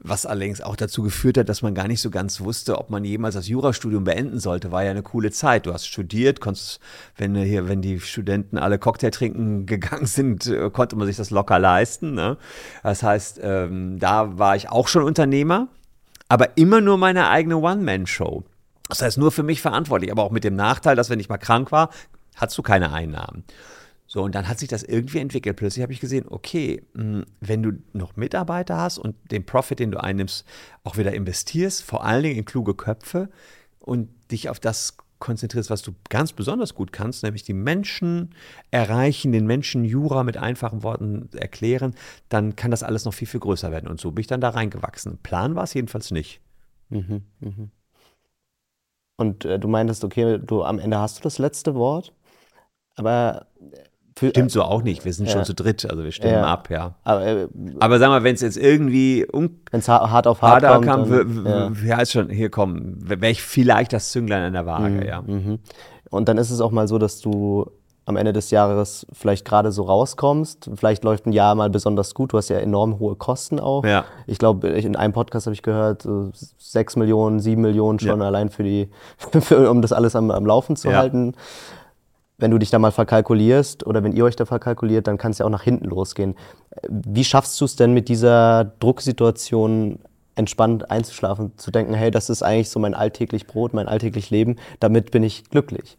Was 0.00 0.26
allerdings 0.26 0.60
auch 0.60 0.76
dazu 0.76 1.02
geführt 1.02 1.38
hat, 1.38 1.48
dass 1.48 1.62
man 1.62 1.74
gar 1.74 1.88
nicht 1.88 2.00
so 2.00 2.10
ganz 2.10 2.40
wusste, 2.40 2.78
ob 2.78 2.88
man 2.88 3.04
jemals 3.04 3.34
das 3.34 3.48
Jurastudium 3.48 4.04
beenden 4.04 4.38
sollte. 4.38 4.70
War 4.70 4.84
ja 4.84 4.92
eine 4.92 5.02
coole 5.02 5.32
Zeit. 5.32 5.66
Du 5.66 5.72
hast 5.72 5.86
studiert, 5.86 6.40
konntest, 6.40 6.78
wenn 7.16 7.34
hier, 7.34 7.68
wenn 7.68 7.82
die 7.82 7.98
Studenten 7.98 8.58
alle 8.58 8.78
Cocktail 8.78 9.10
trinken 9.10 9.66
gegangen 9.66 10.06
sind, 10.06 10.54
konnte 10.72 10.94
man 10.94 11.06
sich 11.06 11.16
das 11.16 11.30
locker 11.30 11.58
leisten. 11.58 12.14
Ne? 12.14 12.36
Das 12.84 13.02
heißt, 13.02 13.40
ähm, 13.42 13.98
da 13.98 14.38
war 14.38 14.54
ich 14.54 14.68
auch 14.68 14.86
schon 14.86 15.02
Unternehmer, 15.02 15.66
aber 16.28 16.56
immer 16.56 16.80
nur 16.80 16.96
meine 16.96 17.28
eigene 17.28 17.56
One-Man-Show. 17.56 18.44
Das 18.88 19.02
heißt, 19.02 19.18
nur 19.18 19.30
für 19.30 19.42
mich 19.42 19.60
verantwortlich, 19.60 20.10
aber 20.10 20.22
auch 20.22 20.30
mit 20.30 20.44
dem 20.44 20.56
Nachteil, 20.56 20.96
dass 20.96 21.10
wenn 21.10 21.20
ich 21.20 21.28
mal 21.28 21.38
krank 21.38 21.72
war, 21.72 21.90
hast 22.36 22.56
du 22.56 22.62
keine 22.62 22.92
Einnahmen. 22.92 23.44
So, 24.06 24.22
und 24.22 24.34
dann 24.34 24.48
hat 24.48 24.58
sich 24.58 24.70
das 24.70 24.82
irgendwie 24.82 25.18
entwickelt. 25.18 25.56
Plötzlich 25.56 25.82
habe 25.82 25.92
ich 25.92 26.00
gesehen, 26.00 26.24
okay, 26.28 26.82
wenn 26.94 27.62
du 27.62 27.72
noch 27.92 28.16
Mitarbeiter 28.16 28.78
hast 28.78 28.98
und 28.98 29.16
den 29.30 29.44
Profit, 29.44 29.80
den 29.80 29.90
du 29.90 30.02
einnimmst, 30.02 30.46
auch 30.82 30.96
wieder 30.96 31.12
investierst, 31.12 31.82
vor 31.82 32.04
allen 32.04 32.22
Dingen 32.22 32.38
in 32.38 32.44
kluge 32.46 32.74
Köpfe 32.74 33.28
und 33.80 34.08
dich 34.30 34.48
auf 34.48 34.60
das 34.60 34.96
konzentrierst, 35.18 35.68
was 35.68 35.82
du 35.82 35.92
ganz 36.08 36.32
besonders 36.32 36.74
gut 36.74 36.92
kannst, 36.92 37.22
nämlich 37.22 37.42
die 37.42 37.52
Menschen 37.52 38.34
erreichen, 38.70 39.32
den 39.32 39.46
Menschen 39.46 39.84
Jura 39.84 40.24
mit 40.24 40.38
einfachen 40.38 40.82
Worten 40.82 41.28
erklären, 41.34 41.94
dann 42.28 42.56
kann 42.56 42.70
das 42.70 42.82
alles 42.82 43.04
noch 43.04 43.12
viel, 43.12 43.28
viel 43.28 43.40
größer 43.40 43.70
werden. 43.72 43.88
Und 43.88 44.00
so 44.00 44.12
bin 44.12 44.22
ich 44.22 44.26
dann 44.26 44.40
da 44.40 44.50
reingewachsen. 44.50 45.18
Plan 45.22 45.54
war 45.54 45.64
es 45.64 45.74
jedenfalls 45.74 46.12
nicht. 46.12 46.40
Mhm, 46.88 47.24
mh. 47.40 47.68
Und 49.18 49.44
äh, 49.44 49.58
du 49.58 49.68
meintest, 49.68 50.04
okay, 50.04 50.38
du 50.38 50.62
am 50.62 50.78
Ende 50.78 50.98
hast 50.98 51.18
du 51.18 51.22
das 51.22 51.38
letzte 51.38 51.74
Wort, 51.74 52.14
aber 52.96 53.46
für, 54.16 54.30
Stimmt 54.30 54.50
so 54.50 54.62
auch 54.62 54.82
nicht. 54.82 55.04
Wir 55.04 55.12
sind 55.12 55.26
ja. 55.26 55.32
schon 55.32 55.44
zu 55.44 55.54
dritt, 55.54 55.88
also 55.88 56.02
wir 56.02 56.10
stimmen 56.10 56.34
ja. 56.34 56.44
ab, 56.44 56.70
ja. 56.70 56.96
Aber, 57.04 57.24
äh, 57.24 57.48
aber 57.78 58.00
sag 58.00 58.08
mal, 58.08 58.24
wenn 58.24 58.34
es 58.34 58.40
jetzt 58.40 58.56
irgendwie 58.56 59.24
wenn 59.30 59.60
es 59.70 59.88
hart 59.88 60.26
auf 60.26 60.42
hart 60.42 60.64
kommt, 60.64 60.84
kam, 60.84 61.08
dann, 61.08 61.76
ja. 61.84 62.00
ist 62.00 62.12
schon, 62.12 62.28
hier 62.28 62.50
kommen, 62.50 62.96
wäre 63.08 63.30
ich 63.30 63.42
vielleicht 63.42 63.92
das 63.92 64.10
Zünglein 64.10 64.42
an 64.42 64.54
der 64.54 64.66
Waage, 64.66 64.88
mhm. 64.88 65.02
ja. 65.02 65.22
Mhm. 65.22 65.60
Und 66.10 66.28
dann 66.28 66.36
ist 66.36 66.50
es 66.50 66.60
auch 66.60 66.72
mal 66.72 66.88
so, 66.88 66.98
dass 66.98 67.20
du 67.20 67.70
am 68.08 68.16
Ende 68.16 68.32
des 68.32 68.50
Jahres 68.50 69.06
vielleicht 69.12 69.44
gerade 69.44 69.70
so 69.70 69.82
rauskommst. 69.82 70.70
Vielleicht 70.74 71.04
läuft 71.04 71.26
ein 71.26 71.32
Jahr 71.32 71.54
mal 71.54 71.68
besonders 71.68 72.14
gut. 72.14 72.32
Du 72.32 72.38
hast 72.38 72.48
ja 72.48 72.56
enorm 72.58 72.98
hohe 72.98 73.16
Kosten 73.16 73.60
auch. 73.60 73.84
Ja. 73.84 74.06
Ich 74.26 74.38
glaube, 74.38 74.68
in 74.68 74.96
einem 74.96 75.12
Podcast 75.12 75.44
habe 75.46 75.52
ich 75.52 75.62
gehört, 75.62 76.08
sechs 76.32 76.96
Millionen, 76.96 77.38
sieben 77.38 77.60
Millionen 77.60 77.98
schon 77.98 78.20
ja. 78.20 78.26
allein 78.26 78.48
für 78.48 78.62
die, 78.62 78.88
für, 79.40 79.70
um 79.70 79.82
das 79.82 79.92
alles 79.92 80.16
am, 80.16 80.30
am 80.30 80.46
Laufen 80.46 80.74
zu 80.74 80.88
ja. 80.88 80.96
halten 80.96 81.34
wenn 82.40 82.52
du 82.52 82.58
dich 82.58 82.70
da 82.70 82.78
mal 82.78 82.92
verkalkulierst 82.92 83.84
oder 83.84 84.04
wenn 84.04 84.12
ihr 84.12 84.24
euch 84.24 84.36
da 84.36 84.46
verkalkuliert, 84.46 85.08
dann 85.08 85.18
kann 85.18 85.32
es 85.32 85.38
ja 85.38 85.44
auch 85.44 85.50
nach 85.50 85.64
hinten 85.64 85.86
losgehen. 85.86 86.36
Wie 86.88 87.24
schaffst 87.24 87.60
du 87.60 87.64
es 87.64 87.74
denn 87.74 87.92
mit 87.92 88.08
dieser 88.08 88.64
Drucksituation 88.78 89.98
entspannt 90.36 90.88
einzuschlafen, 90.88 91.58
zu 91.58 91.72
denken, 91.72 91.94
hey, 91.94 92.12
das 92.12 92.30
ist 92.30 92.44
eigentlich 92.44 92.70
so 92.70 92.78
mein 92.78 92.94
alltäglich 92.94 93.48
Brot, 93.48 93.74
mein 93.74 93.88
alltäglich 93.88 94.30
Leben, 94.30 94.54
damit 94.78 95.10
bin 95.10 95.24
ich 95.24 95.50
glücklich? 95.50 95.98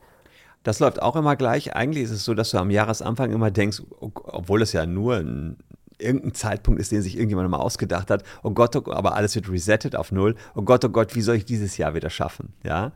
Das 0.63 0.79
läuft 0.79 1.01
auch 1.01 1.15
immer 1.15 1.35
gleich. 1.35 1.75
Eigentlich 1.75 2.03
ist 2.05 2.11
es 2.11 2.25
so, 2.25 2.33
dass 2.33 2.51
du 2.51 2.57
am 2.57 2.69
Jahresanfang 2.69 3.31
immer 3.31 3.51
denkst, 3.51 3.81
obwohl 3.99 4.61
es 4.61 4.73
ja 4.73 4.85
nur 4.85 5.15
ein 5.15 5.57
irgendein 5.97 6.33
Zeitpunkt 6.33 6.79
ist, 6.79 6.91
den 6.93 7.01
sich 7.01 7.15
irgendjemand 7.15 7.49
mal 7.49 7.57
ausgedacht 7.57 8.09
hat. 8.09 8.23
Oh 8.41 8.51
Gott, 8.51 8.75
oh, 8.75 8.91
aber 8.91 9.15
alles 9.15 9.35
wird 9.35 9.49
resettet 9.49 9.97
auf 9.97 10.13
Null. 10.13 10.35
Oh 10.55 10.61
Gott, 10.61 10.85
oh 10.85 10.89
Gott, 10.89 11.13
wie 11.15 11.21
soll 11.21 11.35
ich 11.35 11.45
dieses 11.45 11.77
Jahr 11.77 11.93
wieder 11.93 12.09
schaffen? 12.09 12.53
Ja, 12.63 12.93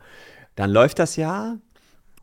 dann 0.55 0.69
läuft 0.69 0.99
das 0.99 1.17
Jahr, 1.17 1.57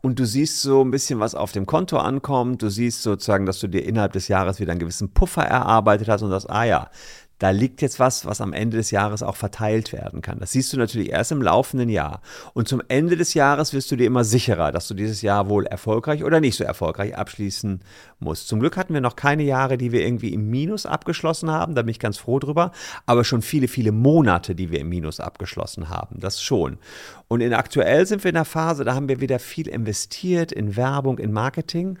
und 0.01 0.17
du 0.17 0.25
siehst 0.25 0.61
so 0.61 0.83
ein 0.83 0.91
bisschen, 0.91 1.19
was 1.19 1.35
auf 1.35 1.51
dem 1.51 1.65
Konto 1.65 1.97
ankommt. 1.97 2.61
Du 2.63 2.69
siehst 2.69 3.03
sozusagen, 3.03 3.45
dass 3.45 3.59
du 3.59 3.67
dir 3.67 3.85
innerhalb 3.85 4.13
des 4.13 4.27
Jahres 4.27 4.59
wieder 4.59 4.71
einen 4.71 4.79
gewissen 4.79 5.13
Puffer 5.13 5.43
erarbeitet 5.43 6.09
hast 6.09 6.23
und 6.23 6.31
das, 6.31 6.47
ah 6.47 6.63
ja, 6.63 6.89
da 7.41 7.49
liegt 7.49 7.81
jetzt 7.81 7.99
was, 7.99 8.27
was 8.27 8.39
am 8.39 8.53
Ende 8.53 8.77
des 8.77 8.91
Jahres 8.91 9.23
auch 9.23 9.35
verteilt 9.35 9.93
werden 9.93 10.21
kann. 10.21 10.37
Das 10.37 10.51
siehst 10.51 10.71
du 10.73 10.77
natürlich 10.77 11.09
erst 11.09 11.31
im 11.31 11.41
laufenden 11.41 11.89
Jahr. 11.89 12.21
Und 12.53 12.67
zum 12.67 12.83
Ende 12.87 13.17
des 13.17 13.33
Jahres 13.33 13.73
wirst 13.73 13.89
du 13.89 13.95
dir 13.95 14.05
immer 14.05 14.23
sicherer, 14.23 14.71
dass 14.71 14.87
du 14.87 14.93
dieses 14.93 15.23
Jahr 15.23 15.49
wohl 15.49 15.65
erfolgreich 15.65 16.23
oder 16.23 16.39
nicht 16.39 16.55
so 16.55 16.63
erfolgreich 16.63 17.17
abschließen 17.17 17.81
musst. 18.19 18.47
Zum 18.47 18.59
Glück 18.59 18.77
hatten 18.77 18.93
wir 18.93 19.01
noch 19.01 19.15
keine 19.15 19.41
Jahre, 19.41 19.79
die 19.79 19.91
wir 19.91 20.05
irgendwie 20.05 20.35
im 20.35 20.51
Minus 20.51 20.85
abgeschlossen 20.85 21.49
haben. 21.49 21.73
Da 21.73 21.81
bin 21.81 21.89
ich 21.89 21.99
ganz 21.99 22.19
froh 22.19 22.37
drüber. 22.37 22.73
Aber 23.07 23.23
schon 23.23 23.41
viele, 23.41 23.67
viele 23.67 23.91
Monate, 23.91 24.53
die 24.53 24.69
wir 24.69 24.79
im 24.79 24.89
Minus 24.89 25.19
abgeschlossen 25.19 25.89
haben. 25.89 26.19
Das 26.19 26.43
schon. 26.43 26.77
Und 27.27 27.41
in 27.41 27.55
aktuell 27.55 28.05
sind 28.05 28.23
wir 28.23 28.29
in 28.29 28.35
der 28.35 28.45
Phase, 28.45 28.83
da 28.83 28.93
haben 28.93 29.09
wir 29.09 29.19
wieder 29.19 29.39
viel 29.39 29.67
investiert 29.67 30.51
in 30.51 30.75
Werbung, 30.75 31.17
in 31.17 31.31
Marketing. 31.31 31.97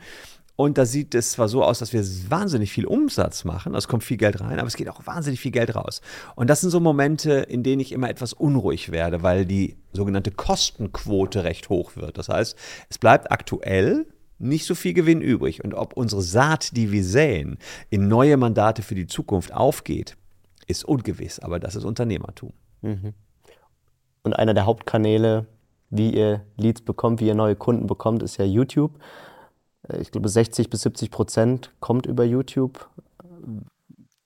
Und 0.55 0.77
da 0.77 0.85
sieht 0.85 1.15
es 1.15 1.31
zwar 1.31 1.47
so 1.47 1.63
aus, 1.63 1.79
dass 1.79 1.93
wir 1.93 2.03
wahnsinnig 2.29 2.71
viel 2.71 2.85
Umsatz 2.85 3.45
machen, 3.45 3.73
es 3.73 3.87
kommt 3.87 4.03
viel 4.03 4.17
Geld 4.17 4.41
rein, 4.41 4.59
aber 4.59 4.67
es 4.67 4.75
geht 4.75 4.89
auch 4.89 5.05
wahnsinnig 5.07 5.39
viel 5.39 5.51
Geld 5.51 5.75
raus. 5.75 6.01
Und 6.35 6.49
das 6.49 6.61
sind 6.61 6.69
so 6.69 6.79
Momente, 6.79 7.31
in 7.31 7.63
denen 7.63 7.79
ich 7.79 7.91
immer 7.91 8.09
etwas 8.09 8.33
unruhig 8.33 8.91
werde, 8.91 9.23
weil 9.23 9.45
die 9.45 9.77
sogenannte 9.93 10.31
Kostenquote 10.31 11.43
recht 11.43 11.69
hoch 11.69 11.95
wird. 11.95 12.17
Das 12.17 12.29
heißt, 12.29 12.55
es 12.89 12.97
bleibt 12.97 13.31
aktuell 13.31 14.05
nicht 14.41 14.65
so 14.65 14.75
viel 14.75 14.93
Gewinn 14.93 15.21
übrig. 15.21 15.63
Und 15.63 15.73
ob 15.73 15.93
unsere 15.93 16.21
Saat, 16.21 16.75
die 16.75 16.91
wir 16.91 17.03
säen, 17.03 17.57
in 17.89 18.07
neue 18.07 18.37
Mandate 18.37 18.81
für 18.81 18.95
die 18.95 19.07
Zukunft 19.07 19.53
aufgeht, 19.53 20.17
ist 20.67 20.83
ungewiss. 20.83 21.39
Aber 21.39 21.59
das 21.59 21.75
ist 21.75 21.85
Unternehmertum. 21.85 22.51
Mhm. 22.81 23.13
Und 24.23 24.33
einer 24.33 24.53
der 24.53 24.65
Hauptkanäle, 24.65 25.47
wie 25.89 26.13
ihr 26.13 26.45
Leads 26.57 26.81
bekommt, 26.81 27.19
wie 27.21 27.27
ihr 27.27 27.35
neue 27.35 27.55
Kunden 27.55 27.87
bekommt, 27.87 28.23
ist 28.23 28.37
ja 28.37 28.45
YouTube. 28.45 28.91
Ich 29.99 30.11
glaube, 30.11 30.29
60 30.29 30.69
bis 30.69 30.81
70 30.81 31.11
Prozent 31.11 31.71
kommt 31.79 32.05
über 32.05 32.23
YouTube. 32.23 32.87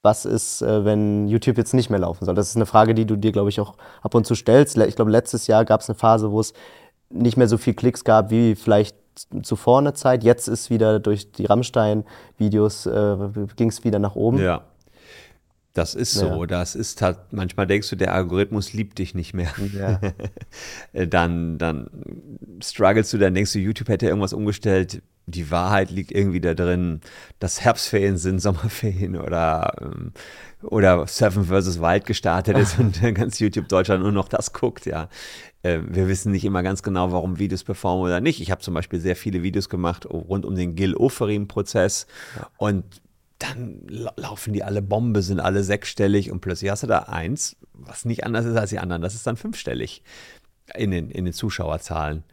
Was 0.02 0.26
ist, 0.26 0.62
äh, 0.62 0.86
wenn 0.86 1.28
YouTube 1.28 1.58
jetzt 1.58 1.74
nicht 1.74 1.90
mehr 1.90 2.00
laufen 2.00 2.26
soll? 2.26 2.36
Das 2.36 2.50
ist 2.50 2.56
eine 2.56 2.66
Frage, 2.66 2.94
die 2.94 3.06
du 3.06 3.16
dir, 3.16 3.32
glaube 3.32 3.50
ich, 3.50 3.60
auch 3.60 3.76
ab 4.02 4.14
und 4.14 4.26
zu 4.26 4.36
stellst. 4.36 4.78
Ich 4.78 4.96
glaube, 4.96 5.12
letztes 5.12 5.48
Jahr 5.48 5.66
gab 5.66 5.82
es 5.82 5.90
eine 5.90 5.98
Phase, 5.98 6.32
wo 6.32 6.40
es 6.40 6.54
nicht 7.10 7.38
mehr 7.38 7.48
so 7.48 7.58
viel 7.58 7.74
Klicks 7.74 8.04
gab 8.04 8.30
wie 8.30 8.56
vielleicht 8.56 8.96
zuvor 9.44 9.80
eine 9.80 9.94
Zeit. 9.94 10.24
Jetzt 10.24 10.48
ist 10.48 10.70
wieder 10.70 11.00
durch 11.00 11.32
die 11.32 11.46
Rammstein-Videos 11.46 12.86
äh, 12.86 13.16
ging 13.56 13.70
es 13.70 13.84
wieder 13.84 14.00
nach 14.00 14.16
oben. 14.16 14.40
Ja. 14.40 14.62
Das 15.76 15.94
ist 15.94 16.14
so. 16.14 16.42
Ja. 16.44 16.48
Das 16.48 16.74
ist 16.74 17.02
halt, 17.02 17.18
manchmal 17.32 17.68
denkst 17.68 17.90
du, 17.90 17.98
der 17.98 18.14
Algorithmus 18.14 18.72
liebt 18.72 18.98
dich 18.98 19.14
nicht 19.14 19.34
mehr. 19.34 19.54
Ja. 19.78 20.00
dann, 21.06 21.58
dann 21.58 21.90
struggles 22.64 23.12
du, 23.12 23.18
dann 23.18 23.34
denkst 23.34 23.52
du, 23.52 23.60
YouTube 23.60 23.90
hätte 23.90 24.08
irgendwas 24.08 24.32
umgestellt. 24.32 25.02
Die 25.28 25.52
Wahrheit 25.52 25.92
liegt 25.92 26.14
irgendwie 26.14 26.40
da 26.40 26.54
drin, 26.54 27.02
dass 27.40 27.60
Herbstferien 27.60 28.16
sind, 28.16 28.40
Sommerferien 28.42 29.18
oder, 29.18 29.74
ähm, 29.82 30.14
oder 30.64 31.06
Seven 31.08 31.44
vs. 31.44 31.82
Wild 31.82 32.06
gestartet 32.06 32.58
ist 32.58 32.80
und 32.80 33.02
ganz 33.14 33.40
YouTube 33.40 33.68
Deutschland 33.68 34.02
nur 34.02 34.14
noch 34.14 34.30
das 34.30 34.54
guckt, 34.54 34.86
ja. 34.86 35.10
Äh, 35.62 35.80
wir 35.90 36.08
wissen 36.08 36.32
nicht 36.32 36.46
immer 36.46 36.64
ganz 36.64 36.84
genau, 36.84 37.12
warum 37.12 37.38
Videos 37.38 37.66
performen 37.66 38.06
oder 38.06 38.22
nicht. 38.22 38.40
Ich 38.40 38.50
habe 38.50 38.62
zum 38.62 38.74
Beispiel 38.74 39.02
sehr 39.02 39.18
viele 39.18 39.44
Videos 39.44 39.68
gemacht 39.68 40.06
rund 40.06 40.46
um 40.46 40.56
den 40.56 40.76
Gil-Oferim-Prozess 40.76 42.08
und 42.56 42.86
dann 43.40 43.82
laufen 43.88 44.54
die 44.54 44.64
alle 44.64 44.82
Bombe, 44.82 45.22
sind 45.22 45.40
alle 45.40 45.64
sechsstellig 45.64 46.32
und 46.32 46.42
plötzlich 46.42 46.72
hast 46.72 46.84
du 46.84 46.88
da 46.88 47.00
eins, 47.00 47.58
was 47.74 48.06
nicht 48.06 48.24
anders 48.24 48.46
ist 48.46 48.56
als 48.56 48.70
die 48.70 48.80
anderen. 48.80 49.02
Das 49.02 49.14
ist 49.14 49.28
dann 49.28 49.38
fünfstellig 49.38 50.04
in 50.74 50.92
den, 50.92 51.12
in 51.12 51.26
den 51.26 51.34
Zuschauerzahlen. 51.34 52.24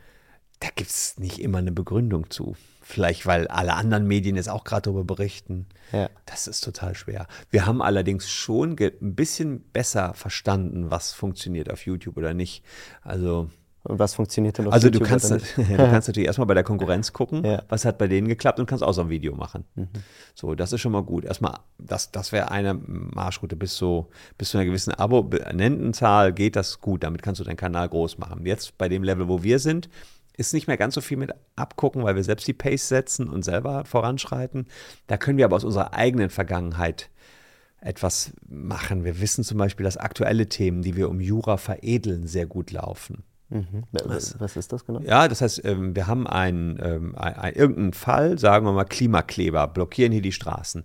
Da 0.60 0.68
gibt 0.74 0.90
es 0.90 1.18
nicht 1.18 1.40
immer 1.40 1.58
eine 1.58 1.72
Begründung 1.72 2.30
zu. 2.30 2.54
Vielleicht, 2.80 3.26
weil 3.26 3.48
alle 3.48 3.74
anderen 3.74 4.06
Medien 4.06 4.36
jetzt 4.36 4.48
auch 4.48 4.64
gerade 4.64 4.82
darüber 4.82 5.04
berichten. 5.04 5.66
Ja. 5.92 6.08
Das 6.26 6.46
ist 6.46 6.62
total 6.62 6.94
schwer. 6.94 7.26
Wir 7.50 7.66
haben 7.66 7.82
allerdings 7.82 8.28
schon 8.30 8.76
ein 8.78 9.14
bisschen 9.14 9.60
besser 9.72 10.14
verstanden, 10.14 10.90
was 10.90 11.12
funktioniert 11.12 11.70
auf 11.70 11.86
YouTube 11.86 12.16
oder 12.16 12.34
nicht. 12.34 12.64
Also 13.02 13.50
und 13.84 13.98
was 13.98 14.14
funktioniert 14.14 14.58
denn 14.58 14.68
auf 14.68 14.72
also 14.72 14.88
YouTube? 14.88 15.10
Also 15.10 15.36
du 15.36 15.40
kannst, 15.40 15.58
du 15.58 15.76
kannst 15.76 16.08
natürlich 16.08 16.26
erstmal 16.26 16.46
bei 16.46 16.54
der 16.54 16.62
Konkurrenz 16.62 17.12
gucken, 17.12 17.44
ja. 17.44 17.62
was 17.68 17.84
hat 17.84 17.98
bei 17.98 18.06
denen 18.06 18.28
geklappt 18.28 18.60
und 18.60 18.66
kannst 18.66 18.84
auch 18.84 18.92
so 18.92 19.02
ein 19.02 19.10
Video 19.10 19.34
machen. 19.34 19.64
Mhm. 19.74 19.88
So, 20.34 20.54
das 20.54 20.72
ist 20.72 20.80
schon 20.80 20.92
mal 20.92 21.02
gut. 21.02 21.24
Erstmal, 21.24 21.58
das, 21.78 22.12
das 22.12 22.30
wäre 22.30 22.50
eine 22.50 22.74
Marschroute 22.74 23.56
bis, 23.56 23.76
so, 23.76 24.08
bis 24.38 24.50
zu 24.50 24.58
einer 24.58 24.66
gewissen 24.66 24.94
Abonnentenzahl 24.94 26.32
geht 26.32 26.54
das 26.54 26.80
gut. 26.80 27.02
Damit 27.02 27.22
kannst 27.22 27.40
du 27.40 27.44
deinen 27.44 27.56
Kanal 27.56 27.88
groß 27.88 28.18
machen. 28.18 28.46
Jetzt 28.46 28.78
bei 28.78 28.88
dem 28.88 29.02
Level, 29.02 29.28
wo 29.28 29.42
wir 29.42 29.58
sind, 29.58 29.88
ist 30.36 30.54
nicht 30.54 30.68
mehr 30.68 30.76
ganz 30.76 30.94
so 30.94 31.00
viel 31.00 31.16
mit 31.16 31.32
abgucken, 31.56 32.04
weil 32.04 32.14
wir 32.14 32.24
selbst 32.24 32.46
die 32.46 32.54
Pace 32.54 32.88
setzen 32.88 33.28
und 33.28 33.44
selber 33.44 33.84
voranschreiten. 33.84 34.66
Da 35.08 35.16
können 35.16 35.38
wir 35.38 35.44
aber 35.44 35.56
aus 35.56 35.64
unserer 35.64 35.92
eigenen 35.92 36.30
Vergangenheit 36.30 37.10
etwas 37.80 38.32
machen. 38.48 39.04
Wir 39.04 39.20
wissen 39.20 39.42
zum 39.42 39.58
Beispiel, 39.58 39.84
dass 39.84 39.96
aktuelle 39.96 40.48
Themen, 40.48 40.82
die 40.82 40.96
wir 40.96 41.10
um 41.10 41.20
Jura 41.20 41.56
veredeln, 41.56 42.28
sehr 42.28 42.46
gut 42.46 42.70
laufen. 42.70 43.24
Mhm. 43.52 43.84
Was, 43.92 44.40
was, 44.40 44.56
ist 44.56 44.72
das 44.72 44.86
genau? 44.86 45.00
Ja, 45.00 45.28
das 45.28 45.42
heißt, 45.42 45.64
ähm, 45.64 45.94
wir 45.94 46.06
haben 46.06 46.26
einen, 46.26 46.78
ähm, 46.82 47.14
ein, 47.16 47.34
ein, 47.34 47.54
irgendeinen 47.54 47.92
Fall, 47.92 48.38
sagen 48.38 48.64
wir 48.64 48.72
mal 48.72 48.84
Klimakleber, 48.84 49.68
blockieren 49.68 50.10
hier 50.10 50.22
die 50.22 50.32
Straßen. 50.32 50.84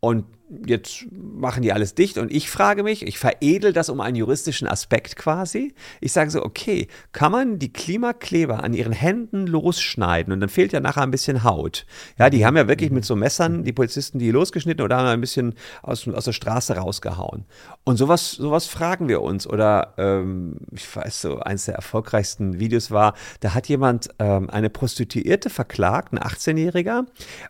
Und 0.00 0.24
jetzt 0.66 1.06
machen 1.12 1.62
die 1.62 1.72
alles 1.72 1.94
dicht 1.94 2.18
und 2.18 2.32
ich 2.32 2.50
frage 2.50 2.82
mich, 2.82 3.06
ich 3.06 3.18
veredel 3.18 3.72
das 3.72 3.88
um 3.88 4.00
einen 4.00 4.16
juristischen 4.16 4.66
Aspekt 4.66 5.16
quasi. 5.16 5.74
Ich 6.00 6.12
sage 6.12 6.30
so, 6.30 6.44
okay, 6.44 6.88
kann 7.12 7.32
man 7.32 7.58
die 7.58 7.72
Klimakleber 7.72 8.62
an 8.62 8.74
ihren 8.74 8.92
Händen 8.92 9.46
losschneiden 9.46 10.32
und 10.32 10.40
dann 10.40 10.48
fehlt 10.48 10.72
ja 10.72 10.80
nachher 10.80 11.02
ein 11.02 11.10
bisschen 11.10 11.44
Haut. 11.44 11.86
Ja, 12.18 12.30
die 12.30 12.44
haben 12.44 12.56
ja 12.56 12.66
wirklich 12.66 12.90
mit 12.90 13.04
so 13.04 13.14
Messern, 13.14 13.64
die 13.64 13.72
Polizisten, 13.72 14.18
die 14.18 14.30
losgeschnitten 14.30 14.84
oder 14.84 14.98
haben 14.98 15.06
ein 15.06 15.20
bisschen 15.20 15.54
aus, 15.82 16.06
aus 16.08 16.24
der 16.24 16.32
Straße 16.32 16.76
rausgehauen. 16.76 17.44
Und 17.84 17.96
sowas, 17.96 18.32
sowas 18.32 18.66
fragen 18.66 19.08
wir 19.08 19.22
uns. 19.22 19.46
Oder 19.46 19.94
ähm, 19.98 20.56
ich 20.72 20.94
weiß 20.94 21.22
so, 21.22 21.38
eines 21.38 21.66
der 21.66 21.74
erfolgreichsten 21.74 22.58
Videos 22.58 22.90
war, 22.90 23.14
da 23.40 23.54
hat 23.54 23.68
jemand 23.68 24.08
ähm, 24.18 24.50
eine 24.50 24.70
Prostituierte 24.70 25.50
verklagt, 25.50 26.12
ein 26.12 26.18
18-Jähriger, 26.18 27.04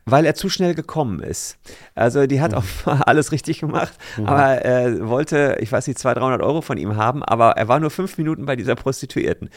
weil 0.04 0.26
er 0.26 0.34
zu 0.34 0.48
schnell 0.48 0.74
gekommen 0.74 1.20
ist. 1.20 1.58
Also 1.94 2.26
die 2.26 2.40
hat 2.40 2.52
mhm. 2.52 2.58
auf 2.58 2.89
alles 3.07 3.33
richtig 3.33 3.61
gemacht, 3.61 3.92
mhm. 4.16 4.26
aber 4.26 4.44
er 4.62 5.09
wollte, 5.09 5.57
ich 5.61 5.70
weiß 5.70 5.87
nicht, 5.87 5.98
200, 5.98 6.22
300 6.22 6.42
Euro 6.42 6.61
von 6.61 6.79
ihm 6.79 6.96
haben, 6.96 7.22
aber 7.22 7.53
er 7.53 7.68
war 7.68 7.81
nur 7.81 7.90
fünf 7.90 8.18
Minuten 8.18 8.46
bei 8.46 8.57
dieser 8.57 8.74
Prostituierten. 8.74 9.50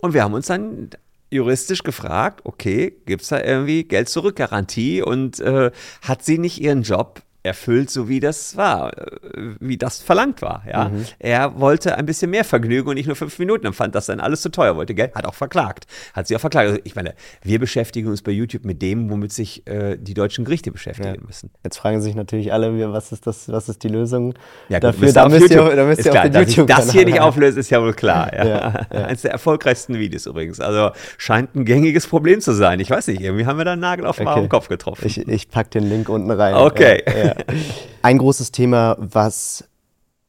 Und 0.00 0.14
wir 0.14 0.22
haben 0.22 0.34
uns 0.34 0.46
dann 0.46 0.90
juristisch 1.30 1.82
gefragt, 1.82 2.40
okay, 2.44 2.96
gibt 3.06 3.22
es 3.22 3.28
da 3.28 3.40
irgendwie 3.40 3.84
Geld 3.84 4.08
zurück 4.08 4.36
Garantie 4.36 5.02
und 5.02 5.40
äh, 5.40 5.70
hat 6.02 6.24
sie 6.24 6.38
nicht 6.38 6.60
ihren 6.60 6.82
Job 6.82 7.22
erfüllt, 7.42 7.90
so 7.90 8.08
wie 8.08 8.20
das 8.20 8.56
war, 8.56 8.96
äh, 8.96 9.54
wie 9.60 9.76
das 9.76 10.00
verlangt 10.00 10.42
war. 10.42 10.62
Ja? 10.70 10.88
Mhm. 10.88 11.04
Er 11.18 11.58
wollte 11.60 11.96
ein 11.96 12.06
bisschen 12.06 12.30
mehr 12.30 12.44
Vergnügen 12.44 12.88
und 12.88 12.94
nicht 12.94 13.06
nur 13.06 13.16
fünf 13.16 13.38
Minuten 13.38 13.66
und 13.66 13.74
fand 13.74 13.94
das 13.94 14.06
dann 14.06 14.20
alles 14.20 14.42
zu 14.42 14.50
teuer, 14.50 14.76
wollte 14.76 14.94
Geld, 14.94 15.14
hat 15.14 15.26
auch 15.26 15.34
verklagt. 15.34 15.86
Hat 16.12 16.26
sie 16.26 16.36
auch 16.36 16.40
verklagt. 16.40 16.68
Also 16.68 16.80
ich 16.84 16.96
meine, 16.96 17.14
wir 17.42 17.58
beschäftigen 17.58 18.08
uns 18.08 18.22
bei 18.22 18.32
YouTube 18.32 18.64
mit 18.64 18.82
dem, 18.82 19.10
womit 19.10 19.32
sich 19.32 19.66
äh, 19.66 19.96
die 19.96 20.14
deutschen 20.14 20.44
Gerichte 20.44 20.72
beschäftigen 20.72 21.14
ja. 21.14 21.26
müssen. 21.26 21.50
Jetzt 21.64 21.78
fragen 21.78 22.00
sich 22.00 22.14
natürlich 22.14 22.52
alle, 22.52 22.92
was 22.92 23.12
ist 23.12 23.26
das, 23.26 23.48
was 23.50 23.68
ist 23.68 23.82
die 23.82 23.88
Lösung 23.88 24.34
ja, 24.68 24.78
gut, 24.78 24.84
dafür? 24.84 25.12
Da 25.12 25.28
müsst, 25.28 25.50
ihr, 25.50 25.76
da 25.76 25.84
müsst 25.84 26.04
ihr 26.04 26.12
auf 26.12 26.22
den 26.22 26.34
YouTube 26.34 26.66
das 26.66 26.92
hier 26.92 27.04
nicht 27.04 27.20
auflöst, 27.20 27.56
ist 27.56 27.70
ja 27.70 27.80
wohl 27.80 27.94
klar. 27.94 28.32
Ja. 28.34 28.68
Eines 28.90 29.22
der 29.22 29.32
erfolgreichsten 29.32 29.98
Videos 29.98 30.26
übrigens. 30.26 30.60
Also 30.60 30.90
scheint 31.16 31.54
ein 31.54 31.64
gängiges 31.64 32.06
Problem 32.06 32.40
zu 32.40 32.52
sein. 32.52 32.80
Ich 32.80 32.90
weiß 32.90 33.06
nicht, 33.08 33.20
irgendwie 33.20 33.46
haben 33.46 33.58
wir 33.58 33.64
da 33.64 33.72
einen 33.72 33.80
Nagel 33.80 34.06
auf 34.06 34.16
den 34.16 34.26
okay. 34.26 34.48
Kopf 34.48 34.68
getroffen. 34.68 35.06
Ich, 35.06 35.18
ich 35.18 35.48
packe 35.48 35.70
den 35.70 35.88
Link 35.88 36.08
unten 36.08 36.30
rein. 36.30 36.54
Okay. 36.54 37.02
Ein 38.02 38.18
großes 38.18 38.52
Thema, 38.52 38.96
was 38.98 39.64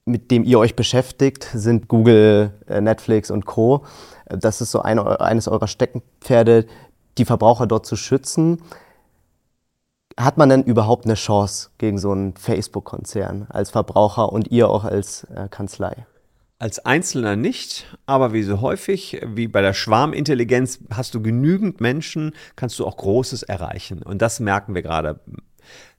mit 0.10 0.32
dem 0.32 0.44
ihr 0.44 0.60
euch 0.60 0.76
beschäftigt, 0.76 1.48
sind 1.54 1.88
Google, 1.88 2.54
äh, 2.68 2.82
Netflix 2.82 3.32
und 3.32 3.46
Co. 3.46 3.86
Das 4.28 4.62
ist 4.62 4.72
so 4.72 4.82
eine, 4.82 5.22
eines 5.22 5.48
eurer 5.48 5.68
Steckenpferde, 5.68 6.66
die 7.18 7.26
Verbraucher 7.26 7.68
dort 7.68 7.86
zu 7.86 7.96
schützen. 7.96 8.62
Hat 10.18 10.38
man 10.38 10.50
denn 10.50 10.64
überhaupt 10.64 11.06
eine 11.06 11.14
Chance 11.14 11.70
gegen 11.78 11.98
so 11.98 12.12
einen 12.12 12.36
Facebook-Konzern 12.36 13.48
als 13.50 13.70
Verbraucher 13.70 14.34
und 14.34 14.52
ihr 14.52 14.70
auch 14.70 14.84
als 14.84 15.26
äh, 15.36 15.48
Kanzlei? 15.50 16.06
Als 16.58 16.86
Einzelner 16.86 17.38
nicht, 17.38 17.98
aber 18.06 18.34
wie 18.34 18.44
so 18.44 18.60
häufig, 18.60 19.22
wie 19.26 19.48
bei 19.48 19.62
der 19.62 19.74
Schwarmintelligenz, 19.74 20.80
hast 20.92 21.16
du 21.16 21.22
genügend 21.22 21.80
Menschen, 21.80 22.34
kannst 22.58 22.78
du 22.80 22.86
auch 22.86 22.98
Großes 22.98 23.44
erreichen. 23.44 24.04
Und 24.04 24.22
das 24.22 24.42
merken 24.42 24.76
wir 24.76 24.82
gerade 24.82 25.22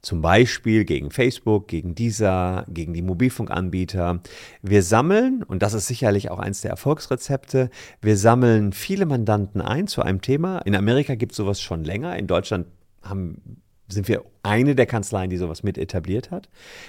zum 0.02 0.22
Beispiel 0.22 0.84
gegen 0.84 1.10
Facebook, 1.10 1.68
gegen 1.68 1.94
dieser, 1.94 2.64
gegen 2.68 2.94
die 2.94 3.02
Mobilfunkanbieter. 3.02 4.20
Wir 4.62 4.82
sammeln, 4.82 5.42
und 5.42 5.62
das 5.62 5.74
ist 5.74 5.86
sicherlich 5.86 6.30
auch 6.30 6.38
eins 6.38 6.62
der 6.62 6.70
Erfolgsrezepte, 6.70 7.70
wir 8.00 8.16
sammeln 8.16 8.72
viele 8.72 9.06
Mandanten 9.06 9.60
ein 9.60 9.86
zu 9.86 10.02
einem 10.02 10.20
Thema. 10.20 10.58
In 10.60 10.74
Amerika 10.74 11.14
gibt 11.14 11.32
es 11.32 11.36
sowas 11.36 11.60
schon 11.60 11.84
länger. 11.84 12.16
In 12.16 12.26
Deutschland 12.26 12.66
haben 13.02 13.60
sind 13.92 14.08
wir 14.08 14.24
eine 14.42 14.74
der 14.74 14.86
Kanzleien, 14.86 15.30
die 15.30 15.36
sowas 15.36 15.62
mit 15.62 15.76
etabliert 15.76 16.30
hat. 16.30 16.48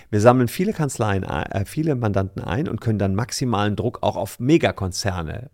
Wir 0.10 0.22
sammeln 0.22 0.48
viele 0.48 0.74
Kanzleien, 0.74 1.24
äh, 1.24 1.66
viele 1.66 1.96
Mandanten 1.96 2.44
ein 2.44 2.68
und 2.68 2.80
können 2.80 3.00
dann 3.00 3.16
maximalen 3.16 3.76
Druck 3.76 4.00
auch 4.02 4.16
auf 4.16 4.40
Megakonzerne 4.40 5.50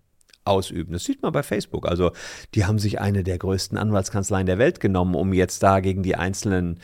ausüben. 0.48 0.94
Das 0.94 1.04
sieht 1.04 1.22
man 1.22 1.34
bei 1.34 1.44
Facebook. 1.44 1.88
Also 1.88 2.12
die 2.56 2.66
haben 2.66 2.80
sich 2.80 3.00
eine 3.00 3.24
der 3.24 3.38
größten 3.38 3.78
Anwaltskanzleien 3.78 4.46
der 4.46 4.58
Welt 4.58 4.80
genommen, 4.80 5.16
um 5.16 5.34
jetzt 5.34 5.62
da 5.62 5.80
gegen 5.80 6.04
die 6.04 6.16
einzelnen 6.16 6.80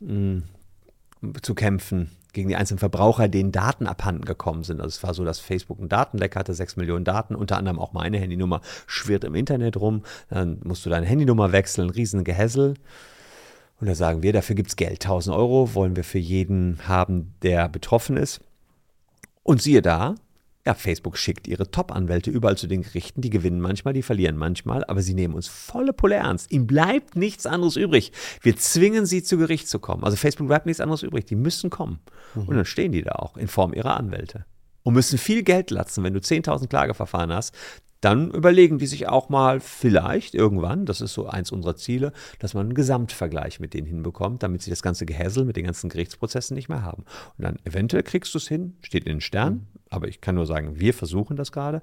mh, 0.00 0.42
hm, 1.20 1.42
zu 1.42 1.54
kämpfen 1.54 2.10
gegen 2.32 2.48
die 2.48 2.56
einzelnen 2.56 2.78
Verbraucher, 2.78 3.28
denen 3.28 3.52
Daten 3.52 3.86
abhanden 3.86 4.24
gekommen 4.24 4.62
sind. 4.62 4.80
Also 4.80 4.96
es 4.96 5.02
war 5.02 5.14
so, 5.14 5.24
dass 5.24 5.40
Facebook 5.40 5.80
ein 5.80 5.88
Datenleck 5.88 6.36
hatte, 6.36 6.54
sechs 6.54 6.76
Millionen 6.76 7.04
Daten, 7.04 7.34
unter 7.34 7.56
anderem 7.56 7.78
auch 7.78 7.92
meine 7.92 8.18
Handynummer 8.18 8.60
schwirrt 8.86 9.24
im 9.24 9.34
Internet 9.34 9.76
rum. 9.76 10.02
Dann 10.28 10.60
musst 10.64 10.86
du 10.86 10.90
deine 10.90 11.06
Handynummer 11.06 11.52
wechseln, 11.52 11.90
riesen 11.90 12.24
Gehässel. 12.24 12.74
Und 13.80 13.86
da 13.88 13.94
sagen 13.94 14.22
wir, 14.22 14.32
dafür 14.32 14.56
gibt 14.56 14.68
es 14.68 14.76
Geld, 14.76 15.04
1000 15.04 15.34
Euro 15.34 15.74
wollen 15.74 15.96
wir 15.96 16.04
für 16.04 16.18
jeden 16.18 16.78
haben, 16.86 17.34
der 17.42 17.68
betroffen 17.68 18.16
ist. 18.16 18.40
Und 19.42 19.62
siehe 19.62 19.82
da, 19.82 20.16
ja, 20.70 20.74
Facebook 20.74 21.18
schickt 21.18 21.48
ihre 21.48 21.70
Top-Anwälte 21.70 22.30
überall 22.30 22.56
zu 22.56 22.68
den 22.68 22.82
Gerichten. 22.82 23.22
Die 23.22 23.30
gewinnen 23.30 23.60
manchmal, 23.60 23.92
die 23.92 24.02
verlieren 24.02 24.36
manchmal, 24.36 24.84
aber 24.84 25.02
sie 25.02 25.14
nehmen 25.14 25.34
uns 25.34 25.48
volle 25.48 25.92
Pulle 25.92 26.14
ernst. 26.14 26.52
Ihnen 26.52 26.68
bleibt 26.68 27.16
nichts 27.16 27.44
anderes 27.44 27.74
übrig. 27.74 28.12
Wir 28.40 28.56
zwingen 28.56 29.04
sie 29.04 29.22
zu 29.22 29.36
Gericht 29.36 29.68
zu 29.68 29.80
kommen. 29.80 30.04
Also 30.04 30.16
Facebook 30.16 30.46
bleibt 30.46 30.66
nichts 30.66 30.80
anderes 30.80 31.02
übrig. 31.02 31.24
Die 31.24 31.34
müssen 31.34 31.70
kommen. 31.70 31.98
Mhm. 32.34 32.42
Und 32.42 32.56
dann 32.56 32.64
stehen 32.64 32.92
die 32.92 33.02
da 33.02 33.12
auch 33.12 33.36
in 33.36 33.48
Form 33.48 33.72
ihrer 33.72 33.96
Anwälte. 33.96 34.44
Und 34.82 34.94
müssen 34.94 35.18
viel 35.18 35.42
Geld 35.42 35.70
latzen, 35.70 36.04
wenn 36.04 36.14
du 36.14 36.20
10.000 36.20 36.68
Klageverfahren 36.68 37.32
hast. 37.32 37.54
Dann 38.00 38.30
überlegen 38.30 38.78
die 38.78 38.86
sich 38.86 39.08
auch 39.08 39.28
mal 39.28 39.60
vielleicht 39.60 40.34
irgendwann, 40.34 40.86
das 40.86 41.02
ist 41.02 41.12
so 41.12 41.26
eins 41.26 41.52
unserer 41.52 41.76
Ziele, 41.76 42.12
dass 42.38 42.54
man 42.54 42.66
einen 42.66 42.74
Gesamtvergleich 42.74 43.60
mit 43.60 43.74
denen 43.74 43.86
hinbekommt, 43.86 44.42
damit 44.42 44.62
sie 44.62 44.70
das 44.70 44.80
ganze 44.80 45.04
Gehässel 45.04 45.44
mit 45.44 45.56
den 45.56 45.66
ganzen 45.66 45.90
Gerichtsprozessen 45.90 46.54
nicht 46.54 46.70
mehr 46.70 46.82
haben. 46.82 47.04
Und 47.36 47.44
dann 47.44 47.56
eventuell 47.64 48.02
kriegst 48.02 48.32
du 48.32 48.38
es 48.38 48.48
hin, 48.48 48.74
steht 48.80 49.04
in 49.04 49.16
den 49.16 49.20
Sternen, 49.20 49.66
aber 49.90 50.08
ich 50.08 50.22
kann 50.22 50.34
nur 50.34 50.46
sagen, 50.46 50.80
wir 50.80 50.94
versuchen 50.94 51.36
das 51.36 51.52
gerade, 51.52 51.82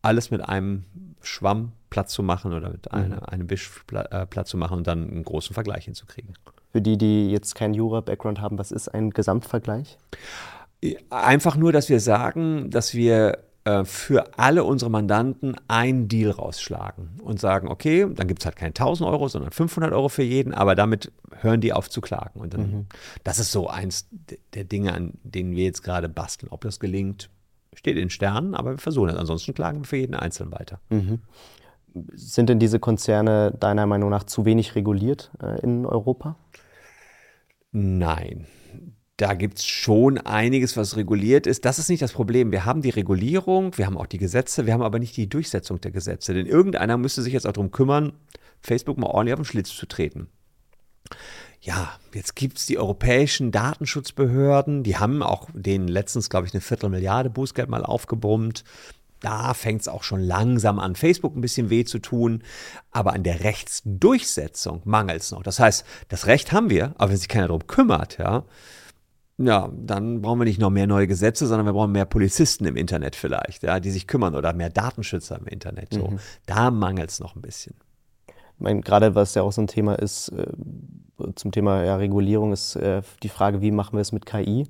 alles 0.00 0.30
mit 0.30 0.42
einem 0.42 0.84
Schwamm 1.20 1.72
Platz 1.90 2.12
zu 2.12 2.22
machen 2.22 2.52
oder 2.52 2.70
mit 2.70 2.90
mhm. 2.90 2.98
einer, 2.98 3.28
einem 3.30 3.50
Wisch 3.50 3.70
äh, 3.92 4.26
Platz 4.26 4.50
zu 4.50 4.56
machen 4.56 4.78
und 4.78 4.86
dann 4.86 5.10
einen 5.10 5.24
großen 5.24 5.52
Vergleich 5.54 5.84
hinzukriegen. 5.84 6.34
Für 6.72 6.80
die, 6.80 6.98
die 6.98 7.30
jetzt 7.30 7.54
keinen 7.54 7.74
Jura-Background 7.74 8.40
haben, 8.40 8.58
was 8.58 8.72
ist 8.72 8.88
ein 8.88 9.10
Gesamtvergleich? 9.10 9.98
Einfach 11.10 11.56
nur, 11.56 11.72
dass 11.72 11.88
wir 11.88 12.00
sagen, 12.00 12.70
dass 12.70 12.94
wir 12.94 13.38
äh, 13.64 13.84
für 13.84 14.38
alle 14.38 14.64
unsere 14.64 14.90
Mandanten 14.90 15.56
einen 15.68 16.06
Deal 16.06 16.30
rausschlagen 16.30 17.20
und 17.22 17.40
sagen, 17.40 17.68
okay, 17.68 18.06
dann 18.14 18.28
gibt 18.28 18.42
es 18.42 18.46
halt 18.46 18.56
keine 18.56 18.70
1000 18.70 19.08
Euro, 19.08 19.28
sondern 19.28 19.52
500 19.52 19.92
Euro 19.92 20.10
für 20.10 20.22
jeden, 20.22 20.52
aber 20.52 20.74
damit 20.74 21.10
hören 21.40 21.62
die 21.62 21.72
auf 21.72 21.88
zu 21.88 22.02
klagen. 22.02 22.40
Und 22.40 22.52
dann, 22.52 22.60
mhm. 22.60 22.86
das 23.22 23.38
ist 23.38 23.52
so 23.52 23.68
eins 23.68 24.06
der 24.52 24.64
Dinge, 24.64 24.92
an 24.92 25.14
denen 25.22 25.56
wir 25.56 25.64
jetzt 25.64 25.82
gerade 25.82 26.10
basteln. 26.10 26.52
Ob 26.52 26.60
das 26.60 26.78
gelingt, 26.78 27.30
steht 27.72 27.96
in 27.96 28.10
Sternen, 28.10 28.54
aber 28.54 28.72
wir 28.72 28.78
versuchen 28.78 29.08
es. 29.08 29.16
Ansonsten 29.16 29.54
klagen 29.54 29.80
wir 29.80 29.86
für 29.86 29.96
jeden 29.96 30.14
Einzelnen 30.14 30.52
weiter. 30.52 30.80
Mhm. 30.90 31.20
Sind 32.12 32.50
denn 32.50 32.58
diese 32.58 32.80
Konzerne 32.80 33.52
deiner 33.58 33.86
Meinung 33.86 34.10
nach 34.10 34.24
zu 34.24 34.44
wenig 34.44 34.74
reguliert 34.74 35.30
äh, 35.40 35.60
in 35.60 35.86
Europa? 35.86 36.36
Nein 37.72 38.46
da 39.16 39.34
gibt 39.34 39.58
es 39.58 39.66
schon 39.66 40.18
einiges, 40.18 40.76
was 40.76 40.96
reguliert 40.96 41.46
ist. 41.46 41.64
Das 41.64 41.78
ist 41.78 41.88
nicht 41.88 42.02
das 42.02 42.12
Problem. 42.12 42.50
Wir 42.50 42.64
haben 42.64 42.82
die 42.82 42.90
Regulierung, 42.90 43.76
wir 43.78 43.86
haben 43.86 43.96
auch 43.96 44.06
die 44.06 44.18
Gesetze, 44.18 44.66
wir 44.66 44.72
haben 44.72 44.82
aber 44.82 44.98
nicht 44.98 45.16
die 45.16 45.28
Durchsetzung 45.28 45.80
der 45.80 45.92
Gesetze. 45.92 46.34
Denn 46.34 46.46
irgendeiner 46.46 46.96
müsste 46.96 47.22
sich 47.22 47.32
jetzt 47.32 47.46
auch 47.46 47.52
darum 47.52 47.70
kümmern, 47.70 48.12
Facebook 48.60 48.98
mal 48.98 49.06
ordentlich 49.06 49.34
auf 49.34 49.40
den 49.40 49.44
Schlitz 49.44 49.68
zu 49.68 49.86
treten. 49.86 50.28
Ja, 51.60 51.92
jetzt 52.12 52.34
gibt 52.34 52.58
es 52.58 52.66
die 52.66 52.76
europäischen 52.76 53.52
Datenschutzbehörden, 53.52 54.82
die 54.82 54.98
haben 54.98 55.22
auch 55.22 55.48
denen 55.54 55.88
letztens, 55.88 56.28
glaube 56.28 56.46
ich, 56.46 56.52
eine 56.52 56.60
Viertelmilliarde 56.60 57.30
Bußgeld 57.30 57.68
mal 57.68 57.84
aufgebrummt. 57.84 58.64
Da 59.20 59.54
fängt 59.54 59.80
es 59.80 59.88
auch 59.88 60.02
schon 60.02 60.20
langsam 60.20 60.78
an, 60.78 60.96
Facebook 60.96 61.34
ein 61.34 61.40
bisschen 61.40 61.70
weh 61.70 61.84
zu 61.84 62.00
tun. 62.00 62.42
Aber 62.90 63.14
an 63.14 63.22
der 63.22 63.40
Rechtsdurchsetzung 63.44 64.82
mangelt 64.84 65.22
es 65.22 65.30
noch. 65.30 65.42
Das 65.42 65.60
heißt, 65.60 65.86
das 66.08 66.26
Recht 66.26 66.52
haben 66.52 66.68
wir, 66.68 66.94
aber 66.98 67.12
wenn 67.12 67.16
sich 67.16 67.28
keiner 67.28 67.46
darum 67.46 67.66
kümmert, 67.66 68.18
ja, 68.18 68.44
ja, 69.36 69.68
dann 69.74 70.22
brauchen 70.22 70.40
wir 70.40 70.44
nicht 70.44 70.60
noch 70.60 70.70
mehr 70.70 70.86
neue 70.86 71.06
Gesetze, 71.06 71.46
sondern 71.46 71.66
wir 71.66 71.72
brauchen 71.72 71.92
mehr 71.92 72.04
Polizisten 72.04 72.66
im 72.66 72.76
Internet 72.76 73.16
vielleicht, 73.16 73.64
ja, 73.64 73.80
die 73.80 73.90
sich 73.90 74.06
kümmern 74.06 74.34
oder 74.36 74.52
mehr 74.52 74.70
Datenschützer 74.70 75.38
im 75.38 75.46
Internet. 75.46 75.92
So. 75.92 76.08
Mhm. 76.08 76.18
Da 76.46 76.70
mangelt 76.70 77.10
es 77.10 77.18
noch 77.18 77.34
ein 77.34 77.42
bisschen. 77.42 77.74
Ich 78.28 78.60
meine, 78.60 78.80
gerade 78.82 79.16
was 79.16 79.34
ja 79.34 79.42
auch 79.42 79.50
so 79.50 79.60
ein 79.60 79.66
Thema 79.66 79.94
ist, 79.98 80.28
äh, 80.28 80.46
zum 81.34 81.50
Thema 81.50 81.82
ja, 81.82 81.96
Regulierung, 81.96 82.52
ist 82.52 82.76
äh, 82.76 83.02
die 83.22 83.28
Frage, 83.28 83.60
wie 83.60 83.72
machen 83.72 83.94
wir 83.94 84.00
es 84.00 84.12
mit 84.12 84.24
KI? 84.24 84.68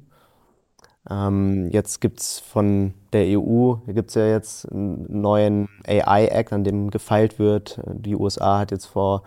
Ähm, 1.10 1.68
jetzt 1.70 2.00
gibt 2.00 2.20
es 2.20 2.38
von 2.38 2.94
der 3.12 3.38
EU, 3.38 3.74
gibt 3.86 4.08
es 4.08 4.14
ja 4.14 4.26
jetzt 4.26 4.70
einen 4.72 5.20
neuen 5.20 5.68
AI-Act, 5.86 6.54
an 6.54 6.64
dem 6.64 6.90
gefeilt 6.90 7.38
wird. 7.38 7.78
Die 7.86 8.16
USA 8.16 8.60
hat 8.60 8.70
jetzt 8.70 8.86
vor 8.86 9.24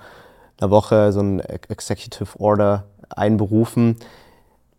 einer 0.59 0.71
Woche 0.71 1.11
so 1.11 1.19
einen 1.19 1.39
Executive 1.39 2.39
Order 2.39 2.87
einberufen 3.09 3.97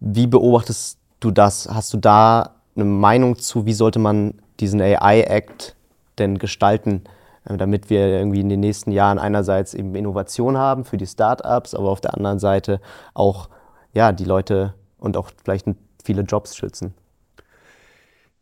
wie 0.00 0.26
beobachtest 0.26 0.98
du 1.20 1.30
das? 1.30 1.68
Hast 1.68 1.92
du 1.92 1.96
da 1.96 2.54
eine 2.74 2.84
Meinung 2.84 3.36
zu, 3.36 3.66
wie 3.66 3.72
sollte 3.72 3.98
man 3.98 4.34
diesen 4.60 4.80
AI-Act 4.80 5.76
denn 6.18 6.38
gestalten, 6.38 7.04
äh, 7.44 7.56
damit 7.56 7.90
wir 7.90 8.06
irgendwie 8.06 8.40
in 8.40 8.48
den 8.48 8.60
nächsten 8.60 8.92
Jahren 8.92 9.18
einerseits 9.18 9.74
eben 9.74 9.94
Innovation 9.94 10.56
haben 10.56 10.84
für 10.84 10.96
die 10.96 11.06
Startups, 11.06 11.74
aber 11.74 11.90
auf 11.90 12.00
der 12.00 12.14
anderen 12.14 12.38
Seite 12.38 12.80
auch 13.14 13.48
ja, 13.92 14.12
die 14.12 14.24
Leute 14.24 14.74
und 14.98 15.16
auch 15.16 15.30
vielleicht 15.42 15.66
viele 16.04 16.22
Jobs 16.22 16.56
schützen? 16.56 16.94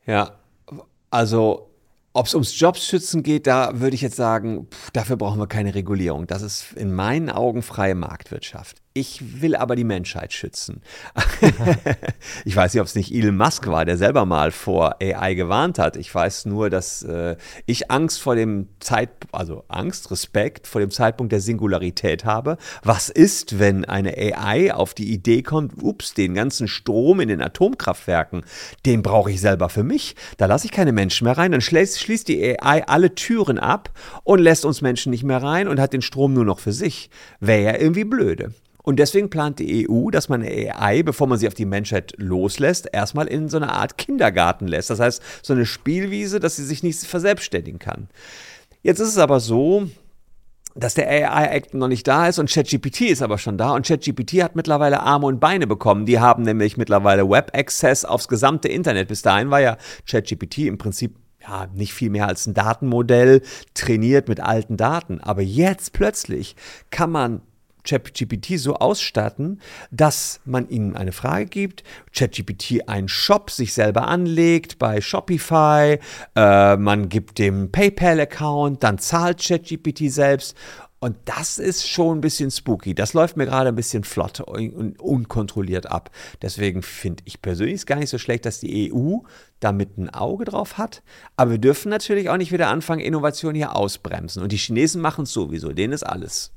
Ja, 0.04 0.32
also 1.10 1.70
ob 2.12 2.26
es 2.26 2.34
ums 2.34 2.58
Jobs 2.58 2.90
geht, 3.22 3.46
da 3.46 3.78
würde 3.80 3.94
ich 3.94 4.00
jetzt 4.00 4.16
sagen, 4.16 4.68
pff, 4.70 4.90
dafür 4.92 5.16
brauchen 5.16 5.38
wir 5.38 5.46
keine 5.46 5.74
Regulierung. 5.74 6.26
Das 6.26 6.42
ist 6.42 6.72
in 6.72 6.94
meinen 6.94 7.30
Augen 7.30 7.62
freie 7.62 7.94
Marktwirtschaft. 7.94 8.80
Ich 8.96 9.42
will 9.42 9.54
aber 9.54 9.76
die 9.76 9.84
Menschheit 9.84 10.32
schützen. 10.32 10.80
ich 12.46 12.56
weiß 12.56 12.72
nicht, 12.72 12.80
ob 12.80 12.86
es 12.86 12.94
nicht 12.94 13.12
Elon 13.12 13.36
Musk 13.36 13.66
war, 13.66 13.84
der 13.84 13.98
selber 13.98 14.24
mal 14.24 14.50
vor 14.50 14.96
AI 15.02 15.34
gewarnt 15.34 15.78
hat. 15.78 15.96
Ich 15.96 16.14
weiß 16.14 16.46
nur, 16.46 16.70
dass 16.70 17.02
äh, 17.02 17.36
ich 17.66 17.90
Angst 17.90 18.22
vor 18.22 18.36
dem 18.36 18.68
Zeitpunkt, 18.80 19.34
also 19.34 19.64
Angst, 19.68 20.10
Respekt 20.10 20.66
vor 20.66 20.80
dem 20.80 20.90
Zeitpunkt 20.90 21.30
der 21.30 21.42
Singularität 21.42 22.24
habe. 22.24 22.56
Was 22.84 23.10
ist, 23.10 23.58
wenn 23.58 23.84
eine 23.84 24.16
AI 24.16 24.72
auf 24.72 24.94
die 24.94 25.12
Idee 25.12 25.42
kommt, 25.42 25.74
ups, 25.82 26.14
den 26.14 26.32
ganzen 26.32 26.66
Strom 26.66 27.20
in 27.20 27.28
den 27.28 27.42
Atomkraftwerken, 27.42 28.46
den 28.86 29.02
brauche 29.02 29.30
ich 29.30 29.42
selber 29.42 29.68
für 29.68 29.82
mich. 29.82 30.16
Da 30.38 30.46
lasse 30.46 30.64
ich 30.64 30.72
keine 30.72 30.92
Menschen 30.92 31.26
mehr 31.26 31.36
rein. 31.36 31.52
Dann 31.52 31.60
schließt, 31.60 32.00
schließt 32.00 32.28
die 32.28 32.58
AI 32.62 32.82
alle 32.86 33.14
Türen 33.14 33.58
ab 33.58 33.90
und 34.24 34.38
lässt 34.38 34.64
uns 34.64 34.80
Menschen 34.80 35.10
nicht 35.10 35.22
mehr 35.22 35.42
rein 35.42 35.68
und 35.68 35.80
hat 35.80 35.92
den 35.92 36.00
Strom 36.00 36.32
nur 36.32 36.46
noch 36.46 36.60
für 36.60 36.72
sich. 36.72 37.10
Wäre 37.40 37.62
ja 37.62 37.78
irgendwie 37.78 38.04
blöde. 38.04 38.54
Und 38.88 39.00
deswegen 39.00 39.30
plant 39.30 39.58
die 39.58 39.88
EU, 39.90 40.10
dass 40.10 40.28
man 40.28 40.42
AI, 40.44 41.02
bevor 41.02 41.26
man 41.26 41.38
sie 41.38 41.48
auf 41.48 41.54
die 41.54 41.64
Menschheit 41.64 42.14
loslässt, 42.18 42.88
erstmal 42.92 43.26
in 43.26 43.48
so 43.48 43.56
eine 43.56 43.72
Art 43.72 43.98
Kindergarten 43.98 44.68
lässt. 44.68 44.90
Das 44.90 45.00
heißt, 45.00 45.20
so 45.42 45.54
eine 45.54 45.66
Spielwiese, 45.66 46.38
dass 46.38 46.54
sie 46.54 46.64
sich 46.64 46.84
nicht 46.84 47.00
verselbstständigen 47.00 47.80
kann. 47.80 48.08
Jetzt 48.82 49.00
ist 49.00 49.08
es 49.08 49.18
aber 49.18 49.40
so, 49.40 49.88
dass 50.76 50.94
der 50.94 51.08
AI-Act 51.08 51.74
noch 51.74 51.88
nicht 51.88 52.06
da 52.06 52.28
ist 52.28 52.38
und 52.38 52.48
ChatGPT 52.48 53.00
ist 53.02 53.22
aber 53.22 53.38
schon 53.38 53.58
da 53.58 53.72
und 53.72 53.84
ChatGPT 53.84 54.40
hat 54.44 54.54
mittlerweile 54.54 55.00
Arme 55.00 55.26
und 55.26 55.40
Beine 55.40 55.66
bekommen. 55.66 56.06
Die 56.06 56.20
haben 56.20 56.44
nämlich 56.44 56.76
mittlerweile 56.76 57.28
Web-Access 57.28 58.04
aufs 58.04 58.28
gesamte 58.28 58.68
Internet. 58.68 59.08
Bis 59.08 59.20
dahin 59.20 59.50
war 59.50 59.60
ja 59.60 59.78
ChatGPT 60.08 60.58
im 60.58 60.78
Prinzip 60.78 61.16
ja, 61.42 61.66
nicht 61.74 61.92
viel 61.92 62.10
mehr 62.10 62.28
als 62.28 62.46
ein 62.46 62.54
Datenmodell 62.54 63.42
trainiert 63.74 64.28
mit 64.28 64.38
alten 64.38 64.76
Daten. 64.76 65.20
Aber 65.20 65.42
jetzt 65.42 65.92
plötzlich 65.92 66.54
kann 66.92 67.10
man 67.10 67.40
ChatGPT 67.86 68.58
so 68.58 68.74
ausstatten, 68.76 69.60
dass 69.90 70.40
man 70.44 70.68
ihnen 70.68 70.96
eine 70.96 71.12
Frage 71.12 71.46
gibt, 71.46 71.84
ChatGPT 72.14 72.88
einen 72.88 73.08
Shop 73.08 73.50
sich 73.50 73.72
selber 73.72 74.08
anlegt 74.08 74.78
bei 74.78 75.00
Shopify, 75.00 75.98
äh, 76.34 76.76
man 76.76 77.08
gibt 77.08 77.38
dem 77.38 77.72
PayPal-Account, 77.72 78.82
dann 78.82 78.98
zahlt 78.98 79.42
ChatGPT 79.42 80.10
selbst 80.10 80.56
und 80.98 81.16
das 81.26 81.58
ist 81.58 81.88
schon 81.88 82.18
ein 82.18 82.20
bisschen 82.20 82.50
spooky. 82.50 82.94
Das 82.94 83.12
läuft 83.12 83.36
mir 83.36 83.44
gerade 83.44 83.68
ein 83.68 83.76
bisschen 83.76 84.02
flott 84.02 84.40
und 84.40 84.98
unkontrolliert 84.98 85.90
ab. 85.90 86.10
Deswegen 86.40 86.82
finde 86.82 87.22
ich 87.26 87.42
persönlich 87.42 87.76
es 87.76 87.86
gar 87.86 87.98
nicht 87.98 88.08
so 88.08 88.18
schlecht, 88.18 88.46
dass 88.46 88.60
die 88.60 88.92
EU 88.92 89.18
damit 89.60 89.98
ein 89.98 90.08
Auge 90.10 90.46
drauf 90.46 90.78
hat. 90.78 91.02
Aber 91.36 91.52
wir 91.52 91.58
dürfen 91.58 91.90
natürlich 91.90 92.30
auch 92.30 92.38
nicht 92.38 92.50
wieder 92.50 92.68
anfangen, 92.68 93.00
Innovation 93.00 93.54
hier 93.54 93.76
ausbremsen. 93.76 94.42
Und 94.42 94.52
die 94.52 94.56
Chinesen 94.56 95.02
machen 95.02 95.24
es 95.24 95.32
sowieso. 95.32 95.72
Denen 95.72 95.92
ist 95.92 96.02
alles 96.02 96.55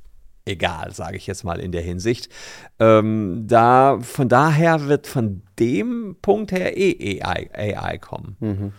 egal, 0.50 0.92
sage 0.94 1.18
ich 1.18 1.28
jetzt 1.28 1.44
mal 1.44 1.60
in 1.60 1.72
der 1.72 1.82
Hinsicht. 1.82 2.30
Ähm, 2.80 3.46
da, 3.48 4.00
von 4.02 4.28
daher 4.28 4.88
wird 4.88 5.08
von 5.08 5.42
dem 5.60 6.18
Punkt 6.22 6.52
her 6.52 6.78
eh 6.78 7.22
AI, 7.22 7.50
AI 7.54 7.98
kommen. 7.98 8.36
Mhm. 8.40 8.74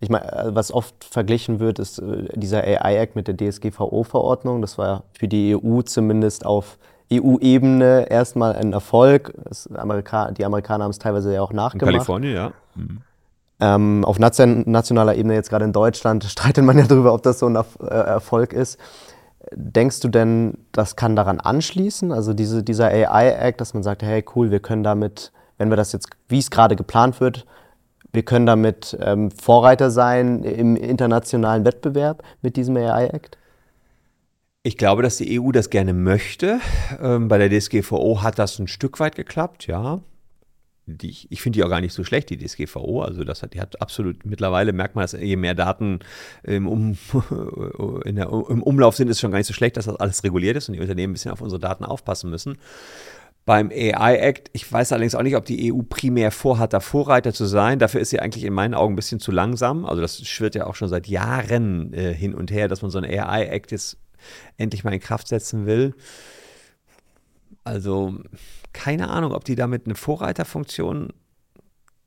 Ich 0.00 0.10
meine, 0.10 0.30
äh, 0.30 0.54
was 0.54 0.72
oft 0.72 1.04
verglichen 1.04 1.58
wird, 1.58 1.78
ist 1.78 1.98
äh, 1.98 2.28
dieser 2.34 2.62
AI-Act 2.62 3.16
mit 3.16 3.28
der 3.28 3.36
DSGVO-Verordnung. 3.36 4.60
Das 4.60 4.78
war 4.78 5.04
für 5.12 5.28
die 5.28 5.56
EU 5.56 5.82
zumindest 5.82 6.44
auf 6.44 6.78
EU-Ebene 7.12 8.10
erstmal 8.10 8.56
ein 8.56 8.72
Erfolg. 8.72 9.32
Amerika 9.74 10.32
die 10.32 10.44
Amerikaner 10.44 10.84
haben 10.84 10.90
es 10.90 10.98
teilweise 10.98 11.32
ja 11.32 11.40
auch 11.40 11.52
nachgemacht. 11.52 11.82
In 11.82 11.92
Kalifornien, 11.92 12.34
ja. 12.34 12.52
Mhm. 12.74 13.00
Ähm, 13.58 14.04
auf 14.04 14.18
nationaler 14.18 15.14
Ebene, 15.14 15.34
jetzt 15.34 15.48
gerade 15.48 15.64
in 15.64 15.72
Deutschland, 15.72 16.24
streitet 16.24 16.64
man 16.64 16.76
ja 16.76 16.84
darüber, 16.88 17.14
ob 17.14 17.22
das 17.22 17.38
so 17.38 17.46
ein 17.46 17.56
äh, 17.56 17.86
Erfolg 17.86 18.52
ist. 18.52 18.78
Denkst 19.52 20.00
du 20.00 20.08
denn, 20.08 20.58
das 20.72 20.96
kann 20.96 21.16
daran 21.16 21.40
anschließen? 21.40 22.12
Also 22.12 22.34
diese, 22.34 22.62
dieser 22.62 22.88
AI-Act, 22.88 23.60
dass 23.60 23.74
man 23.74 23.82
sagt, 23.82 24.02
hey 24.02 24.24
cool, 24.34 24.50
wir 24.50 24.60
können 24.60 24.82
damit, 24.82 25.32
wenn 25.58 25.70
wir 25.70 25.76
das 25.76 25.92
jetzt, 25.92 26.08
wie 26.28 26.38
es 26.38 26.50
gerade 26.50 26.76
geplant 26.76 27.20
wird, 27.20 27.46
wir 28.12 28.24
können 28.24 28.46
damit 28.46 28.96
ähm, 29.00 29.30
Vorreiter 29.30 29.90
sein 29.90 30.42
im 30.42 30.74
internationalen 30.74 31.64
Wettbewerb 31.64 32.22
mit 32.42 32.56
diesem 32.56 32.76
AI-Act? 32.76 33.38
Ich 34.62 34.76
glaube, 34.76 35.02
dass 35.02 35.18
die 35.18 35.40
EU 35.40 35.52
das 35.52 35.70
gerne 35.70 35.92
möchte. 35.92 36.58
Ähm, 37.00 37.28
bei 37.28 37.38
der 37.38 37.50
DSGVO 37.50 38.22
hat 38.22 38.38
das 38.38 38.58
ein 38.58 38.66
Stück 38.66 38.98
weit 38.98 39.14
geklappt, 39.14 39.66
ja 39.66 40.00
die, 40.86 41.10
ich, 41.10 41.30
ich 41.30 41.42
finde 41.42 41.58
die 41.58 41.64
auch 41.64 41.68
gar 41.68 41.80
nicht 41.80 41.92
so 41.92 42.04
schlecht, 42.04 42.30
die 42.30 42.38
DSGVO. 42.38 43.02
Also 43.02 43.24
das 43.24 43.42
hat, 43.42 43.54
die 43.54 43.60
hat 43.60 43.80
absolut, 43.82 44.24
mittlerweile 44.24 44.72
merkt 44.72 44.94
man, 44.94 45.02
dass 45.02 45.12
je 45.12 45.36
mehr 45.36 45.54
Daten 45.54 45.98
im, 46.44 46.68
um, 46.68 46.96
der, 48.04 48.28
im 48.28 48.62
Umlauf 48.62 48.96
sind, 48.96 49.08
ist 49.08 49.20
schon 49.20 49.32
gar 49.32 49.38
nicht 49.38 49.48
so 49.48 49.54
schlecht, 49.54 49.76
dass 49.76 49.86
das 49.86 49.96
alles 49.96 50.22
reguliert 50.22 50.56
ist 50.56 50.68
und 50.68 50.74
die 50.74 50.80
Unternehmen 50.80 51.12
ein 51.12 51.14
bisschen 51.14 51.32
auf 51.32 51.40
unsere 51.40 51.60
Daten 51.60 51.84
aufpassen 51.84 52.30
müssen. 52.30 52.58
Beim 53.44 53.70
AI-Act, 53.70 54.50
ich 54.54 54.70
weiß 54.70 54.92
allerdings 54.92 55.14
auch 55.14 55.22
nicht, 55.22 55.36
ob 55.36 55.44
die 55.44 55.72
EU 55.72 55.82
primär 55.88 56.32
vorhat, 56.32 56.72
da 56.72 56.80
Vorreiter 56.80 57.32
zu 57.32 57.46
sein. 57.46 57.78
Dafür 57.78 58.00
ist 58.00 58.10
sie 58.10 58.18
eigentlich 58.18 58.44
in 58.44 58.52
meinen 58.52 58.74
Augen 58.74 58.94
ein 58.94 58.96
bisschen 58.96 59.20
zu 59.20 59.30
langsam. 59.30 59.84
Also 59.84 60.02
das 60.02 60.20
schwirrt 60.26 60.56
ja 60.56 60.66
auch 60.66 60.74
schon 60.74 60.88
seit 60.88 61.06
Jahren 61.06 61.92
äh, 61.92 62.12
hin 62.12 62.34
und 62.34 62.50
her, 62.50 62.66
dass 62.66 62.82
man 62.82 62.90
so 62.90 62.98
einen 62.98 63.10
AI-Act 63.10 63.70
jetzt 63.70 63.98
endlich 64.56 64.82
mal 64.82 64.92
in 64.92 65.00
Kraft 65.00 65.28
setzen 65.28 65.66
will. 65.66 65.94
Also 67.62 68.18
keine 68.76 69.08
Ahnung, 69.08 69.32
ob 69.32 69.44
die 69.44 69.56
damit 69.56 69.86
eine 69.86 69.94
Vorreiterfunktion 69.94 71.12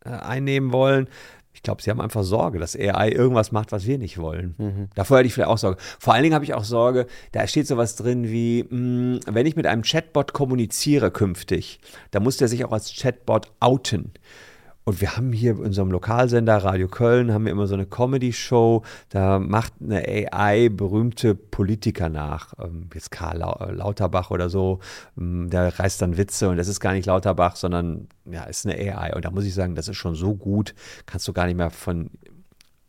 äh, 0.05 0.09
einnehmen 0.11 0.71
wollen. 0.71 1.09
Ich 1.51 1.63
glaube, 1.63 1.81
sie 1.81 1.89
haben 1.89 1.99
einfach 1.99 2.23
Sorge, 2.23 2.59
dass 2.59 2.75
AI 2.75 3.09
irgendwas 3.09 3.51
macht, 3.51 3.71
was 3.71 3.87
wir 3.87 3.97
nicht 3.97 4.19
wollen. 4.19 4.53
Mhm. 4.57 4.89
Davor 4.93 5.17
hätte 5.17 5.27
ich 5.27 5.33
vielleicht 5.33 5.49
auch 5.49 5.57
Sorge. 5.57 5.77
Vor 5.99 6.13
allen 6.13 6.21
Dingen 6.23 6.35
habe 6.35 6.45
ich 6.45 6.53
auch 6.53 6.63
Sorge, 6.63 7.07
da 7.31 7.47
steht 7.47 7.67
sowas 7.67 7.95
drin 7.95 8.29
wie, 8.29 8.63
mh, 8.63 8.69
hm, 8.69 9.19
wenn 9.25 9.47
ich 9.47 9.55
mit 9.55 9.65
einem 9.65 9.81
Chatbot 9.81 10.31
kommuniziere 10.31 11.09
künftig, 11.11 11.81
dann 12.11 12.23
muss 12.23 12.37
der 12.37 12.47
sich 12.47 12.63
auch 12.63 12.71
als 12.71 12.93
Chatbot 12.93 13.51
outen. 13.59 14.13
Und 14.89 15.01
wir 15.01 15.15
haben 15.15 15.31
hier 15.31 15.51
in 15.51 15.59
unserem 15.59 15.91
Lokalsender 15.91 16.57
Radio 16.57 16.87
Köln 16.87 17.31
haben 17.31 17.45
wir 17.45 17.51
immer 17.51 17.67
so 17.67 17.75
eine 17.75 17.85
Comedy-Show. 17.85 18.81
Da 19.09 19.37
macht 19.37 19.73
eine 19.79 20.03
AI 20.03 20.69
berühmte 20.69 21.35
Politiker 21.35 22.09
nach. 22.09 22.55
Ähm, 22.59 22.89
jetzt 22.95 23.11
Karl 23.11 23.37
Lauterbach 23.37 24.31
oder 24.31 24.49
so. 24.49 24.79
Ähm, 25.15 25.47
der 25.51 25.77
reißt 25.77 26.01
dann 26.01 26.17
Witze 26.17 26.49
und 26.49 26.57
das 26.57 26.67
ist 26.67 26.79
gar 26.79 26.93
nicht 26.93 27.05
Lauterbach, 27.05 27.55
sondern 27.55 28.07
ja, 28.25 28.45
ist 28.45 28.65
eine 28.65 28.79
AI. 28.79 29.15
Und 29.15 29.25
da 29.25 29.29
muss 29.29 29.45
ich 29.45 29.53
sagen, 29.53 29.75
das 29.75 29.89
ist 29.89 29.97
schon 29.97 30.15
so 30.15 30.33
gut, 30.33 30.73
kannst 31.05 31.27
du 31.27 31.33
gar 31.33 31.45
nicht 31.45 31.57
mehr 31.57 31.69
von 31.69 32.09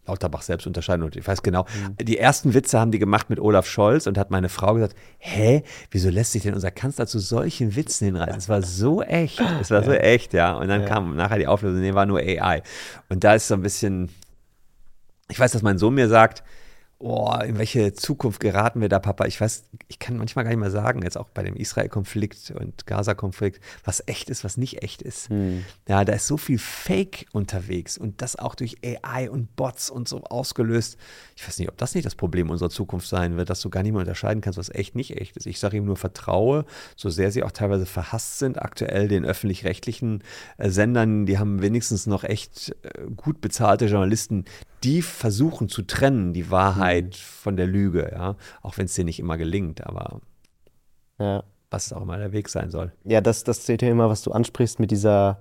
Lauterbach 0.07 0.43
selbst 0.43 0.67
unterscheiden. 0.67 1.03
Und 1.03 1.17
ich 1.17 1.27
weiß 1.27 1.43
genau, 1.43 1.65
mhm. 1.65 2.05
die 2.05 2.19
ersten 2.19 2.55
Witze 2.55 2.79
haben 2.79 2.91
die 2.91 2.99
gemacht 2.99 3.31
mit 3.31 3.39
Olaf 3.39 3.67
Scholz 3.67 4.07
und 4.07 4.19
hat 4.19 4.31
meine 4.31 4.49
Frau 4.49 4.75
gesagt, 4.75 4.97
hä, 5.19 5.63
wieso 5.91 6.11
lässt 6.11 6.33
sich 6.33 6.43
denn 6.43 6.55
unser 6.55 6.71
Kanzler 6.71 7.07
zu 7.07 7.19
solchen 7.19 7.77
Witzen 7.77 8.07
hinreißen? 8.07 8.39
Es 8.39 8.49
war 8.49 8.63
so 8.63 9.03
echt, 9.03 9.41
es 9.61 9.71
war 9.71 9.81
ja. 9.81 9.85
so 9.85 9.93
echt, 9.93 10.33
ja. 10.33 10.55
Und 10.55 10.69
dann 10.69 10.83
ja. 10.83 10.89
kam 10.89 11.17
nachher 11.17 11.39
die 11.39 11.47
Auflösung, 11.47 11.81
nee, 11.81 11.95
war 11.95 12.07
nur 12.07 12.19
AI. 12.19 12.63
Und 13.09 13.25
da 13.25 13.35
ist 13.35 13.49
so 13.49 13.55
ein 13.55 13.63
bisschen, 13.63 14.11
ich 15.29 15.39
weiß, 15.39 15.53
dass 15.53 15.63
mein 15.63 15.79
Sohn 15.79 15.95
mir 15.95 16.09
sagt, 16.09 16.43
oh, 17.03 17.35
in 17.45 17.57
welche 17.57 17.95
Zukunft 17.95 18.41
geraten 18.41 18.83
wir 18.83 18.91
da, 18.91 18.99
Papa? 18.99 19.25
Ich 19.25 19.41
weiß, 19.41 19.65
ich 19.89 19.99
kann 19.99 20.19
manchmal 20.19 20.45
gar 20.45 20.51
nicht 20.51 20.61
mehr 20.61 20.71
sagen, 20.71 21.03
jetzt 21.03 21.17
auch 21.17 21.31
bei 21.31 21.43
dem 21.43 21.57
Israel-Konflikt 21.57 22.51
und 22.51 22.87
Gaza-Konflikt, 22.87 23.61
was 23.85 24.03
echt 24.07 24.29
ist, 24.29 24.45
was 24.45 24.59
nicht 24.59 24.83
echt 24.83 25.01
ist. 25.01 25.31
Hm. 25.31 25.65
Ja, 25.89 26.05
da 26.05 26.13
ist 26.13 26.27
so 26.27 26.37
viel 26.37 26.59
Fake 26.59 27.27
unterwegs 27.33 27.97
und 27.97 28.21
das 28.21 28.37
auch 28.37 28.55
durch 28.55 28.77
AI 28.85 29.31
und 29.31 29.57
Bots 29.57 29.89
und 29.89 30.09
so 30.09 30.23
ausgelöst. 30.25 30.99
Ich 31.37 31.47
weiß 31.47 31.59
nicht, 31.59 31.71
ob 31.71 31.79
das 31.79 31.95
nicht 31.95 32.05
das 32.05 32.15
Problem 32.15 32.51
unserer 32.51 32.71
Zukunft 32.71 33.09
sein 33.09 33.39
wird, 33.39 33.49
dass 33.49 33.63
du 33.63 33.71
gar 33.71 33.83
nicht 33.83 33.93
mehr 33.93 34.01
unterscheiden 34.01 34.43
kannst, 34.43 34.59
was 34.59 34.69
echt 34.69 34.95
nicht 34.95 35.19
echt 35.19 35.39
ist. 35.39 35.47
Ich 35.47 35.59
sage 35.59 35.79
ihm 35.79 35.87
nur 35.87 35.97
vertraue, 35.97 36.67
so 36.97 37.09
sehr 37.09 37.31
sie 37.31 37.43
auch 37.43 37.53
teilweise 37.53 37.87
verhasst 37.87 38.39
sind, 38.39 38.61
aktuell 38.61 39.09
den 39.09 39.25
öffentlich-rechtlichen 39.25 40.23
äh, 40.59 40.69
Sendern, 40.69 41.25
die 41.25 41.39
haben 41.39 41.63
wenigstens 41.63 42.07
noch 42.07 42.25
echt 42.25 42.77
äh, 42.83 43.07
gut 43.17 43.41
bezahlte 43.41 43.87
Journalisten, 43.87 44.45
die 44.85 45.03
versuchen 45.03 45.69
zu 45.69 45.83
trennen, 45.83 46.33
die 46.33 46.51
Wahrheit 46.51 47.07
mhm. 47.07 47.13
von 47.13 47.57
der 47.57 47.67
Lüge, 47.67 48.11
ja. 48.13 48.37
Auch 48.63 48.79
wenn 48.79 48.87
es 48.87 48.95
dir 48.95 49.05
nicht 49.05 49.19
immer 49.19 49.39
gelingt, 49.39 49.87
aber 49.87 50.21
ja. 51.19 51.43
was 51.71 51.93
auch 51.93 52.03
immer 52.03 52.17
der 52.19 52.33
Weg 52.33 52.49
sein 52.49 52.71
soll. 52.71 52.93
Ja, 53.05 53.21
das, 53.21 53.45
das 53.45 53.65
Thema, 53.65 54.09
was 54.09 54.23
du 54.23 54.33
ansprichst 54.33 54.81
mit 54.81 54.91
dieser, 54.91 55.39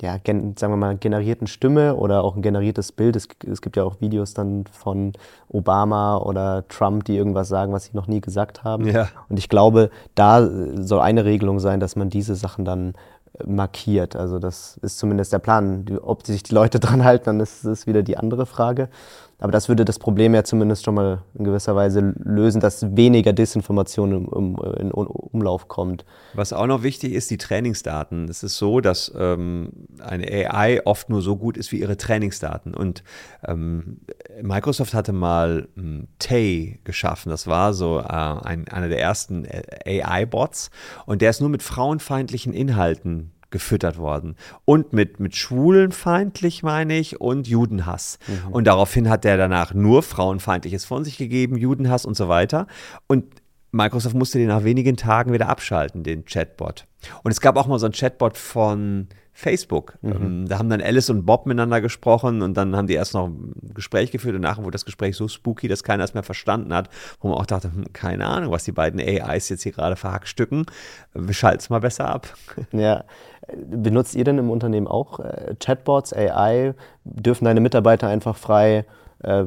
ja, 0.00 0.18
gen, 0.18 0.56
sagen 0.56 0.72
wir 0.72 0.76
mal, 0.76 0.96
generierten 0.96 1.46
Stimme 1.46 1.96
oder 1.96 2.22
auch 2.22 2.36
ein 2.36 2.42
generiertes 2.42 2.92
Bild. 2.92 3.16
Es, 3.16 3.28
es 3.46 3.60
gibt 3.60 3.76
ja 3.76 3.84
auch 3.84 4.00
Videos 4.00 4.34
dann 4.34 4.64
von 4.70 5.12
Obama 5.48 6.18
oder 6.18 6.66
Trump, 6.68 7.04
die 7.04 7.16
irgendwas 7.16 7.48
sagen, 7.48 7.72
was 7.72 7.86
sie 7.86 7.96
noch 7.96 8.06
nie 8.06 8.20
gesagt 8.20 8.62
haben. 8.62 8.86
Ja. 8.86 9.08
Und 9.28 9.38
ich 9.38 9.48
glaube, 9.48 9.90
da 10.14 10.48
soll 10.76 11.00
eine 11.00 11.24
Regelung 11.24 11.58
sein, 11.58 11.80
dass 11.80 11.96
man 11.96 12.10
diese 12.10 12.36
Sachen 12.36 12.64
dann 12.64 12.94
markiert. 13.44 14.16
Also 14.16 14.38
das 14.38 14.78
ist 14.82 14.98
zumindest 14.98 15.32
der 15.32 15.38
Plan. 15.38 15.84
Ob 16.02 16.26
sich 16.26 16.42
die 16.42 16.54
Leute 16.54 16.80
dran 16.80 17.04
halten, 17.04 17.26
dann 17.26 17.40
ist 17.40 17.64
es 17.64 17.86
wieder 17.86 18.02
die 18.02 18.16
andere 18.16 18.46
Frage. 18.46 18.88
Aber 19.38 19.52
das 19.52 19.68
würde 19.68 19.84
das 19.84 19.98
Problem 19.98 20.34
ja 20.34 20.44
zumindest 20.44 20.84
schon 20.84 20.94
mal 20.94 21.22
in 21.34 21.44
gewisser 21.44 21.76
Weise 21.76 22.14
lösen, 22.18 22.60
dass 22.60 22.96
weniger 22.96 23.34
Desinformation 23.34 24.12
im, 24.12 24.28
im, 24.34 24.56
in 24.78 24.90
Umlauf 24.90 25.68
kommt. 25.68 26.06
Was 26.32 26.54
auch 26.54 26.66
noch 26.66 26.82
wichtig 26.82 27.12
ist, 27.12 27.30
die 27.30 27.36
Trainingsdaten. 27.36 28.28
Es 28.30 28.42
ist 28.42 28.56
so, 28.56 28.80
dass 28.80 29.12
ähm, 29.16 29.72
eine 30.00 30.26
AI 30.26 30.80
oft 30.86 31.10
nur 31.10 31.20
so 31.20 31.36
gut 31.36 31.58
ist 31.58 31.70
wie 31.70 31.80
ihre 31.80 31.98
Trainingsdaten. 31.98 32.74
Und 32.74 33.04
ähm, 33.46 34.00
Microsoft 34.40 34.94
hatte 34.94 35.12
mal 35.12 35.68
ähm, 35.76 36.08
Tay 36.18 36.80
geschaffen. 36.84 37.28
Das 37.28 37.46
war 37.46 37.74
so 37.74 37.98
äh, 37.98 38.02
ein, 38.04 38.68
einer 38.68 38.88
der 38.88 39.00
ersten 39.00 39.44
äh, 39.44 40.02
AI-Bots. 40.02 40.70
Und 41.04 41.20
der 41.20 41.28
ist 41.28 41.40
nur 41.40 41.50
mit 41.50 41.62
frauenfeindlichen 41.62 42.54
Inhalten 42.54 43.32
gefüttert 43.50 43.98
worden. 43.98 44.36
Und 44.64 44.92
mit, 44.92 45.20
mit 45.20 45.36
schwulenfeindlich, 45.36 46.62
meine 46.62 46.96
ich, 46.96 47.20
und 47.20 47.48
Judenhass. 47.48 48.18
Mhm. 48.26 48.52
Und 48.52 48.66
daraufhin 48.66 49.08
hat 49.08 49.24
er 49.24 49.36
danach 49.36 49.74
nur 49.74 50.02
Frauenfeindliches 50.02 50.84
von 50.84 51.04
sich 51.04 51.18
gegeben, 51.18 51.56
Judenhass 51.56 52.04
und 52.04 52.16
so 52.16 52.28
weiter. 52.28 52.66
Und 53.06 53.24
Microsoft 53.72 54.14
musste 54.14 54.38
den 54.38 54.48
nach 54.48 54.64
wenigen 54.64 54.96
Tagen 54.96 55.32
wieder 55.32 55.48
abschalten, 55.48 56.02
den 56.02 56.24
Chatbot. 56.24 56.86
Und 57.22 57.30
es 57.30 57.40
gab 57.40 57.56
auch 57.56 57.66
mal 57.66 57.78
so 57.78 57.86
einen 57.86 57.94
Chatbot 57.94 58.36
von 58.36 59.08
Facebook. 59.36 59.98
Mhm. 60.00 60.12
Ähm, 60.12 60.48
da 60.48 60.58
haben 60.58 60.70
dann 60.70 60.80
Alice 60.80 61.10
und 61.10 61.26
Bob 61.26 61.44
miteinander 61.44 61.82
gesprochen 61.82 62.40
und 62.40 62.56
dann 62.56 62.74
haben 62.74 62.86
die 62.86 62.94
erst 62.94 63.12
noch 63.12 63.26
ein 63.26 63.52
Gespräch 63.74 64.10
geführt 64.10 64.34
und 64.34 64.40
nachher 64.40 64.64
wurde 64.64 64.72
das 64.72 64.86
Gespräch 64.86 65.14
so 65.14 65.28
spooky, 65.28 65.68
dass 65.68 65.84
keiner 65.84 66.04
es 66.04 66.14
mehr 66.14 66.22
verstanden 66.22 66.72
hat, 66.72 66.88
wo 67.20 67.28
man 67.28 67.36
auch 67.36 67.44
dachte, 67.44 67.70
hm, 67.70 67.92
keine 67.92 68.26
Ahnung, 68.26 68.50
was 68.50 68.64
die 68.64 68.72
beiden 68.72 68.98
AIs 68.98 69.50
jetzt 69.50 69.62
hier 69.62 69.72
gerade 69.72 69.96
verhackstücken. 69.96 70.64
Wir 71.12 71.34
schalten 71.34 71.58
es 71.58 71.68
mal 71.68 71.80
besser 71.80 72.08
ab. 72.08 72.34
Ja. 72.72 73.04
Benutzt 73.54 74.14
ihr 74.14 74.24
denn 74.24 74.38
im 74.38 74.50
Unternehmen 74.50 74.88
auch 74.88 75.20
äh, 75.20 75.54
Chatbots, 75.60 76.12
AI? 76.12 76.74
Dürfen 77.04 77.44
deine 77.44 77.60
Mitarbeiter 77.60 78.08
einfach 78.08 78.36
frei 78.36 78.84
äh, 79.22 79.44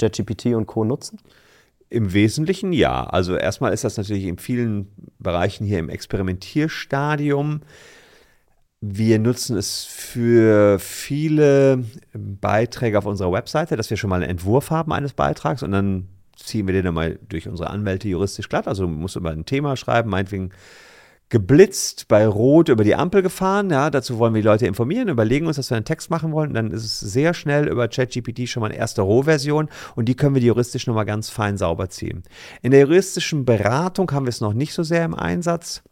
JetGPT 0.00 0.46
und 0.54 0.66
Co. 0.66 0.84
nutzen? 0.84 1.18
Im 1.90 2.12
Wesentlichen 2.12 2.72
ja. 2.72 3.04
Also 3.04 3.36
erstmal 3.36 3.72
ist 3.72 3.84
das 3.84 3.96
natürlich 3.96 4.24
in 4.24 4.38
vielen 4.38 4.90
Bereichen 5.18 5.64
hier 5.64 5.78
im 5.78 5.88
Experimentierstadium. 5.88 7.60
Wir 8.80 9.18
nutzen 9.18 9.56
es 9.56 9.84
für 9.84 10.78
viele 10.78 11.84
Beiträge 12.12 12.98
auf 12.98 13.06
unserer 13.06 13.32
Webseite, 13.32 13.76
dass 13.76 13.90
wir 13.90 13.96
schon 13.96 14.10
mal 14.10 14.16
einen 14.16 14.30
Entwurf 14.30 14.70
haben 14.70 14.92
eines 14.92 15.12
Beitrags 15.12 15.62
und 15.62 15.72
dann 15.72 16.08
ziehen 16.36 16.66
wir 16.66 16.74
den 16.74 16.84
dann 16.84 16.94
mal 16.94 17.18
durch 17.28 17.48
unsere 17.48 17.70
Anwälte 17.70 18.08
juristisch 18.08 18.48
glatt. 18.48 18.68
Also 18.68 18.86
musst 18.86 19.16
du 19.16 19.20
mal 19.20 19.32
ein 19.32 19.46
Thema 19.46 19.76
schreiben, 19.76 20.10
meinetwegen 20.10 20.50
geblitzt, 21.28 22.06
bei 22.08 22.26
Rot 22.26 22.68
über 22.68 22.84
die 22.84 22.94
Ampel 22.94 23.22
gefahren. 23.22 23.70
Ja, 23.70 23.90
dazu 23.90 24.18
wollen 24.18 24.34
wir 24.34 24.42
die 24.42 24.46
Leute 24.46 24.66
informieren, 24.66 25.08
überlegen 25.08 25.46
uns, 25.46 25.56
dass 25.56 25.70
wir 25.70 25.76
einen 25.76 25.84
Text 25.84 26.10
machen 26.10 26.32
wollen. 26.32 26.54
dann 26.54 26.70
ist 26.70 26.84
es 26.84 27.00
sehr 27.00 27.34
schnell 27.34 27.68
über 27.68 27.88
ChatGPT 27.88 28.48
schon 28.48 28.60
mal 28.60 28.68
eine 28.68 28.76
erste 28.76 29.02
Rohversion 29.02 29.68
und 29.96 30.08
die 30.08 30.14
können 30.14 30.34
wir 30.34 30.42
juristisch 30.42 30.86
nochmal 30.86 31.06
ganz 31.06 31.30
fein 31.30 31.56
sauber 31.56 31.88
ziehen. 31.88 32.22
In 32.62 32.70
der 32.70 32.80
juristischen 32.80 33.44
Beratung 33.44 34.10
haben 34.12 34.26
wir 34.26 34.30
es 34.30 34.40
noch 34.40 34.52
nicht 34.52 34.74
so 34.74 34.82
sehr 34.82 35.04
im 35.04 35.14
Einsatz. 35.14 35.82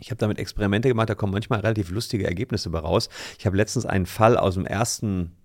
Ich 0.00 0.10
habe 0.10 0.18
damit 0.18 0.38
Experimente 0.38 0.88
gemacht, 0.88 1.08
da 1.08 1.14
kommen 1.14 1.32
manchmal 1.32 1.60
relativ 1.60 1.90
lustige 1.90 2.26
Ergebnisse 2.26 2.70
bei 2.70 2.80
raus. 2.80 3.08
Ich 3.38 3.46
habe 3.46 3.56
letztens 3.56 3.86
einen 3.86 4.06
Fall 4.06 4.36
aus 4.36 4.54
dem 4.54 4.66
ersten, 4.66 5.36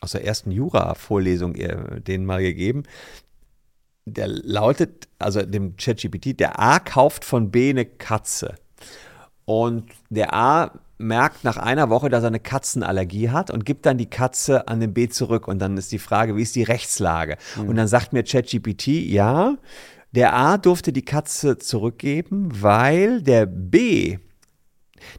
aus 0.00 0.12
der 0.12 0.24
ersten 0.24 0.50
Jura-Vorlesung 0.50 1.54
äh, 1.54 2.00
denen 2.00 2.26
mal 2.26 2.42
gegeben. 2.42 2.82
Der 4.06 4.28
lautet, 4.28 5.08
also 5.18 5.42
dem 5.42 5.76
ChatGPT, 5.76 6.38
der 6.38 6.58
A 6.58 6.78
kauft 6.78 7.24
von 7.24 7.50
B 7.50 7.70
eine 7.70 7.84
Katze. 7.84 8.54
Und 9.44 9.90
der 10.08 10.32
A 10.32 10.72
merkt 10.98 11.44
nach 11.44 11.56
einer 11.56 11.90
Woche, 11.90 12.08
dass 12.08 12.22
er 12.22 12.28
eine 12.28 12.40
Katzenallergie 12.40 13.30
hat 13.30 13.50
und 13.50 13.64
gibt 13.64 13.86
dann 13.86 13.98
die 13.98 14.10
Katze 14.10 14.68
an 14.68 14.80
den 14.80 14.92
B 14.92 15.08
zurück. 15.08 15.48
Und 15.48 15.58
dann 15.58 15.76
ist 15.76 15.92
die 15.92 15.98
Frage, 15.98 16.36
wie 16.36 16.42
ist 16.42 16.54
die 16.54 16.62
Rechtslage? 16.62 17.36
Mhm. 17.56 17.68
Und 17.68 17.76
dann 17.76 17.88
sagt 17.88 18.12
mir 18.12 18.22
ChatGPT, 18.22 18.88
ja, 18.88 19.56
der 20.12 20.34
A 20.34 20.58
durfte 20.58 20.92
die 20.92 21.04
Katze 21.04 21.58
zurückgeben, 21.58 22.50
weil 22.52 23.22
der 23.22 23.46
B, 23.46 24.18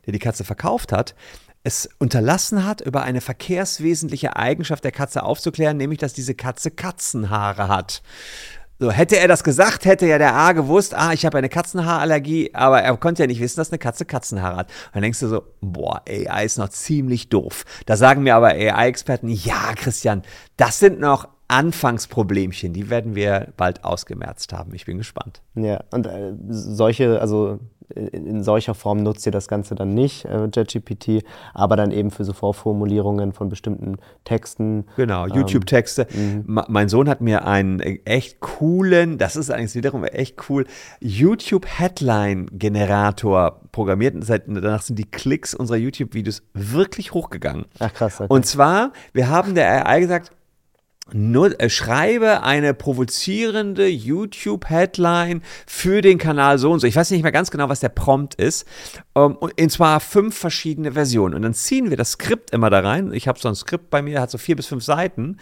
der 0.06 0.14
die 0.14 0.20
Katze 0.20 0.44
verkauft 0.44 0.92
hat, 0.92 1.16
es 1.64 1.90
unterlassen 2.00 2.66
hat, 2.66 2.82
über 2.82 3.04
eine 3.04 3.22
verkehrswesentliche 3.22 4.36
Eigenschaft 4.36 4.84
der 4.84 4.92
Katze 4.92 5.24
aufzuklären, 5.24 5.78
nämlich 5.78 6.00
dass 6.00 6.14
diese 6.14 6.36
Katze 6.36 6.72
Katzenhaare 6.72 7.68
hat. 7.68 8.02
So, 8.82 8.90
hätte 8.90 9.20
er 9.20 9.28
das 9.28 9.44
gesagt, 9.44 9.86
hätte 9.86 10.08
ja 10.08 10.18
der 10.18 10.34
A 10.34 10.54
gewusst, 10.54 10.96
ah, 10.96 11.14
ich 11.14 11.24
habe 11.24 11.38
eine 11.38 11.50
Katzenhaarallergie, 11.50 12.50
aber 12.56 12.82
er 12.82 12.98
konnte 12.98 13.22
ja 13.22 13.28
nicht 13.28 13.40
wissen, 13.40 13.58
dass 13.58 13.70
eine 13.70 13.78
Katze 13.78 14.06
Katzenhaare 14.06 14.56
hat. 14.56 14.70
Und 14.88 14.96
dann 14.96 15.04
denkst 15.04 15.20
du 15.20 15.28
so, 15.28 15.44
boah, 15.62 16.02
AI 16.10 16.46
ist 16.46 16.58
noch 16.58 16.70
ziemlich 16.70 17.30
doof. 17.30 17.64
Da 17.86 17.96
sagen 17.96 18.24
mir 18.24 18.34
aber 18.34 18.48
AI-Experten, 18.48 19.30
ja, 19.30 19.74
Christian, 19.76 20.24
das 20.58 20.80
sind 20.80 21.00
noch 21.00 21.28
Anfangsproblemchen, 21.48 22.74
die 22.74 22.90
werden 22.90 23.14
wir 23.14 23.50
bald 23.56 23.84
ausgemerzt 23.84 24.52
haben. 24.52 24.74
Ich 24.74 24.86
bin 24.86 24.98
gespannt. 24.98 25.44
Ja, 25.54 25.84
und 25.92 26.08
äh, 26.08 26.34
solche, 26.50 27.22
also 27.22 27.60
in, 27.96 28.28
in, 28.28 28.44
solcher 28.44 28.74
Form 28.74 29.04
nutzt 29.04 29.26
ihr 29.26 29.32
das 29.32 29.48
Ganze 29.48 29.76
dann 29.76 29.90
nicht, 29.90 30.26
äh, 30.26 30.50
JetGPT, 30.54 31.24
aber 31.54 31.76
dann 31.76 31.92
eben 31.92 32.10
für 32.12 32.24
so 32.24 32.34
Vorformulierungen 32.34 33.34
von 33.34 33.50
bestimmten 33.50 33.98
Texten. 34.24 34.86
Genau, 34.96 35.26
ähm, 35.26 35.34
YouTube-Texte. 35.36 36.08
Ähm, 36.14 36.60
mein 36.68 36.88
Sohn 36.90 37.10
hat 37.10 37.22
mir 37.22 37.46
einen 37.46 37.80
echt 37.80 38.40
coolen, 38.40 39.18
das 39.18 39.36
ist 39.36 39.50
eigentlich 39.52 39.74
wiederum 39.76 40.04
echt 40.04 40.50
cool, 40.50 40.66
YouTube-Headline-Generator 41.00 43.62
programmiert. 43.72 44.16
Und 44.16 44.24
seit, 44.24 44.44
danach 44.48 44.82
sind 44.82 44.98
die 45.00 45.10
Klicks 45.10 45.54
unserer 45.54 45.78
YouTube-Videos 45.78 46.44
wirklich 46.54 47.14
hochgegangen. 47.14 47.66
Ach 47.80 47.94
krass. 47.94 48.20
Okay. 48.22 48.34
Und 48.34 48.46
zwar, 48.46 48.92
wir 49.14 49.30
haben 49.30 49.56
der 49.56 49.88
AI 49.88 50.02
gesagt, 50.02 50.32
nur, 51.14 51.60
äh, 51.60 51.70
schreibe 51.70 52.44
eine 52.44 52.74
provozierende 52.74 53.88
YouTube-Headline 53.88 55.42
für 55.66 56.02
den 56.02 56.18
Kanal 56.18 56.58
so 56.58 56.72
und 56.72 56.80
so. 56.80 56.88
Ich 56.88 56.96
weiß 56.96 57.12
nicht 57.12 57.24
mehr 57.24 57.32
ganz 57.32 57.52
genau, 57.52 57.70
was 57.70 57.80
der 57.80 57.90
Prompt 57.90 58.36
ist. 58.36 58.66
Ähm, 59.16 59.36
und 59.36 59.54
in 59.56 59.70
zwar 59.70 60.00
fünf 60.00 60.38
verschiedene 60.38 60.94
Versionen. 60.94 61.36
Und 61.36 61.42
dann 61.42 61.54
ziehen 61.54 61.90
wir 61.90 61.98
das 61.98 62.12
Skript 62.14 62.52
immer 62.52 62.70
da 62.70 62.80
rein. 62.80 63.14
Ich 63.14 63.28
habe 63.28 63.40
so 63.40 63.50
ein 63.50 63.56
Skript 63.56 63.90
bei 63.90 64.02
mir, 64.02 64.22
hat 64.22 64.32
so 64.32 64.38
vier 64.38 64.56
bis 64.56 64.68
fünf 64.68 64.84
Seiten. 64.84 65.38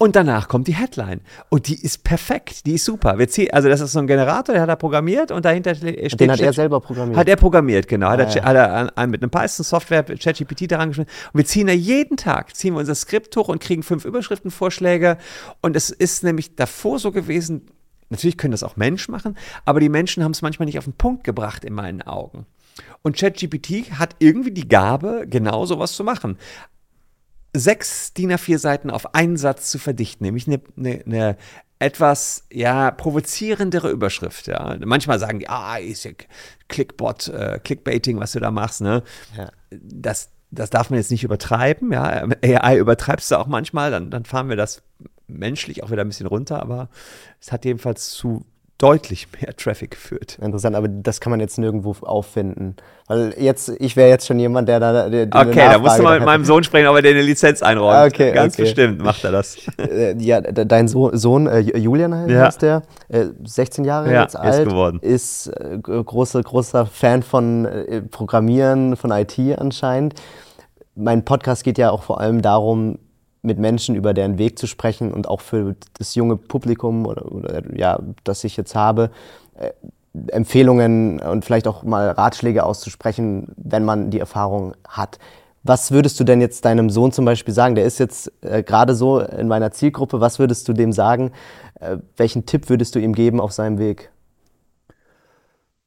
Und 0.00 0.14
danach 0.14 0.46
kommt 0.46 0.68
die 0.68 0.76
Headline. 0.76 1.20
Und 1.48 1.66
die 1.66 1.74
ist 1.74 2.04
perfekt, 2.04 2.66
die 2.66 2.74
ist 2.74 2.84
super. 2.84 3.18
Wir 3.18 3.28
ziehen, 3.28 3.52
also 3.52 3.68
das 3.68 3.80
ist 3.80 3.90
so 3.90 3.98
ein 3.98 4.06
Generator, 4.06 4.52
der 4.54 4.62
hat 4.62 4.68
er 4.68 4.76
programmiert 4.76 5.32
und 5.32 5.44
dahinter 5.44 5.74
steht. 5.74 6.20
Den 6.20 6.30
hat 6.30 6.38
er 6.38 6.52
selber 6.52 6.80
programmiert. 6.80 7.18
Hat 7.18 7.28
er 7.28 7.34
programmiert, 7.34 7.88
genau. 7.88 8.08
Hat, 8.10 8.20
ah, 8.20 8.22
er, 8.22 8.36
ja. 8.36 8.44
hat 8.44 8.56
er 8.56 8.96
an, 8.96 9.10
mit 9.10 9.22
einem 9.22 9.30
Python-Software, 9.30 10.04
ChatGPT 10.04 10.70
daran 10.70 10.90
geschnitten. 10.90 11.10
Und 11.32 11.38
wir 11.38 11.44
ziehen 11.44 11.66
da 11.66 11.72
jeden 11.72 12.16
Tag, 12.16 12.54
ziehen 12.54 12.74
wir 12.74 12.78
unser 12.78 12.94
Skript 12.94 13.36
hoch 13.36 13.48
und 13.48 13.60
kriegen 13.60 13.82
fünf 13.82 14.04
Überschriftenvorschläge. 14.04 15.18
Und 15.62 15.74
es 15.74 15.90
ist 15.90 16.22
nämlich 16.22 16.54
davor 16.54 17.00
so 17.00 17.10
gewesen, 17.10 17.66
natürlich 18.08 18.38
können 18.38 18.52
das 18.52 18.62
auch 18.62 18.76
Menschen 18.76 19.10
machen, 19.10 19.36
aber 19.64 19.80
die 19.80 19.88
Menschen 19.88 20.22
haben 20.22 20.30
es 20.30 20.42
manchmal 20.42 20.66
nicht 20.66 20.78
auf 20.78 20.84
den 20.84 20.92
Punkt 20.92 21.24
gebracht 21.24 21.64
in 21.64 21.74
meinen 21.74 22.02
Augen. 22.02 22.46
Und 23.02 23.16
ChatGPT 23.16 23.98
hat 23.98 24.14
irgendwie 24.20 24.52
die 24.52 24.68
Gabe, 24.68 25.24
genau 25.28 25.66
sowas 25.66 25.94
zu 25.94 26.04
machen 26.04 26.38
sechs 27.54 28.12
DIN 28.14 28.32
A4 28.32 28.58
Seiten 28.58 28.90
auf 28.90 29.14
einen 29.14 29.36
Satz 29.36 29.70
zu 29.70 29.78
verdichten, 29.78 30.24
nämlich 30.24 30.46
eine, 30.46 30.60
eine, 30.76 31.02
eine 31.04 31.36
etwas 31.78 32.46
ja 32.52 32.90
provozierendere 32.90 33.90
Überschrift. 33.90 34.46
Ja. 34.48 34.76
Manchmal 34.84 35.18
sagen 35.18 35.38
die, 35.38 35.48
ah, 35.48 35.76
ist 35.76 36.04
ja 36.04 36.10
Clickbot, 36.68 37.28
äh, 37.28 37.60
Clickbaiting, 37.62 38.18
was 38.18 38.32
du 38.32 38.40
da 38.40 38.50
machst. 38.50 38.80
Ne? 38.80 39.02
Ja. 39.36 39.50
Das, 39.70 40.30
das 40.50 40.70
darf 40.70 40.90
man 40.90 40.98
jetzt 40.98 41.10
nicht 41.10 41.24
übertreiben. 41.24 41.92
Ja. 41.92 42.26
AI 42.42 42.78
übertreibst 42.78 43.30
du 43.30 43.36
auch 43.36 43.46
manchmal, 43.46 43.90
dann, 43.90 44.10
dann 44.10 44.24
fahren 44.24 44.48
wir 44.48 44.56
das 44.56 44.82
menschlich 45.28 45.82
auch 45.82 45.90
wieder 45.90 46.02
ein 46.02 46.08
bisschen 46.08 46.26
runter, 46.26 46.60
aber 46.60 46.88
es 47.40 47.52
hat 47.52 47.64
jedenfalls 47.64 48.10
zu 48.10 48.44
deutlich 48.78 49.26
mehr 49.32 49.54
Traffic 49.56 49.90
geführt. 49.90 50.38
Interessant, 50.40 50.76
aber 50.76 50.86
das 50.86 51.20
kann 51.20 51.32
man 51.32 51.40
jetzt 51.40 51.58
nirgendwo 51.58 51.96
auffinden. 52.00 52.76
Weil 53.08 53.34
jetzt, 53.36 53.72
ich 53.80 53.96
wäre 53.96 54.08
jetzt 54.08 54.26
schon 54.26 54.38
jemand, 54.38 54.68
der 54.68 54.78
da. 54.78 55.08
Der, 55.08 55.26
okay, 55.26 55.68
da 55.72 55.78
musst 55.78 55.98
du 55.98 56.02
mal 56.04 56.18
mit 56.18 56.26
meinem 56.26 56.44
Sohn 56.44 56.62
sprechen, 56.62 56.86
ob 56.86 56.94
er 56.94 57.02
dir 57.02 57.10
eine 57.10 57.22
Lizenz 57.22 57.60
einräumt. 57.60 58.12
Okay, 58.12 58.32
Ganz 58.32 58.54
okay. 58.54 58.62
bestimmt 58.62 59.02
macht 59.02 59.24
er 59.24 59.32
das. 59.32 59.56
Äh, 59.78 60.16
ja, 60.18 60.40
dein 60.40 60.86
so 60.88 61.14
Sohn, 61.14 61.46
äh, 61.46 61.60
Julian 61.60 62.14
heißt 62.14 62.62
ja. 62.62 62.82
der, 63.08 63.20
äh, 63.20 63.26
16 63.44 63.84
Jahre 63.84 64.12
ja, 64.12 64.22
jetzt 64.22 64.36
alt, 64.36 64.62
ist, 64.62 64.68
geworden. 64.68 64.98
ist 65.00 65.46
äh, 65.46 65.78
großer, 65.78 66.42
großer 66.42 66.84
Fan 66.86 67.22
von 67.22 67.64
äh, 67.64 68.02
Programmieren, 68.02 68.96
von 68.96 69.10
IT 69.10 69.38
anscheinend. 69.56 70.14
Mein 70.94 71.24
Podcast 71.24 71.64
geht 71.64 71.78
ja 71.78 71.90
auch 71.90 72.02
vor 72.02 72.20
allem 72.20 72.42
darum, 72.42 72.98
mit 73.48 73.58
Menschen 73.58 73.96
über 73.96 74.14
deren 74.14 74.38
Weg 74.38 74.58
zu 74.58 74.68
sprechen 74.68 75.12
und 75.12 75.28
auch 75.28 75.40
für 75.40 75.74
das 75.98 76.14
junge 76.14 76.36
Publikum 76.36 77.06
oder, 77.06 77.32
oder 77.32 77.62
ja, 77.76 77.98
das 78.22 78.44
ich 78.44 78.56
jetzt 78.56 78.76
habe, 78.76 79.10
äh, 79.58 79.70
Empfehlungen 80.28 81.20
und 81.20 81.44
vielleicht 81.44 81.66
auch 81.66 81.82
mal 81.82 82.10
Ratschläge 82.10 82.64
auszusprechen, 82.64 83.48
wenn 83.56 83.84
man 83.84 84.10
die 84.10 84.20
Erfahrung 84.20 84.74
hat. 84.86 85.18
Was 85.64 85.90
würdest 85.90 86.18
du 86.20 86.24
denn 86.24 86.40
jetzt 86.40 86.64
deinem 86.64 86.88
Sohn 86.88 87.12
zum 87.12 87.24
Beispiel 87.24 87.52
sagen? 87.52 87.74
Der 87.74 87.84
ist 87.84 87.98
jetzt 87.98 88.32
äh, 88.42 88.62
gerade 88.62 88.94
so 88.94 89.20
in 89.20 89.48
meiner 89.48 89.70
Zielgruppe. 89.72 90.20
Was 90.20 90.38
würdest 90.38 90.68
du 90.68 90.72
dem 90.72 90.92
sagen? 90.92 91.32
Äh, 91.80 91.98
welchen 92.16 92.46
Tipp 92.46 92.68
würdest 92.68 92.94
du 92.94 93.00
ihm 93.00 93.14
geben 93.14 93.40
auf 93.40 93.52
seinem 93.52 93.78
Weg? 93.78 94.10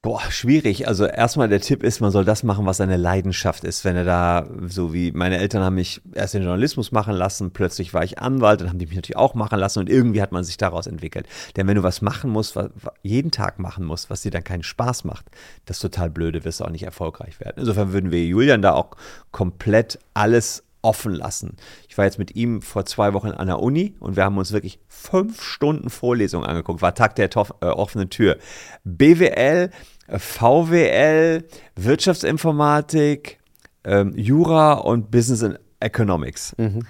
Boah, 0.04 0.32
schwierig. 0.32 0.88
Also 0.88 1.06
erstmal 1.06 1.48
der 1.48 1.62
Tipp 1.62 1.84
ist, 1.84 2.00
man 2.00 2.10
soll 2.10 2.26
das 2.26 2.42
machen, 2.42 2.66
was 2.66 2.78
seine 2.78 2.98
Leidenschaft 2.98 3.64
ist. 3.64 3.86
Wenn 3.86 3.96
er 3.96 4.04
da, 4.04 4.50
so 4.68 4.96
wie 4.96 5.12
meine 5.12 5.38
Eltern 5.38 5.64
haben 5.64 5.76
mich 5.76 6.02
erst 6.16 6.34
den 6.34 6.42
Journalismus 6.42 6.92
machen 6.92 7.14
lassen, 7.14 7.52
plötzlich 7.52 7.94
war 7.94 8.04
ich 8.04 8.18
Anwalt, 8.18 8.62
dann 8.62 8.70
haben 8.70 8.80
die 8.80 8.88
mich 8.88 8.96
natürlich 8.96 9.18
auch 9.18 9.36
machen 9.36 9.60
lassen 9.60 9.78
und 9.78 9.90
irgendwie 9.92 10.24
hat 10.24 10.32
man 10.32 10.44
sich 10.44 10.58
daraus 10.58 10.88
entwickelt. 10.88 11.28
Denn 11.56 11.68
wenn 11.68 11.76
du 11.76 11.84
was 11.84 12.02
machen 12.02 12.32
musst, 12.32 12.56
was, 12.56 12.72
jeden 13.04 13.30
Tag 13.30 13.60
machen 13.60 13.86
musst, 13.86 14.10
was 14.10 14.24
dir 14.24 14.32
dann 14.32 14.44
keinen 14.44 14.64
Spaß 14.64 15.04
macht, 15.04 15.28
das 15.66 15.78
ist 15.78 15.82
total 15.82 16.10
blöde, 16.10 16.46
wirst 16.46 16.62
du 16.62 16.66
auch 16.66 16.72
nicht 16.72 16.84
erfolgreich 16.84 17.40
werden. 17.40 17.58
Insofern 17.60 17.94
würden 17.94 18.10
wir 18.10 18.26
Julian 18.26 18.64
da 18.64 18.74
auch 18.74 18.98
komplett 19.30 20.00
alles 20.16 20.64
offen 20.82 21.14
lassen. 21.14 21.58
Ich 21.88 21.98
war 21.98 22.06
jetzt 22.06 22.18
mit 22.20 22.36
ihm 22.36 22.62
vor 22.62 22.86
zwei 22.86 23.14
Wochen 23.14 23.32
an 23.32 23.48
der 23.48 23.60
Uni 23.60 23.96
und 24.00 24.16
wir 24.16 24.24
haben 24.24 24.38
uns 24.38 24.52
wirklich 24.52 24.80
fünf 24.88 25.44
Stunden 25.44 25.90
Vorlesung 25.90 26.44
angeguckt. 26.44 26.82
War 26.82 26.96
Tag 26.96 27.16
der 27.16 27.30
äh, 27.36 27.66
offenen 27.66 28.10
Tür. 28.10 28.38
BWL, 28.84 29.70
VWL, 30.10 31.48
Wirtschaftsinformatik, 31.76 33.40
ähm, 33.84 34.14
Jura 34.16 34.74
und 34.74 35.12
Business 35.12 35.44
and 35.44 35.60
Economics. 35.80 36.56
Mhm. 36.58 36.86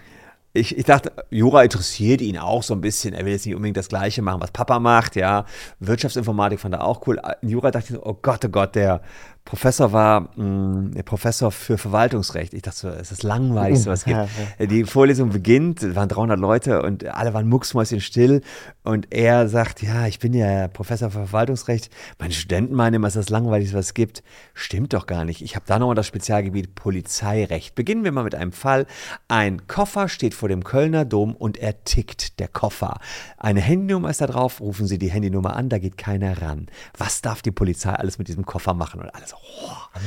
ich, 0.54 0.78
ich 0.78 0.84
dachte, 0.84 1.14
Jura 1.30 1.64
interessiert 1.64 2.22
ihn 2.22 2.38
auch 2.38 2.64
so 2.64 2.74
ein 2.74 2.82
bisschen. 2.82 3.14
Er 3.14 3.26
will 3.26 3.32
jetzt 3.32 3.46
nicht 3.46 3.56
unbedingt 3.56 3.78
das 3.78 3.88
Gleiche 3.88 4.22
machen, 4.22 4.42
was 4.42 4.52
Papa 4.52 4.80
macht, 4.80 5.16
ja. 5.16 5.46
Wirtschaftsinformatik 5.80 6.60
fand 6.60 6.76
er 6.76 6.84
auch 6.84 7.08
cool. 7.08 7.22
Jura 7.42 7.72
dachte 7.72 7.94
ich 7.94 8.00
so, 8.00 8.06
oh 8.06 8.18
Gott, 8.22 8.44
oh 8.44 8.50
Gott, 8.50 8.76
der, 8.76 9.02
Professor 9.46 9.92
war 9.92 10.30
mh, 10.36 10.44
mm, 10.44 10.92
Professor 11.04 11.52
für 11.52 11.78
Verwaltungsrecht. 11.78 12.54
Ich 12.54 12.62
dachte 12.62 12.78
so, 12.78 12.90
es 12.90 13.04
ist 13.04 13.12
das 13.12 13.24
Langweiligste, 13.24 13.90
was 13.90 14.00
es 14.00 14.06
gibt. 14.06 14.72
Die 14.72 14.84
Vorlesung 14.86 15.30
beginnt, 15.30 15.82
es 15.84 15.96
waren 15.96 16.10
300 16.10 16.40
Leute 16.40 16.82
und 16.84 17.06
alle 17.06 17.34
waren 17.34 17.50
mucksmäuschen 17.50 18.02
still. 18.02 18.42
Und 18.84 19.08
er 19.12 19.50
sagt, 19.50 19.82
ja, 19.82 20.08
ich 20.08 20.20
bin 20.20 20.34
ja 20.34 20.68
Professor 20.68 21.10
für 21.10 21.26
Verwaltungsrecht. 21.26 21.90
Meine 22.20 22.34
Studenten 22.34 22.76
meinen 22.76 22.96
immer, 22.96 23.08
es 23.08 23.16
ist 23.16 23.26
das 23.26 23.30
Langweiligste, 23.30 23.78
was 23.78 23.88
es 23.88 23.94
gibt. 23.94 24.24
Stimmt 24.54 24.94
doch 24.94 25.08
gar 25.08 25.26
nicht. 25.26 25.42
Ich 25.42 25.56
habe 25.56 25.66
da 25.68 25.80
nochmal 25.80 25.96
das 25.96 26.08
Spezialgebiet 26.08 26.76
Polizeirecht. 26.76 27.76
Beginnen 27.76 28.04
wir 28.04 28.12
mal 28.12 28.24
mit 28.24 28.36
einem 28.36 28.52
Fall. 28.52 28.86
Ein 29.28 29.68
Koffer 29.68 30.08
steht 30.08 30.34
vor 30.34 30.50
dem 30.50 30.64
Kölner 30.64 31.04
Dom 31.04 31.36
und 31.36 31.58
er 31.58 31.84
tickt, 31.84 32.40
der 32.40 32.48
Koffer. 32.48 33.00
Eine 33.38 33.62
Handynummer 33.62 34.10
ist 34.10 34.22
da 34.22 34.28
drauf, 34.28 34.62
rufen 34.62 34.88
Sie 34.88 34.98
die 34.98 35.12
Handynummer 35.12 35.56
an, 35.56 35.70
da 35.70 35.80
geht 35.80 35.98
keiner 35.98 36.42
ran. 36.42 36.68
Was 36.98 37.22
darf 37.22 37.42
die 37.42 37.52
Polizei 37.52 37.92
alles 37.92 38.18
mit 38.18 38.28
diesem 38.28 38.46
Koffer 38.46 38.74
machen? 38.74 39.02
Und 39.02 39.14
alles 39.14 39.32
so, 39.32 39.38
oh, 39.38 39.41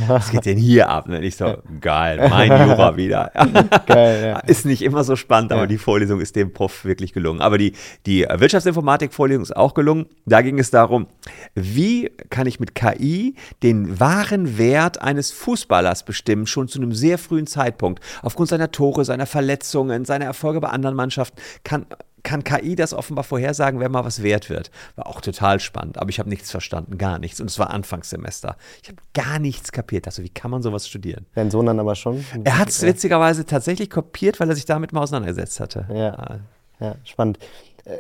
was 0.08 0.30
geht 0.30 0.46
denn 0.46 0.58
hier 0.58 0.88
ab? 0.88 1.08
Und 1.08 1.22
ich 1.22 1.36
so, 1.36 1.58
geil, 1.80 2.28
mein 2.28 2.48
Jura 2.68 2.96
wieder. 2.96 3.30
geil, 3.86 4.24
ja. 4.24 4.38
Ist 4.40 4.64
nicht 4.64 4.82
immer 4.82 5.04
so 5.04 5.14
spannend, 5.14 5.52
aber 5.52 5.62
ja. 5.62 5.66
die 5.66 5.78
Vorlesung 5.78 6.20
ist 6.20 6.36
dem 6.36 6.52
Prof 6.52 6.84
wirklich 6.84 7.12
gelungen. 7.12 7.40
Aber 7.40 7.58
die, 7.58 7.74
die 8.06 8.22
Wirtschaftsinformatik-Vorlesung 8.22 9.42
ist 9.42 9.56
auch 9.56 9.74
gelungen. 9.74 10.06
Da 10.26 10.42
ging 10.42 10.58
es 10.58 10.70
darum, 10.70 11.06
wie 11.54 12.10
kann 12.30 12.46
ich 12.46 12.60
mit 12.60 12.74
KI 12.74 13.34
den 13.62 14.00
wahren 14.00 14.58
Wert 14.58 15.02
eines 15.02 15.32
Fußballers 15.32 16.04
bestimmen, 16.04 16.46
schon 16.46 16.68
zu 16.68 16.78
einem 16.80 16.92
sehr 16.92 17.18
frühen 17.18 17.46
Zeitpunkt. 17.46 18.02
Aufgrund 18.22 18.48
seiner 18.48 18.70
Tore, 18.70 19.04
seiner 19.04 19.26
Verletzungen, 19.26 20.04
seiner 20.04 20.24
Erfolge 20.24 20.60
bei 20.60 20.68
anderen 20.68 20.96
Mannschaften 20.96 21.40
kann 21.62 21.86
kann 22.24 22.42
KI 22.42 22.74
das 22.74 22.92
offenbar 22.92 23.22
vorhersagen, 23.22 23.78
wer 23.78 23.88
mal 23.88 24.04
was 24.04 24.22
wert 24.22 24.50
wird. 24.50 24.72
War 24.96 25.06
auch 25.06 25.20
total 25.20 25.60
spannend, 25.60 25.98
aber 25.98 26.10
ich 26.10 26.18
habe 26.18 26.28
nichts 26.28 26.50
verstanden, 26.50 26.98
gar 26.98 27.20
nichts. 27.20 27.40
Und 27.40 27.48
es 27.48 27.58
war 27.58 27.70
Anfangssemester. 27.70 28.56
Ich 28.82 28.88
habe 28.88 29.00
gar 29.12 29.38
nichts 29.38 29.70
kapiert. 29.70 30.06
Also, 30.06 30.22
wie 30.24 30.30
kann 30.30 30.50
man 30.50 30.62
sowas 30.62 30.88
studieren? 30.88 31.26
Dein 31.34 31.50
Sohn 31.50 31.66
dann 31.66 31.78
aber 31.78 31.94
schon? 31.94 32.24
Er 32.42 32.58
hat 32.58 32.70
es 32.70 32.80
ja. 32.80 32.88
witzigerweise 32.88 33.44
tatsächlich 33.44 33.90
kopiert, 33.90 34.40
weil 34.40 34.48
er 34.48 34.56
sich 34.56 34.64
damit 34.64 34.92
mal 34.92 35.02
auseinandergesetzt 35.02 35.60
hatte. 35.60 35.86
Ja, 35.94 36.40
ja 36.80 36.96
spannend. 37.04 37.38
Äh, 37.84 37.98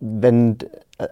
wenn, 0.00 0.58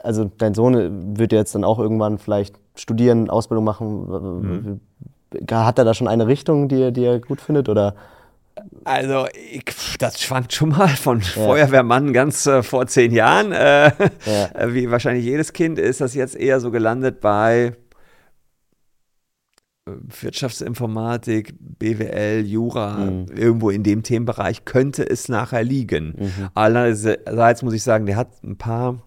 also 0.02 0.30
dein 0.38 0.54
Sohn 0.54 1.18
wird 1.18 1.32
jetzt 1.32 1.54
dann 1.54 1.64
auch 1.64 1.78
irgendwann 1.78 2.18
vielleicht 2.18 2.56
studieren, 2.74 3.28
Ausbildung 3.28 3.64
machen. 3.64 4.80
Mhm. 4.80 4.80
Hat 5.50 5.78
er 5.78 5.84
da 5.84 5.94
schon 5.94 6.08
eine 6.08 6.26
Richtung, 6.26 6.68
die 6.68 6.80
er, 6.80 6.90
die 6.92 7.04
er 7.04 7.18
gut 7.18 7.40
findet? 7.40 7.68
Oder? 7.68 7.94
Also, 8.84 9.26
ich, 9.50 9.64
das 9.98 10.20
schwankt 10.20 10.52
schon 10.52 10.70
mal 10.70 10.88
von 10.88 11.20
ja. 11.20 11.26
Feuerwehrmann 11.26 12.12
ganz 12.12 12.46
äh, 12.46 12.62
vor 12.62 12.86
zehn 12.86 13.12
Jahren. 13.12 13.52
Äh, 13.52 13.92
ja. 14.26 14.48
Äh, 14.54 14.74
wie 14.74 14.90
wahrscheinlich 14.90 15.24
jedes 15.24 15.52
Kind 15.52 15.78
ist 15.78 16.00
das 16.00 16.14
jetzt 16.14 16.36
eher 16.36 16.60
so 16.60 16.70
gelandet 16.70 17.20
bei 17.20 17.76
äh, 19.86 19.92
Wirtschaftsinformatik, 20.20 21.54
BWL, 21.58 22.44
Jura, 22.46 22.96
mhm. 22.96 23.26
irgendwo 23.34 23.70
in 23.70 23.82
dem 23.82 24.02
Themenbereich 24.02 24.64
könnte 24.64 25.08
es 25.08 25.28
nachher 25.28 25.64
liegen. 25.64 26.14
Mhm. 26.18 26.48
Allerdings 26.54 27.62
muss 27.62 27.74
ich 27.74 27.82
sagen, 27.82 28.06
der 28.06 28.16
hat 28.16 28.42
ein 28.42 28.58
paar 28.58 29.02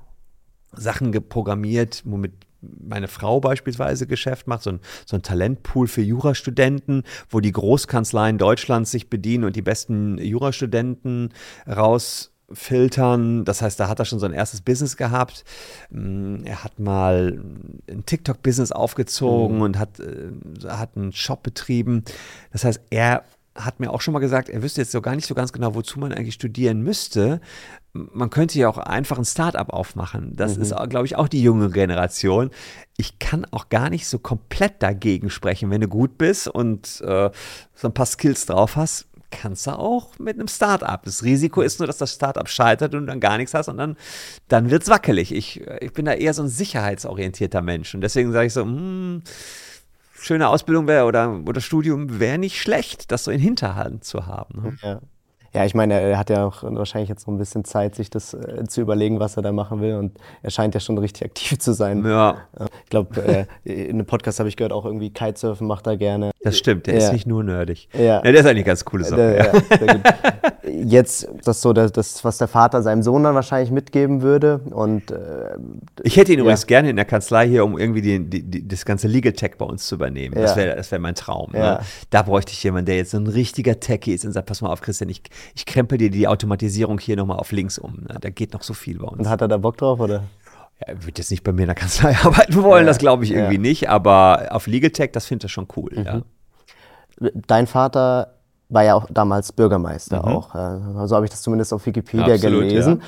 Sachen 0.74 1.12
geprogrammiert, 1.12 2.04
womit 2.06 2.45
meine 2.80 3.08
Frau 3.08 3.40
beispielsweise 3.40 4.08
Geschäft 4.08 4.48
macht, 4.48 4.64
so 4.64 4.72
ein, 4.72 4.80
so 5.06 5.16
ein 5.16 5.22
Talentpool 5.22 5.88
für 5.88 6.02
Jurastudenten, 6.02 7.04
wo 7.30 7.40
die 7.40 7.52
Großkanzleien 7.52 8.38
Deutschlands 8.38 8.92
sich 8.92 9.10
bedienen 9.10 9.44
und 9.44 9.56
die 9.56 9.62
besten 9.62 10.18
Jurastudenten 10.18 11.34
rausfiltern. 11.68 13.46
Das 13.46 13.62
heißt, 13.62 13.80
da 13.80 13.88
hat 13.88 14.00
er 14.00 14.06
schon 14.06 14.20
so 14.20 14.26
ein 14.26 14.34
erstes 14.34 14.62
Business 14.62 14.98
gehabt. 14.98 15.44
Mm, 15.90 16.44
er 16.44 16.64
hat 16.64 16.80
mal 16.80 17.40
ein 17.90 18.06
TikTok-Business 18.06 18.72
aufgezogen 18.72 19.58
mhm. 19.58 19.62
und 19.62 19.80
hat, 19.80 20.00
äh, 20.00 20.32
hat 20.68 20.96
einen 20.96 21.12
Shop 21.12 21.44
betrieben. 21.44 22.04
Das 22.52 22.64
heißt, 22.64 22.82
er 22.90 23.24
hat 23.56 23.80
mir 23.80 23.92
auch 23.92 24.02
schon 24.02 24.14
mal 24.14 24.20
gesagt, 24.20 24.50
er 24.50 24.62
wüsste 24.62 24.82
jetzt 24.82 24.92
so 24.92 25.02
gar 25.02 25.16
nicht 25.16 25.28
so 25.28 25.34
ganz 25.34 25.54
genau, 25.54 25.76
wozu 25.76 26.00
man 26.00 26.12
eigentlich 26.12 26.36
studieren 26.36 26.82
müsste. 26.82 27.40
Man 27.94 28.30
könnte 28.30 28.60
ja 28.60 28.68
auch 28.68 28.78
einfach 28.78 29.18
ein 29.18 29.26
Startup 29.26 29.70
aufmachen. 29.70 30.34
Das 30.36 30.58
mhm. 30.58 30.64
ist, 30.64 30.76
glaube 30.90 31.06
ich, 31.06 31.16
auch 31.16 31.30
die 31.30 31.42
junge 31.42 31.70
Generation. 31.70 32.52
Ich 32.98 33.18
kann 33.20 33.46
auch 33.52 33.70
gar 33.70 33.90
nicht 33.90 34.08
so 34.08 34.20
komplett 34.20 34.84
dagegen 34.84 35.30
sprechen. 35.30 35.72
Wenn 35.72 35.82
du 35.82 35.88
gut 35.88 36.18
bist 36.18 36.50
und 36.50 37.02
äh, 37.02 37.30
so 37.74 37.88
ein 37.88 37.94
paar 37.94 38.06
Skills 38.06 38.46
drauf 38.46 38.76
hast, 38.76 39.08
kannst 39.32 39.68
du 39.68 39.72
auch 39.72 40.20
mit 40.20 40.36
einem 40.36 40.48
Startup. 40.50 41.02
Das 41.04 41.24
Risiko 41.24 41.62
ist 41.62 41.80
nur, 41.80 41.88
dass 41.88 41.98
das 41.98 42.14
Startup 42.14 42.48
scheitert 42.48 42.94
und 42.94 43.02
du 43.02 43.08
dann 43.08 43.20
gar 43.20 43.38
nichts 43.38 43.54
hast 43.54 43.70
und 43.70 43.78
dann, 43.78 43.96
dann 44.50 44.70
wird 44.70 44.84
es 44.84 44.90
wackelig. 44.90 45.34
Ich, 45.34 45.62
ich 45.82 45.94
bin 45.94 46.06
da 46.06 46.14
eher 46.14 46.34
so 46.34 46.44
ein 46.44 46.50
sicherheitsorientierter 46.50 47.62
Mensch. 47.62 47.96
Und 47.96 48.02
deswegen 48.02 48.32
sage 48.32 48.48
ich 48.48 48.54
so, 48.54 48.64
hm, 48.64 49.24
schöne 50.26 50.50
Ausbildung 50.50 50.88
wäre 50.88 51.06
oder, 51.06 51.42
oder 51.48 51.62
Studium 51.62 52.20
wäre 52.20 52.38
nicht 52.38 52.60
schlecht, 52.60 53.12
das 53.12 53.26
so 53.26 53.32
in 53.32 53.40
Hinterhand 53.40 54.04
zu 54.04 54.26
haben. 54.26 54.62
Ne? 54.62 54.78
Ja. 54.82 55.02
Ja, 55.56 55.64
ich 55.64 55.74
meine, 55.74 56.00
er 56.00 56.18
hat 56.18 56.30
ja 56.30 56.46
auch 56.46 56.64
wahrscheinlich 56.64 57.10
jetzt 57.10 57.28
noch 57.28 57.34
ein 57.34 57.38
bisschen 57.38 57.64
Zeit, 57.64 57.96
sich 57.96 58.10
das 58.10 58.34
äh, 58.34 58.66
zu 58.68 58.82
überlegen, 58.82 59.20
was 59.20 59.38
er 59.38 59.44
da 59.44 59.54
machen 59.54 59.80
will. 59.80 59.96
Und 59.96 60.18
er 60.44 60.52
scheint 60.52 60.74
ja 60.74 60.82
schon 60.82 60.98
richtig 60.98 61.24
aktiv 61.26 61.60
zu 61.60 61.74
sein. 61.74 62.06
Ja. 62.06 62.40
Ich 62.84 62.90
glaube, 62.90 63.22
äh, 63.24 63.46
in 63.64 63.96
einem 63.96 64.06
Podcast 64.06 64.40
habe 64.40 64.50
ich 64.50 64.58
gehört, 64.58 64.74
auch 64.74 64.86
irgendwie 64.86 65.12
Kitesurfen 65.12 65.66
macht 65.66 65.88
er 65.88 65.96
gerne. 65.96 66.32
Das 66.44 66.58
stimmt, 66.58 66.88
der 66.88 66.96
ja. 66.96 67.00
ist 67.00 67.14
nicht 67.14 67.26
nur 67.26 67.44
nerdig. 67.44 67.88
Ja. 67.94 68.02
ja. 68.02 68.22
Der 68.22 68.34
ist 68.34 68.46
eigentlich 68.46 68.66
ganz 68.66 68.84
coole 68.84 69.06
Sache. 69.06 69.52
Ja. 69.54 69.96
Jetzt 70.72 71.28
das 71.44 71.62
so, 71.62 71.74
das, 71.74 72.24
was 72.24 72.38
der 72.38 72.48
Vater 72.48 72.82
seinem 72.82 73.02
Sohn 73.02 73.24
dann 73.24 73.36
wahrscheinlich 73.36 73.72
mitgeben 73.72 74.22
würde. 74.22 74.60
Und, 74.72 75.12
äh, 75.12 75.56
ich 76.04 76.18
hätte 76.18 76.34
ihn 76.34 76.40
übrigens 76.40 76.68
gerne 76.68 76.90
in 76.90 76.96
der 76.96 77.06
Kanzlei 77.06 77.48
hier, 77.48 77.64
um 77.64 77.78
irgendwie 77.78 78.02
die, 78.02 78.20
die, 78.30 78.44
die, 78.44 78.68
das 78.68 78.84
ganze 78.84 79.08
Legal 79.08 79.34
Tech 79.34 79.54
bei 79.58 79.66
uns 79.66 79.88
zu 79.88 79.96
übernehmen. 79.96 80.36
Das 80.36 80.56
wäre 80.56 80.76
das 80.76 80.92
wär 80.92 81.00
mein 81.00 81.16
Traum. 81.16 81.52
Ne? 81.52 81.80
Da 82.10 82.22
bräuchte 82.24 82.52
ich 82.52 82.64
jemanden, 82.64 82.88
der 82.88 82.98
jetzt 82.98 83.12
so 83.12 83.18
ein 83.18 83.28
richtiger 83.28 83.80
Techie 83.80 84.14
ist 84.14 84.26
und 84.26 84.32
sagt, 84.32 84.48
pass 84.48 84.62
mal 84.62 84.70
auf, 84.70 84.82
Christian, 84.82 85.10
ich 85.10 85.22
ich 85.54 85.66
krempel 85.66 85.98
dir 85.98 86.10
die 86.10 86.28
Automatisierung 86.28 87.00
hier 87.00 87.16
nochmal 87.16 87.38
auf 87.38 87.52
links 87.52 87.78
um. 87.78 88.06
Ne? 88.08 88.18
Da 88.20 88.30
geht 88.30 88.54
noch 88.54 88.64
so 88.64 88.74
viel 88.74 89.00
bei 89.00 89.08
uns. 89.08 89.20
Und 89.20 89.30
hat 89.30 89.42
er 89.42 89.48
da 89.48 89.58
Bock 89.58 89.78
drauf, 89.78 90.00
oder? 90.00 90.24
Ja, 90.80 90.88
er 90.88 91.06
wird 91.06 91.18
jetzt 91.18 91.32
nicht 91.32 91.44
bei 91.44 91.52
mir 91.52 91.64
in 91.64 91.68
der 91.68 91.76
Kanzlei 91.76 92.16
arbeiten 92.24 92.62
wollen, 92.64 92.84
ja, 92.84 92.88
das 92.88 92.98
glaube 92.98 93.24
ich 93.24 93.32
irgendwie 93.32 93.56
ja. 93.56 93.62
nicht, 93.62 93.90
aber 93.90 94.50
auf 94.52 94.68
Legal 94.68 94.92
Tech, 94.92 95.12
das 95.12 95.26
finde 95.26 95.48
ich 95.48 95.52
schon 95.52 95.68
cool. 95.76 95.92
Mhm. 95.96 96.06
Ja. 96.06 96.22
Dein 97.48 97.68
Vater 97.68 98.36
war 98.70 98.84
ja 98.84 98.96
auch 98.96 99.08
damals 99.10 99.52
Bürgermeister 99.52 100.20
mhm. 100.20 100.36
auch. 100.36 100.54
So 100.54 100.60
also 101.00 101.16
habe 101.16 101.26
ich 101.26 101.32
das 101.32 101.42
zumindest 101.42 101.74
auf 101.74 101.86
Wikipedia 101.86 102.34
Absolut, 102.34 102.62
gelesen. 102.62 103.02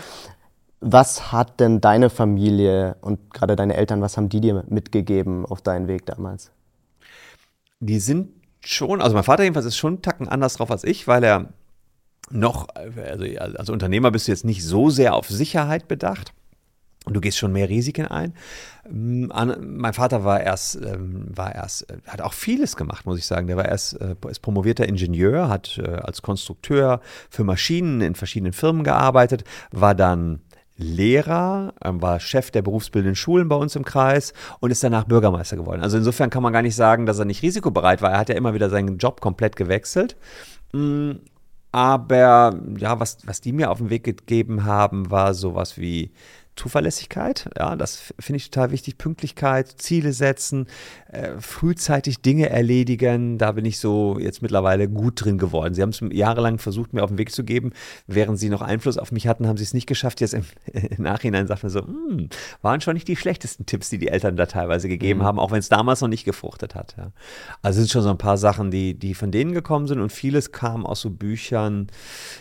Was 0.79 1.31
hat 1.31 1.59
denn 1.59 1.81
deine 1.81 2.09
Familie 2.09 2.97
und 3.01 3.33
gerade 3.33 3.55
deine 3.55 3.75
Eltern, 3.75 4.01
was 4.01 4.15
haben 4.15 4.29
die 4.29 4.41
dir 4.41 4.63
mitgegeben 4.67 5.45
auf 5.45 5.61
deinen 5.61 5.87
Weg 5.87 6.05
damals? 6.05 6.51
Die 7.79 7.99
sind 7.99 8.29
schon, 8.63 9.01
also 9.01 9.15
mein 9.15 9.23
Vater 9.23 9.43
jedenfalls 9.43 9.65
ist 9.65 9.77
schon 9.77 9.93
einen 9.93 10.01
Tacken 10.03 10.27
anders 10.27 10.55
drauf 10.55 10.69
als 10.69 10.83
ich, 10.83 11.07
weil 11.07 11.23
er 11.23 11.47
noch, 12.29 12.67
also 12.73 13.25
als 13.39 13.69
Unternehmer 13.69 14.11
bist 14.11 14.27
du 14.27 14.31
jetzt 14.31 14.45
nicht 14.45 14.63
so 14.63 14.89
sehr 14.89 15.13
auf 15.13 15.29
Sicherheit 15.29 15.87
bedacht. 15.87 16.33
Und 17.07 17.13
du 17.13 17.21
gehst 17.21 17.37
schon 17.37 17.53
mehr 17.53 17.69
Risiken 17.69 18.07
ein. 18.07 18.33
Mm, 18.89 19.31
mein 19.61 19.93
Vater 19.93 20.25
war 20.25 20.41
erst, 20.41 20.75
ähm, 20.75 21.27
war 21.33 21.55
erst, 21.55 21.89
äh, 21.89 21.99
hat 22.05 22.19
auch 22.19 22.33
vieles 22.33 22.75
gemacht, 22.75 23.05
muss 23.05 23.17
ich 23.17 23.25
sagen. 23.25 23.47
Der 23.47 23.55
war 23.55 23.63
erst 23.63 24.01
äh, 24.01 24.15
ist 24.29 24.41
promovierter 24.41 24.85
Ingenieur, 24.85 25.47
hat 25.47 25.79
äh, 25.81 25.87
als 25.87 26.21
Konstrukteur 26.21 26.99
für 27.29 27.45
Maschinen 27.45 28.01
in 28.01 28.13
verschiedenen 28.13 28.51
Firmen 28.51 28.83
gearbeitet, 28.83 29.45
war 29.71 29.95
dann 29.95 30.41
Lehrer, 30.75 31.73
ähm, 31.81 32.01
war 32.01 32.19
Chef 32.19 32.51
der 32.51 32.61
berufsbildenden 32.61 33.15
Schulen 33.15 33.47
bei 33.47 33.55
uns 33.55 33.77
im 33.77 33.85
Kreis 33.85 34.33
und 34.59 34.71
ist 34.71 34.83
danach 34.83 35.05
Bürgermeister 35.05 35.55
geworden. 35.55 35.81
Also 35.81 35.97
insofern 35.97 36.29
kann 36.29 36.43
man 36.43 36.51
gar 36.51 36.61
nicht 36.61 36.75
sagen, 36.75 37.05
dass 37.05 37.19
er 37.19 37.25
nicht 37.25 37.41
risikobereit 37.41 38.01
war. 38.01 38.11
Er 38.11 38.19
hat 38.19 38.27
ja 38.29 38.35
immer 38.35 38.53
wieder 38.53 38.69
seinen 38.69 38.97
Job 38.97 39.21
komplett 39.21 39.55
gewechselt 39.55 40.17
mm, 40.73 41.11
aber 41.71 42.59
ja, 42.77 42.99
was, 42.99 43.17
was 43.25 43.41
die 43.41 43.51
mir 43.53 43.69
auf 43.71 43.79
den 43.79 43.89
Weg 43.89 44.03
gegeben 44.03 44.65
haben, 44.65 45.11
war 45.11 45.33
sowas 45.33 45.77
wie 45.77 46.11
Zuverlässigkeit, 46.57 47.49
ja, 47.57 47.75
das 47.75 48.13
finde 48.19 48.37
ich 48.37 48.49
total 48.49 48.71
wichtig. 48.71 48.97
Pünktlichkeit, 48.97 49.75
Ziele 49.77 50.11
setzen, 50.11 50.67
äh, 51.09 51.39
frühzeitig 51.39 52.21
Dinge 52.21 52.49
erledigen. 52.49 53.37
Da 53.37 53.53
bin 53.53 53.65
ich 53.65 53.79
so 53.79 54.17
jetzt 54.19 54.41
mittlerweile 54.41 54.89
gut 54.89 55.23
drin 55.23 55.37
geworden. 55.37 55.73
Sie 55.73 55.81
haben 55.81 55.89
es 55.89 56.01
jahrelang 56.11 56.57
versucht, 56.57 56.93
mir 56.93 57.03
auf 57.03 57.09
den 57.09 57.17
Weg 57.17 57.31
zu 57.31 57.43
geben. 57.43 57.71
Während 58.07 58.39
sie 58.39 58.49
noch 58.49 58.61
Einfluss 58.61 58.97
auf 58.97 59.11
mich 59.11 59.27
hatten, 59.27 59.47
haben 59.47 59.57
sie 59.57 59.63
es 59.63 59.73
nicht 59.73 59.87
geschafft. 59.87 60.21
Jetzt 60.21 60.33
im, 60.33 60.43
im 60.73 61.03
Nachhinein 61.03 61.47
sagt 61.47 61.63
man 61.63 61.69
so, 61.69 61.81
hm, 61.81 62.29
waren 62.61 62.81
schon 62.81 62.95
nicht 62.95 63.07
die 63.07 63.15
schlechtesten 63.15 63.65
Tipps, 63.65 63.89
die 63.89 63.97
die 63.97 64.09
Eltern 64.09 64.35
da 64.35 64.45
teilweise 64.45 64.89
gegeben 64.89 65.19
mhm. 65.19 65.23
haben, 65.23 65.39
auch 65.39 65.51
wenn 65.51 65.59
es 65.59 65.69
damals 65.69 66.01
noch 66.01 66.07
nicht 66.07 66.25
gefruchtet 66.25 66.75
hat. 66.75 66.95
Ja. 66.97 67.11
Also 67.61 67.77
es 67.79 67.85
sind 67.85 67.91
schon 67.91 68.03
so 68.03 68.09
ein 68.09 68.17
paar 68.17 68.37
Sachen, 68.37 68.71
die, 68.71 68.93
die 68.93 69.13
von 69.13 69.31
denen 69.31 69.53
gekommen 69.53 69.87
sind 69.87 69.99
und 69.99 70.11
vieles 70.11 70.51
kam 70.51 70.85
aus 70.85 71.01
so 71.01 71.09
Büchern 71.09 71.87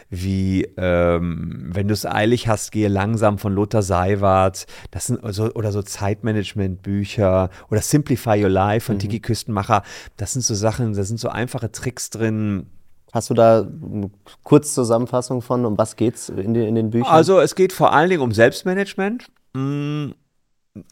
wie 0.08 0.62
ähm, 0.76 1.70
Wenn 1.72 1.88
du 1.88 1.94
es 1.94 2.06
eilig 2.06 2.48
hast, 2.48 2.72
gehe 2.72 2.88
langsam 2.88 3.38
von 3.38 3.52
Lothar 3.52 3.82
Seiwart. 4.06 4.66
Das 4.90 5.06
sind 5.06 5.22
also, 5.22 5.52
oder 5.54 5.72
so 5.72 5.82
Zeitmanagement-Bücher 5.82 7.50
oder 7.70 7.80
Simplify 7.80 8.42
Your 8.42 8.50
Live 8.50 8.84
von 8.84 8.96
mhm. 8.96 9.00
Tiki 9.00 9.20
Küstenmacher. 9.20 9.82
Das 10.16 10.32
sind 10.32 10.42
so 10.42 10.54
Sachen, 10.54 10.94
da 10.94 11.02
sind 11.02 11.18
so 11.18 11.28
einfache 11.28 11.70
Tricks 11.72 12.10
drin. 12.10 12.66
Hast 13.12 13.30
du 13.30 13.34
da 13.34 13.60
eine 13.60 14.10
Kurzzusammenfassung 14.42 15.40
von, 15.40 15.64
um 15.64 15.78
was 15.78 15.96
geht's 15.96 16.28
in 16.28 16.54
den, 16.54 16.66
in 16.66 16.74
den 16.74 16.90
Büchern? 16.90 17.10
Also 17.10 17.40
es 17.40 17.54
geht 17.54 17.72
vor 17.72 17.92
allen 17.92 18.10
Dingen 18.10 18.22
um 18.22 18.32
Selbstmanagement. 18.32 19.26
Hm, 19.54 20.14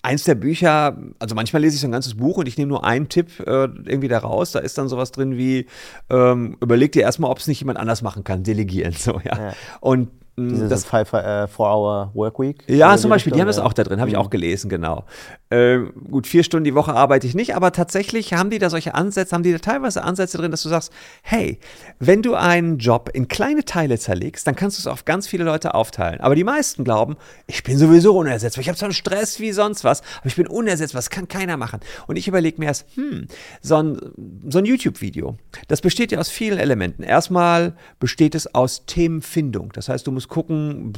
eins 0.02 0.24
der 0.24 0.34
Bücher, 0.34 0.96
also 1.18 1.34
manchmal 1.34 1.60
lese 1.60 1.74
ich 1.74 1.80
so 1.82 1.88
ein 1.88 1.92
ganzes 1.92 2.16
Buch 2.16 2.38
und 2.38 2.48
ich 2.48 2.56
nehme 2.56 2.70
nur 2.70 2.84
einen 2.84 3.08
Tipp 3.08 3.40
äh, 3.40 3.64
irgendwie 3.64 4.08
da 4.08 4.18
raus. 4.18 4.52
Da 4.52 4.60
ist 4.60 4.78
dann 4.78 4.88
sowas 4.88 5.12
drin 5.12 5.36
wie, 5.36 5.66
ähm, 6.08 6.56
überleg 6.60 6.92
dir 6.92 7.02
erstmal, 7.02 7.30
ob 7.30 7.38
es 7.38 7.46
nicht 7.46 7.60
jemand 7.60 7.78
anders 7.78 8.00
machen 8.00 8.24
kann, 8.24 8.42
delegieren. 8.42 8.92
So, 8.92 9.20
ja. 9.22 9.38
ja. 9.38 9.52
Und 9.80 10.08
diese 10.36 10.68
das 10.68 10.84
Five, 10.84 11.12
uh, 11.12 11.46
Four-Hour 11.46 12.10
Workweek? 12.14 12.64
Ja, 12.66 12.96
zum 12.96 13.10
Beispiel, 13.10 13.32
die 13.32 13.40
haben 13.40 13.46
das 13.46 13.58
auch 13.58 13.72
da 13.72 13.84
drin, 13.84 14.00
habe 14.00 14.10
ich 14.10 14.16
auch 14.16 14.30
gelesen, 14.30 14.68
genau. 14.68 15.04
Äh, 15.50 15.78
gut, 16.10 16.26
vier 16.26 16.42
Stunden 16.42 16.64
die 16.64 16.74
Woche 16.74 16.92
arbeite 16.92 17.26
ich 17.26 17.34
nicht, 17.34 17.54
aber 17.54 17.70
tatsächlich 17.70 18.32
haben 18.32 18.50
die 18.50 18.58
da 18.58 18.70
solche 18.70 18.94
Ansätze, 18.94 19.34
haben 19.34 19.44
die 19.44 19.52
da 19.52 19.58
teilweise 19.58 20.02
Ansätze 20.02 20.38
drin, 20.38 20.50
dass 20.50 20.62
du 20.62 20.68
sagst, 20.68 20.92
hey, 21.22 21.60
wenn 22.00 22.22
du 22.22 22.34
einen 22.34 22.78
Job 22.78 23.10
in 23.12 23.28
kleine 23.28 23.64
Teile 23.64 23.98
zerlegst, 23.98 24.46
dann 24.46 24.56
kannst 24.56 24.78
du 24.78 24.80
es 24.80 24.86
auf 24.88 25.04
ganz 25.04 25.28
viele 25.28 25.44
Leute 25.44 25.74
aufteilen. 25.74 26.20
Aber 26.20 26.34
die 26.34 26.42
meisten 26.42 26.82
glauben, 26.82 27.16
ich 27.46 27.62
bin 27.62 27.78
sowieso 27.78 28.16
unersetzbar, 28.18 28.62
ich 28.62 28.68
habe 28.68 28.78
so 28.78 28.86
einen 28.86 28.94
Stress 28.94 29.38
wie 29.38 29.52
sonst 29.52 29.84
was, 29.84 30.00
aber 30.18 30.26
ich 30.26 30.36
bin 30.36 30.48
unersetzbar, 30.48 30.98
das 30.98 31.10
kann 31.10 31.28
keiner 31.28 31.56
machen. 31.56 31.78
Und 32.08 32.16
ich 32.16 32.26
überlege 32.26 32.58
mir 32.58 32.66
erst, 32.66 32.86
hm, 32.96 33.28
so 33.62 33.76
ein, 33.76 34.00
so 34.48 34.58
ein 34.58 34.64
YouTube-Video, 34.64 35.36
das 35.68 35.80
besteht 35.80 36.10
ja 36.10 36.18
aus 36.18 36.30
vielen 36.30 36.58
Elementen. 36.58 37.04
Erstmal 37.04 37.74
besteht 38.00 38.34
es 38.34 38.52
aus 38.52 38.86
Themenfindung, 38.86 39.70
das 39.72 39.88
heißt, 39.88 40.04
du 40.06 40.10
musst 40.10 40.23
musst 40.24 40.28
gucken, 40.28 40.92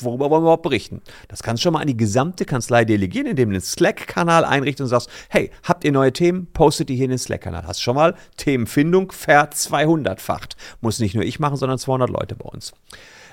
worüber 0.00 0.30
wollen 0.30 0.42
wir 0.42 0.46
überhaupt 0.46 0.62
berichten. 0.62 1.02
Das 1.28 1.42
kannst 1.42 1.62
du 1.62 1.64
schon 1.64 1.72
mal 1.72 1.80
an 1.80 1.86
die 1.86 1.96
gesamte 1.96 2.44
Kanzlei 2.44 2.84
delegieren, 2.84 3.26
indem 3.26 3.50
du 3.50 3.56
einen 3.56 3.62
Slack-Kanal 3.62 4.44
einrichtest 4.44 4.82
und 4.82 4.88
sagst, 4.88 5.10
hey, 5.28 5.50
habt 5.62 5.84
ihr 5.84 5.92
neue 5.92 6.12
Themen? 6.12 6.46
Postet 6.52 6.88
die 6.88 6.96
hier 6.96 7.04
in 7.04 7.10
den 7.10 7.18
Slack-Kanal. 7.18 7.66
Hast 7.66 7.82
schon 7.82 7.96
mal 7.96 8.14
Themenfindung 8.36 9.12
ver 9.12 9.50
200-facht. 9.50 10.56
Muss 10.80 10.98
nicht 10.98 11.14
nur 11.14 11.24
ich 11.24 11.40
machen, 11.40 11.56
sondern 11.56 11.78
200 11.78 12.10
Leute 12.10 12.36
bei 12.36 12.48
uns. 12.48 12.72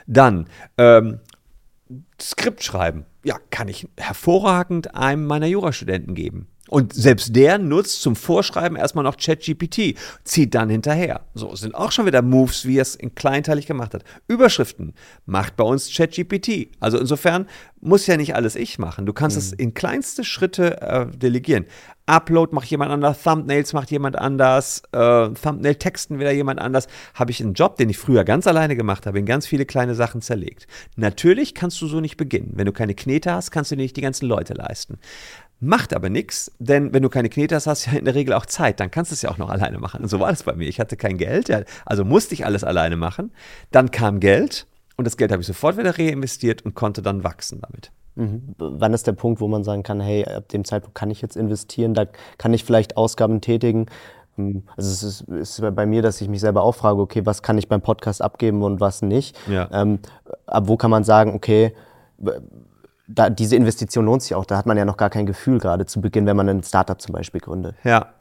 Dann, 0.07 0.47
ähm, 0.77 1.19
Skript 2.19 2.63
schreiben. 2.63 3.05
Ja, 3.23 3.37
kann 3.51 3.67
ich 3.67 3.87
hervorragend 3.97 4.95
einem 4.95 5.25
meiner 5.25 5.47
Jurastudenten 5.47 6.15
geben. 6.15 6.47
Und 6.69 6.93
selbst 6.93 7.35
der 7.35 7.57
nutzt 7.57 8.01
zum 8.01 8.15
Vorschreiben 8.15 8.75
erstmal 8.75 9.03
noch 9.03 9.17
ChatGPT, 9.17 9.95
zieht 10.23 10.55
dann 10.55 10.69
hinterher. 10.69 11.21
So 11.35 11.55
sind 11.55 11.75
auch 11.75 11.91
schon 11.91 12.05
wieder 12.07 12.21
Moves, 12.21 12.65
wie 12.65 12.77
er 12.77 12.81
es 12.81 12.95
in 12.95 13.13
kleinteilig 13.13 13.67
gemacht 13.67 13.93
hat. 13.93 14.03
Überschriften 14.27 14.93
macht 15.25 15.55
bei 15.55 15.63
uns 15.63 15.93
ChatGPT. 15.95 16.69
Also 16.79 16.97
insofern 16.97 17.47
muss 17.81 18.07
ja 18.07 18.17
nicht 18.17 18.35
alles 18.35 18.55
ich 18.55 18.79
machen. 18.79 19.05
Du 19.05 19.13
kannst 19.13 19.37
mhm. 19.37 19.41
es 19.41 19.53
in 19.53 19.73
kleinste 19.75 20.23
Schritte 20.23 20.81
äh, 20.81 21.05
delegieren. 21.15 21.65
Upload 22.07 22.53
macht 22.53 22.69
jemand 22.69 22.91
anders, 22.91 23.23
Thumbnails 23.23 23.73
macht 23.73 23.89
jemand 23.89 24.15
anders, 24.15 24.83
äh, 24.91 25.29
Thumbnail-Texten 25.29 26.19
wieder 26.19 26.31
jemand 26.31 26.59
anders. 26.59 26.87
Habe 27.15 27.31
ich 27.31 27.41
einen 27.41 27.53
Job, 27.53 27.77
den 27.77 27.89
ich 27.89 27.97
früher 27.97 28.23
ganz 28.23 28.45
alleine 28.45 28.75
gemacht 28.75 29.07
habe, 29.07 29.17
in 29.17 29.25
ganz 29.25 29.47
viele 29.47 29.65
kleine 29.65 29.95
Sachen 29.95 30.21
zerlegt. 30.21 30.67
Natürlich 30.95 31.55
kannst 31.55 31.81
du 31.81 31.87
so 31.87 32.01
nicht 32.01 32.17
beginnen. 32.17 32.51
Wenn 32.55 32.67
du 32.67 32.71
keine 32.71 32.93
Knete 32.93 33.31
hast, 33.33 33.49
kannst 33.49 33.71
du 33.71 33.75
dir 33.75 33.81
nicht 33.81 33.97
die 33.97 34.01
ganzen 34.01 34.27
Leute 34.27 34.53
leisten. 34.53 34.99
Macht 35.65 35.95
aber 35.95 36.09
nichts, 36.09 36.51
denn 36.59 36.93
wenn 36.93 37.01
du 37.01 37.09
keine 37.09 37.27
Knete 37.27 37.55
hast, 37.55 37.65
hast 37.65 37.87
du 37.87 37.91
ja 37.91 37.97
in 37.97 38.05
der 38.05 38.13
Regel 38.13 38.33
auch 38.33 38.45
Zeit. 38.45 38.79
Dann 38.79 38.91
kannst 38.91 39.09
du 39.09 39.15
es 39.15 39.23
ja 39.23 39.31
auch 39.31 39.39
noch 39.39 39.49
alleine 39.49 39.79
machen. 39.79 40.03
Und 40.03 40.09
so 40.09 40.19
war 40.19 40.29
das 40.29 40.43
bei 40.43 40.53
mir. 40.53 40.67
Ich 40.67 40.79
hatte 40.79 40.95
kein 40.95 41.17
Geld, 41.17 41.51
also 41.85 42.05
musste 42.05 42.35
ich 42.35 42.45
alles 42.45 42.63
alleine 42.63 42.97
machen. 42.97 43.31
Dann 43.71 43.89
kam 43.89 44.19
Geld 44.19 44.67
und 44.95 45.05
das 45.05 45.17
Geld 45.17 45.31
habe 45.31 45.41
ich 45.41 45.47
sofort 45.47 45.77
wieder 45.77 45.97
reinvestiert 45.97 46.63
und 46.63 46.75
konnte 46.75 47.01
dann 47.01 47.23
wachsen 47.23 47.61
damit. 47.61 47.91
Mhm. 48.13 48.53
Wann 48.59 48.93
ist 48.93 49.07
der 49.07 49.13
Punkt, 49.13 49.41
wo 49.41 49.47
man 49.47 49.63
sagen 49.63 49.81
kann, 49.81 49.99
hey, 49.99 50.23
ab 50.25 50.49
dem 50.49 50.65
Zeitpunkt 50.65 50.95
kann 50.95 51.09
ich 51.09 51.21
jetzt 51.23 51.35
investieren, 51.35 51.95
da 51.95 52.05
kann 52.37 52.53
ich 52.53 52.63
vielleicht 52.63 52.95
Ausgaben 52.95 53.41
tätigen? 53.41 53.87
Ähm, 54.37 54.63
also 54.77 54.91
es 54.91 55.03
ist, 55.03 55.21
ist 55.29 55.75
bei 55.75 55.87
mir, 55.87 56.03
dass 56.03 56.21
ich 56.21 56.29
mich 56.29 56.41
selber 56.41 56.61
auch 56.61 56.75
frage, 56.75 57.01
okay, 57.01 57.25
was 57.25 57.41
kann 57.41 57.57
ich 57.57 57.67
beim 57.67 57.81
Podcast 57.81 58.21
abgeben 58.21 58.61
und 58.61 58.79
was 58.79 59.01
nicht? 59.01 59.35
Ja. 59.49 59.67
Ähm, 59.71 59.97
ab 60.45 60.67
wo 60.67 60.77
kann 60.77 60.91
man 60.91 61.03
sagen, 61.03 61.33
okay, 61.33 61.73
da, 63.07 63.29
diese 63.29 63.55
Investition 63.55 64.05
lohnt 64.05 64.23
sich 64.23 64.35
auch. 64.35 64.45
Da 64.45 64.57
hat 64.57 64.65
man 64.65 64.77
ja 64.77 64.85
noch 64.85 64.97
gar 64.97 65.09
kein 65.09 65.25
Gefühl 65.25 65.59
gerade 65.59 65.85
zu 65.85 66.01
Beginn, 66.01 66.25
wenn 66.25 66.37
man 66.37 66.49
ein 66.49 66.63
Startup 66.63 66.99
zum 66.99 67.13
Beispiel 67.13 67.41
gründet. 67.41 67.75
Ja, 67.83 68.13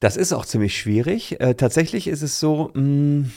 das 0.00 0.16
ist 0.16 0.32
auch 0.32 0.46
ziemlich 0.46 0.78
schwierig. 0.78 1.40
Äh, 1.40 1.54
tatsächlich 1.54 2.06
ist 2.06 2.22
es 2.22 2.38
so, 2.38 2.70
mh, 2.74 2.82
mm, 2.82 3.32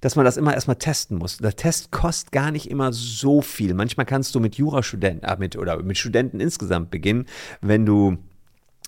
dass 0.00 0.16
man 0.16 0.24
das 0.24 0.36
immer 0.36 0.54
erstmal 0.54 0.76
testen 0.76 1.18
muss. 1.18 1.38
Der 1.38 1.56
Test 1.56 1.90
kostet 1.90 2.30
gar 2.30 2.50
nicht 2.52 2.70
immer 2.70 2.92
so 2.92 3.42
viel. 3.42 3.74
Manchmal 3.74 4.06
kannst 4.06 4.34
du 4.34 4.40
mit 4.40 4.54
Jurastudenten 4.54 5.28
äh, 5.28 5.36
mit, 5.38 5.56
oder 5.56 5.82
mit 5.82 5.98
Studenten 5.98 6.40
insgesamt 6.40 6.90
beginnen, 6.90 7.26
wenn 7.60 7.84
du 7.84 8.16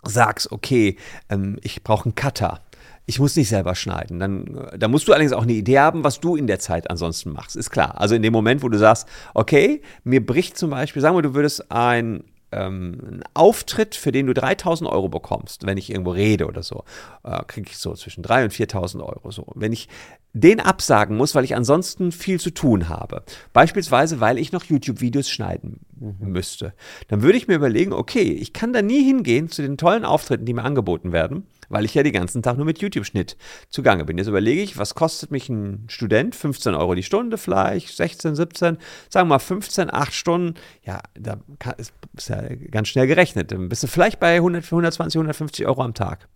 sagst, 0.03 0.53
okay, 0.53 0.97
ähm, 1.29 1.59
ich 1.63 1.83
brauche 1.83 2.05
einen 2.05 2.15
Cutter 2.15 2.61
ich 3.07 3.19
muss 3.19 3.37
nicht 3.37 3.49
selber 3.49 3.75
schneiden. 3.75 4.21
Dann, 4.21 4.69
da 4.77 4.89
musst 4.89 5.09
du 5.09 5.13
allerdings 5.13 5.33
auch 5.33 5.43
eine 5.43 5.53
Idee 5.53 5.79
haben, 5.79 6.05
was 6.05 6.21
du 6.21 6.37
in 6.37 6.47
der 6.47 6.61
Zeit 6.61 6.91
ansonsten 6.91 7.33
machst. 7.33 7.57
Ist 7.57 7.71
klar. 7.71 8.01
Also 8.01 8.15
in 8.15 8.23
dem 8.23 8.33
Moment, 8.33 8.63
wo 8.63 8.69
du 8.69 8.79
sagst, 8.79 9.09
okay, 9.35 9.83
mir 10.05 10.25
bricht 10.25 10.57
zum 10.57 10.71
Beispiel, 10.71 11.03
sagen 11.03 11.17
wir, 11.17 11.23
du 11.23 11.35
würdest 11.35 11.71
ein 11.73 12.25
ähm, 12.53 12.99
einen 13.07 13.23
Auftritt, 13.35 13.95
für 13.95 14.13
den 14.13 14.27
du 14.27 14.35
3000 14.35 14.91
Euro 14.91 15.09
bekommst, 15.09 15.67
wenn 15.67 15.79
ich 15.79 15.91
irgendwo 15.91 16.11
rede 16.11 16.47
oder 16.47 16.63
so, 16.63 16.85
äh, 17.25 17.43
kriege 17.47 17.69
ich 17.71 17.79
so 17.79 17.95
zwischen 17.95 18.25
3.000 18.25 18.45
und 18.45 18.53
4.000 18.53 19.01
Euro. 19.01 19.31
So. 19.31 19.47
Wenn 19.55 19.73
ich 19.73 19.89
den 20.33 20.61
absagen 20.61 21.17
muss, 21.17 21.35
weil 21.35 21.45
ich 21.45 21.57
ansonsten 21.57 22.13
viel 22.13 22.39
zu 22.39 22.51
tun 22.51 22.89
habe, 22.89 23.25
beispielsweise 23.53 24.21
weil 24.21 24.39
ich 24.39 24.53
noch 24.53 24.65
YouTube-Videos 24.65 25.29
schneiden 25.29 25.81
mhm. 25.99 26.33
müsste, 26.33 26.73
dann 27.09 27.23
würde 27.23 27.39
ich 27.39 27.49
mir 27.49 27.55
überlegen, 27.55 27.93
okay, 27.93 28.33
ich 28.33 28.53
kann 28.53 28.73
da 28.73 28.83
nie 28.83 29.05
hingehen 29.05 29.49
zu 29.49 29.63
den 29.63 29.77
tollen 29.77 30.05
Auftritten, 30.05 30.45
die 30.45 30.55
mir 30.55 30.65
angeboten 30.65 31.13
werden, 31.13 31.47
weil 31.71 31.87
ich 31.87 31.95
ja 31.95 32.03
den 32.03 32.13
ganzen 32.13 32.43
Tag 32.43 32.57
nur 32.57 32.67
mit 32.67 32.81
YouTube-Schnitt 32.81 33.37
zugange 33.71 34.05
bin. 34.05 34.19
Jetzt 34.19 34.27
überlege 34.27 34.61
ich, 34.61 34.77
was 34.77 34.95
kostet 34.95 35.31
mich 35.31 35.49
ein 35.49 35.87
Student? 35.89 36.35
15 36.35 36.75
Euro 36.75 36.95
die 36.95 37.03
Stunde 37.03 37.39
vielleicht, 37.39 37.97
16, 37.97 38.35
17, 38.35 38.77
sagen 39.09 39.29
wir 39.29 39.35
mal 39.35 39.39
15, 39.39 39.93
8 39.93 40.13
Stunden. 40.13 40.55
Ja, 40.85 41.01
da 41.15 41.39
ist, 41.79 41.95
ist 42.17 42.29
ja 42.29 42.43
ganz 42.71 42.89
schnell 42.89 43.07
gerechnet. 43.07 43.53
Dann 43.53 43.69
bist 43.69 43.83
du 43.83 43.87
vielleicht 43.87 44.21
bei 44.21 44.35
100, 44.37 44.65
120, 44.65 45.17
150 45.17 45.67
Euro 45.67 45.83
am 45.83 45.95
Tag. 45.95 46.29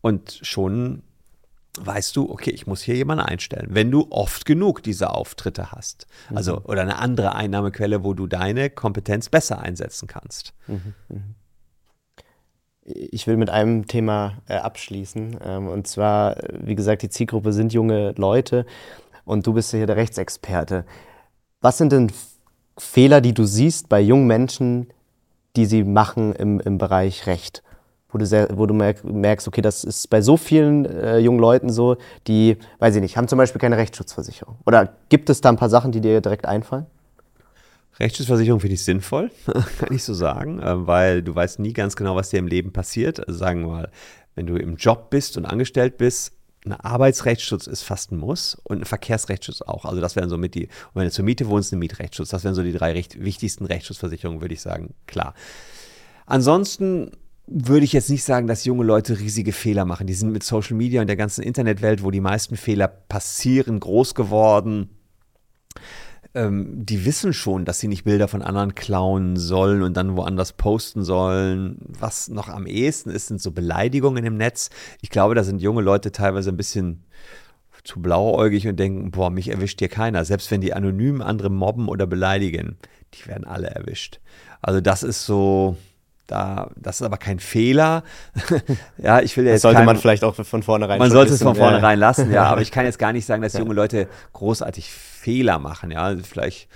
Und 0.00 0.40
schon 0.42 1.02
weißt 1.78 2.16
du, 2.16 2.30
okay, 2.30 2.50
ich 2.50 2.66
muss 2.66 2.80
hier 2.80 2.96
jemanden 2.96 3.24
einstellen. 3.24 3.68
Wenn 3.70 3.90
du 3.90 4.06
oft 4.10 4.46
genug 4.46 4.82
diese 4.82 5.10
Auftritte 5.10 5.72
hast, 5.72 6.06
also 6.34 6.56
mhm. 6.56 6.64
oder 6.64 6.82
eine 6.82 6.98
andere 6.98 7.34
Einnahmequelle, 7.34 8.02
wo 8.02 8.14
du 8.14 8.26
deine 8.26 8.70
Kompetenz 8.70 9.28
besser 9.28 9.60
einsetzen 9.60 10.08
kannst. 10.08 10.54
Mhm. 10.66 10.94
Mhm. 11.08 11.34
Ich 12.88 13.26
will 13.26 13.36
mit 13.36 13.50
einem 13.50 13.88
Thema 13.88 14.34
äh, 14.48 14.54
abschließen. 14.54 15.38
Ähm, 15.44 15.68
und 15.68 15.88
zwar, 15.88 16.36
wie 16.52 16.76
gesagt, 16.76 17.02
die 17.02 17.08
Zielgruppe 17.08 17.52
sind 17.52 17.72
junge 17.72 18.14
Leute 18.16 18.64
und 19.24 19.46
du 19.46 19.52
bist 19.52 19.72
ja 19.72 19.78
hier 19.78 19.86
der 19.88 19.96
Rechtsexperte. 19.96 20.84
Was 21.60 21.78
sind 21.78 21.90
denn 21.90 22.12
Fehler, 22.78 23.20
die 23.20 23.34
du 23.34 23.44
siehst 23.44 23.88
bei 23.88 24.00
jungen 24.00 24.28
Menschen, 24.28 24.86
die 25.56 25.66
sie 25.66 25.82
machen 25.82 26.32
im, 26.34 26.60
im 26.60 26.78
Bereich 26.78 27.26
Recht? 27.26 27.64
Wo 28.08 28.18
du, 28.18 28.26
sehr, 28.26 28.48
wo 28.56 28.66
du 28.66 28.74
merkst, 28.74 29.48
okay, 29.48 29.62
das 29.62 29.82
ist 29.82 30.08
bei 30.08 30.22
so 30.22 30.36
vielen 30.36 30.86
äh, 30.86 31.18
jungen 31.18 31.40
Leuten 31.40 31.70
so, 31.70 31.96
die, 32.28 32.56
weiß 32.78 32.94
ich 32.94 33.02
nicht, 33.02 33.16
haben 33.16 33.26
zum 33.26 33.36
Beispiel 33.36 33.60
keine 33.60 33.76
Rechtsschutzversicherung. 33.76 34.56
Oder 34.64 34.92
gibt 35.08 35.28
es 35.28 35.40
da 35.40 35.48
ein 35.48 35.56
paar 35.56 35.68
Sachen, 35.68 35.90
die 35.90 36.00
dir 36.00 36.20
direkt 36.20 36.46
einfallen? 36.46 36.86
Rechtsschutzversicherung 37.98 38.60
finde 38.60 38.74
ich 38.74 38.84
sinnvoll, 38.84 39.30
kann 39.78 39.92
ich 39.92 40.04
so 40.04 40.14
sagen, 40.14 40.60
äh, 40.60 40.86
weil 40.86 41.22
du 41.22 41.34
weißt 41.34 41.58
nie 41.60 41.72
ganz 41.72 41.96
genau, 41.96 42.14
was 42.16 42.30
dir 42.30 42.38
im 42.38 42.46
Leben 42.46 42.72
passiert. 42.72 43.26
Also 43.26 43.38
sagen 43.38 43.62
wir 43.62 43.68
mal, 43.68 43.90
wenn 44.34 44.46
du 44.46 44.56
im 44.56 44.76
Job 44.76 45.10
bist 45.10 45.36
und 45.36 45.46
angestellt 45.46 45.96
bist, 45.96 46.32
ein 46.66 46.72
Arbeitsrechtsschutz 46.72 47.66
ist 47.66 47.82
fast 47.82 48.12
ein 48.12 48.18
Muss 48.18 48.56
und 48.64 48.82
ein 48.82 48.84
Verkehrsrechtsschutz 48.84 49.62
auch. 49.62 49.84
Also 49.84 50.00
das 50.00 50.16
wären 50.16 50.28
so 50.28 50.36
mit 50.36 50.54
die, 50.54 50.64
und 50.64 50.96
wenn 50.96 51.04
du 51.04 51.10
zur 51.10 51.24
Miete 51.24 51.48
wohnst, 51.48 51.72
ein 51.72 51.78
Mietrechtsschutz. 51.78 52.30
Das 52.30 52.44
wären 52.44 52.54
so 52.54 52.62
die 52.62 52.72
drei 52.72 52.92
recht, 52.92 53.22
wichtigsten 53.22 53.66
Rechtsschutzversicherungen, 53.66 54.40
würde 54.40 54.54
ich 54.54 54.60
sagen. 54.60 54.94
Klar. 55.06 55.34
Ansonsten 56.26 57.12
würde 57.46 57.84
ich 57.84 57.92
jetzt 57.92 58.10
nicht 58.10 58.24
sagen, 58.24 58.48
dass 58.48 58.64
junge 58.64 58.84
Leute 58.84 59.20
riesige 59.20 59.52
Fehler 59.52 59.84
machen. 59.84 60.08
Die 60.08 60.14
sind 60.14 60.32
mit 60.32 60.42
Social 60.42 60.76
Media 60.76 61.00
und 61.00 61.06
der 61.06 61.16
ganzen 61.16 61.42
Internetwelt, 61.42 62.02
wo 62.02 62.10
die 62.10 62.20
meisten 62.20 62.56
Fehler 62.56 62.88
passieren, 62.88 63.78
groß 63.78 64.16
geworden 64.16 64.90
ähm, 66.36 66.84
die 66.84 67.06
wissen 67.06 67.32
schon, 67.32 67.64
dass 67.64 67.80
sie 67.80 67.88
nicht 67.88 68.04
Bilder 68.04 68.28
von 68.28 68.42
anderen 68.42 68.74
klauen 68.74 69.36
sollen 69.36 69.82
und 69.82 69.96
dann 69.96 70.16
woanders 70.16 70.52
posten 70.52 71.02
sollen. 71.02 71.78
Was 71.98 72.28
noch 72.28 72.48
am 72.48 72.66
ehesten 72.66 73.10
ist, 73.10 73.28
sind 73.28 73.40
so 73.40 73.50
Beleidigungen 73.50 74.24
im 74.24 74.36
Netz. 74.36 74.68
Ich 75.00 75.08
glaube, 75.10 75.34
da 75.34 75.42
sind 75.42 75.62
junge 75.62 75.80
Leute 75.80 76.12
teilweise 76.12 76.50
ein 76.50 76.56
bisschen 76.56 77.04
zu 77.84 78.02
blauäugig 78.02 78.68
und 78.68 78.76
denken, 78.76 79.10
boah, 79.12 79.30
mich 79.30 79.48
erwischt 79.48 79.78
hier 79.78 79.88
keiner. 79.88 80.24
Selbst 80.24 80.50
wenn 80.50 80.60
die 80.60 80.74
anonym 80.74 81.22
andere 81.22 81.48
mobben 81.48 81.88
oder 81.88 82.06
beleidigen, 82.06 82.76
die 83.14 83.26
werden 83.26 83.44
alle 83.44 83.68
erwischt. 83.68 84.20
Also 84.60 84.82
das 84.82 85.02
ist 85.02 85.24
so, 85.24 85.76
da, 86.26 86.70
das 86.76 86.96
ist 86.96 87.02
aber 87.02 87.16
kein 87.16 87.38
Fehler. 87.38 88.02
ja, 88.98 89.20
ich 89.20 89.36
will 89.36 89.44
ja 89.44 89.52
jetzt. 89.52 89.58
Das 89.58 89.62
sollte 89.62 89.78
kein, 89.78 89.86
man 89.86 89.96
vielleicht 89.96 90.24
auch 90.24 90.34
von 90.34 90.62
vornherein 90.62 90.98
Man 90.98 91.10
sollte 91.10 91.32
es 91.32 91.42
von 91.42 91.54
vornherein 91.54 91.98
ja. 91.98 92.06
lassen, 92.06 92.30
ja. 92.30 92.44
Aber 92.44 92.60
ich 92.60 92.70
kann 92.72 92.84
jetzt 92.84 92.98
gar 92.98 93.12
nicht 93.12 93.24
sagen, 93.24 93.40
dass 93.42 93.54
junge 93.54 93.74
Leute 93.74 94.08
großartig 94.32 94.90
Fehler 95.26 95.58
machen, 95.58 95.90
ja. 95.90 96.04
Also 96.04 96.22
vielleicht, 96.22 96.68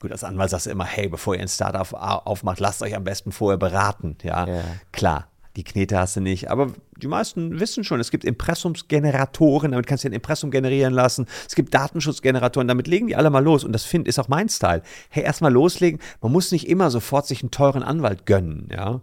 gut, 0.00 0.10
als 0.10 0.24
Anwalt 0.24 0.48
sagst 0.48 0.64
du 0.64 0.70
immer, 0.70 0.86
hey, 0.86 1.06
bevor 1.06 1.34
ihr 1.34 1.42
ein 1.42 1.48
Startup 1.48 1.92
aufmacht, 1.92 2.60
lasst 2.60 2.80
euch 2.80 2.96
am 2.96 3.04
besten 3.04 3.30
vorher 3.30 3.58
beraten, 3.58 4.16
ja. 4.22 4.46
ja. 4.46 4.62
Klar. 4.90 5.28
die 5.56 5.64
Knete 5.64 5.98
hast 5.98 6.16
du 6.16 6.20
nicht. 6.20 6.50
Aber 6.50 6.72
die 6.96 7.08
meisten 7.08 7.60
wissen 7.60 7.84
schon, 7.84 8.00
es 8.00 8.10
gibt 8.10 8.24
Impressumsgeneratoren, 8.24 9.72
damit 9.72 9.86
kannst 9.86 10.04
du 10.04 10.08
ein 10.08 10.14
Impressum 10.14 10.50
generieren 10.50 10.94
lassen. 10.94 11.26
Es 11.46 11.54
gibt 11.54 11.74
Datenschutzgeneratoren, 11.74 12.68
damit 12.68 12.86
legen 12.86 13.08
die 13.08 13.16
alle 13.16 13.28
mal 13.28 13.44
los. 13.44 13.64
Und 13.64 13.72
das 13.72 13.84
find, 13.84 14.08
ist 14.08 14.18
auch 14.18 14.28
mein 14.28 14.48
Style. 14.48 14.82
Hey, 15.10 15.24
erstmal 15.24 15.52
loslegen. 15.52 16.00
Man 16.22 16.32
muss 16.32 16.52
nicht 16.52 16.68
immer 16.68 16.90
sofort 16.90 17.26
sich 17.26 17.42
einen 17.42 17.50
teuren 17.50 17.82
Anwalt 17.82 18.24
gönnen, 18.24 18.68
ja. 18.72 19.00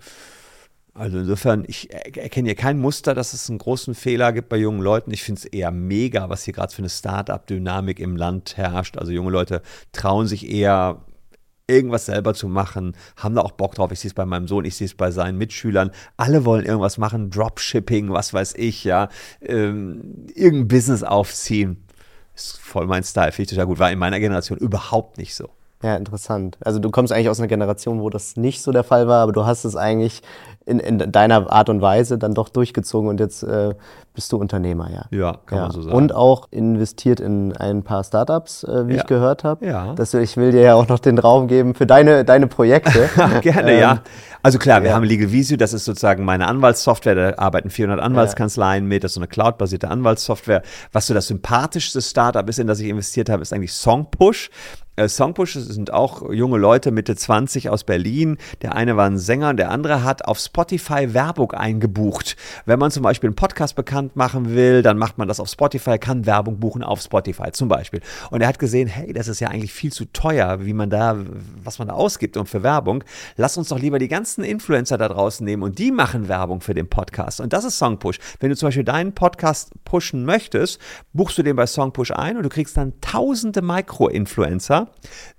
Also 0.97 1.19
insofern, 1.19 1.65
ich 1.67 1.93
erkenne 1.93 2.47
hier 2.47 2.55
kein 2.55 2.79
Muster, 2.79 3.13
dass 3.13 3.33
es 3.33 3.49
einen 3.49 3.59
großen 3.59 3.95
Fehler 3.95 4.31
gibt 4.31 4.47
bei 4.47 4.55
jungen 4.55 4.79
Leuten. 4.81 5.11
Ich 5.11 5.23
finde 5.23 5.39
es 5.39 5.45
eher 5.45 5.69
mega, 5.69 6.29
was 6.29 6.45
hier 6.45 6.53
gerade 6.53 6.73
für 6.73 6.79
eine 6.79 6.89
Start-up-Dynamik 6.89 7.99
im 7.99 8.15
Land 8.15 8.55
herrscht. 8.55 8.97
Also 8.97 9.11
junge 9.11 9.29
Leute 9.29 9.61
trauen 9.91 10.25
sich 10.25 10.49
eher 10.49 11.01
irgendwas 11.67 12.05
selber 12.05 12.33
zu 12.33 12.47
machen, 12.47 12.95
haben 13.17 13.35
da 13.35 13.41
auch 13.41 13.51
Bock 13.51 13.75
drauf. 13.75 13.91
Ich 13.91 13.99
sehe 13.99 14.07
es 14.07 14.13
bei 14.13 14.25
meinem 14.25 14.47
Sohn, 14.47 14.63
ich 14.63 14.77
sehe 14.77 14.85
es 14.85 14.93
bei 14.93 15.11
seinen 15.11 15.37
Mitschülern. 15.37 15.91
Alle 16.15 16.45
wollen 16.45 16.65
irgendwas 16.65 16.97
machen, 16.97 17.29
Dropshipping, 17.29 18.13
was 18.13 18.33
weiß 18.33 18.53
ich, 18.55 18.85
ja, 18.85 19.09
ähm, 19.41 20.27
irgendein 20.33 20.69
Business 20.69 21.03
aufziehen. 21.03 21.83
Ist 22.35 22.57
voll 22.57 22.87
mein 22.87 23.03
Style, 23.03 23.33
finde 23.33 23.43
ich 23.43 23.49
total 23.49 23.65
gut. 23.65 23.79
War 23.79 23.91
in 23.91 23.99
meiner 23.99 24.21
Generation 24.21 24.57
überhaupt 24.57 25.17
nicht 25.17 25.35
so. 25.35 25.49
Ja, 25.83 25.97
interessant. 25.97 26.57
Also 26.61 26.79
du 26.79 26.89
kommst 26.89 27.11
eigentlich 27.11 27.29
aus 27.29 27.39
einer 27.39 27.47
Generation, 27.47 27.99
wo 27.99 28.09
das 28.09 28.37
nicht 28.37 28.61
so 28.61 28.71
der 28.71 28.83
Fall 28.83 29.07
war, 29.07 29.23
aber 29.23 29.33
du 29.33 29.45
hast 29.45 29.65
es 29.65 29.75
eigentlich 29.75 30.21
in, 30.65 30.79
in 30.79 31.11
deiner 31.11 31.51
Art 31.51 31.69
und 31.69 31.81
Weise 31.81 32.17
dann 32.17 32.33
doch 32.33 32.49
durchgezogen 32.49 33.09
und 33.09 33.19
jetzt 33.19 33.43
äh, 33.43 33.75
bist 34.15 34.31
du 34.31 34.37
Unternehmer, 34.37 34.89
ja. 34.91 35.05
Ja, 35.11 35.37
kann 35.45 35.57
ja. 35.57 35.63
man 35.65 35.71
so 35.71 35.81
sagen. 35.81 35.95
Und 35.95 36.15
auch 36.15 36.47
investiert 36.51 37.19
in 37.19 37.55
ein 37.55 37.83
paar 37.83 38.03
Startups, 38.03 38.63
äh, 38.63 38.87
wie 38.87 38.93
ja. 38.93 39.01
ich 39.01 39.05
gehört 39.05 39.43
habe. 39.43 39.65
Ja. 39.65 39.93
Das, 39.93 40.13
ich 40.13 40.37
will 40.37 40.51
dir 40.51 40.61
ja 40.61 40.75
auch 40.75 40.87
noch 40.87 40.99
den 40.99 41.19
Raum 41.19 41.47
geben 41.47 41.75
für 41.75 41.85
deine, 41.85 42.25
deine 42.25 42.47
Projekte. 42.47 43.09
Gerne, 43.41 43.73
ähm, 43.73 43.79
ja. 43.79 43.99
Also 44.41 44.59
klar, 44.59 44.83
wir 44.83 44.89
ja. 44.89 44.95
haben 44.95 45.03
Legal 45.03 45.31
Visio, 45.31 45.57
das 45.57 45.73
ist 45.73 45.85
sozusagen 45.85 46.23
meine 46.23 46.47
Anwaltssoftware, 46.47 47.15
da 47.15 47.37
arbeiten 47.37 47.69
400 47.69 47.99
Anwaltskanzleien 47.99 48.85
mit, 48.85 49.03
das 49.03 49.11
ist 49.11 49.15
so 49.15 49.19
eine 49.19 49.27
cloudbasierte 49.27 49.89
Anwaltssoftware. 49.89 50.61
Was 50.91 51.07
so 51.07 51.13
das 51.13 51.27
sympathischste 51.27 52.01
Startup 52.01 52.47
ist, 52.47 52.59
in 52.59 52.67
das 52.67 52.79
ich 52.79 52.87
investiert 52.87 53.29
habe, 53.29 53.41
ist 53.41 53.53
eigentlich 53.53 53.73
Songpush. 53.73 54.49
Äh, 54.95 55.09
Songpush 55.09 55.53
sind 55.53 55.91
auch 55.91 56.31
junge 56.31 56.57
Leute 56.57 56.91
Mitte 56.91 57.15
20 57.15 57.69
aus 57.69 57.83
Berlin. 57.83 58.37
Der 58.61 58.75
eine 58.75 58.95
war 58.95 59.05
ein 59.05 59.17
Sänger, 59.17 59.53
der 59.53 59.71
andere 59.71 60.03
hat 60.03 60.25
auf 60.25 60.39
Spotify 60.39 61.13
Werbung 61.13 61.51
eingebucht. 61.51 62.37
Wenn 62.65 62.79
man 62.79 62.91
zum 62.91 63.03
Beispiel 63.03 63.29
einen 63.29 63.35
Podcast 63.35 63.75
bekannt 63.75 64.04
machen 64.13 64.53
will, 64.53 64.81
dann 64.81 64.97
macht 64.97 65.17
man 65.17 65.27
das 65.27 65.39
auf 65.39 65.49
Spotify, 65.49 65.97
kann 65.97 66.25
Werbung 66.25 66.59
buchen 66.59 66.83
auf 66.83 67.01
Spotify 67.01 67.51
zum 67.51 67.67
Beispiel. 67.67 68.01
Und 68.31 68.41
er 68.41 68.47
hat 68.47 68.59
gesehen, 68.59 68.87
hey, 68.87 69.13
das 69.13 69.27
ist 69.27 69.39
ja 69.39 69.49
eigentlich 69.49 69.73
viel 69.73 69.91
zu 69.91 70.05
teuer, 70.05 70.65
wie 70.65 70.73
man 70.73 70.89
da, 70.89 71.17
was 71.63 71.79
man 71.79 71.87
da 71.87 71.93
ausgibt 71.93 72.37
und 72.37 72.47
für 72.47 72.63
Werbung. 72.63 73.03
Lass 73.37 73.57
uns 73.57 73.69
doch 73.69 73.79
lieber 73.79 73.99
die 73.99 74.07
ganzen 74.07 74.43
Influencer 74.43 74.97
da 74.97 75.07
draußen 75.07 75.45
nehmen 75.45 75.63
und 75.63 75.79
die 75.79 75.91
machen 75.91 76.27
Werbung 76.27 76.61
für 76.61 76.73
den 76.73 76.89
Podcast. 76.89 77.41
Und 77.41 77.53
das 77.53 77.65
ist 77.65 77.77
Songpush. 77.77 78.19
Wenn 78.39 78.49
du 78.49 78.55
zum 78.55 78.67
Beispiel 78.67 78.83
deinen 78.83 79.13
Podcast 79.13 79.71
pushen 79.85 80.25
möchtest, 80.25 80.79
buchst 81.13 81.37
du 81.37 81.43
den 81.43 81.55
bei 81.55 81.65
Songpush 81.65 82.11
ein 82.11 82.37
und 82.37 82.43
du 82.43 82.49
kriegst 82.49 82.77
dann 82.77 82.93
tausende 83.01 83.61
Micro-Influencer 83.61 84.89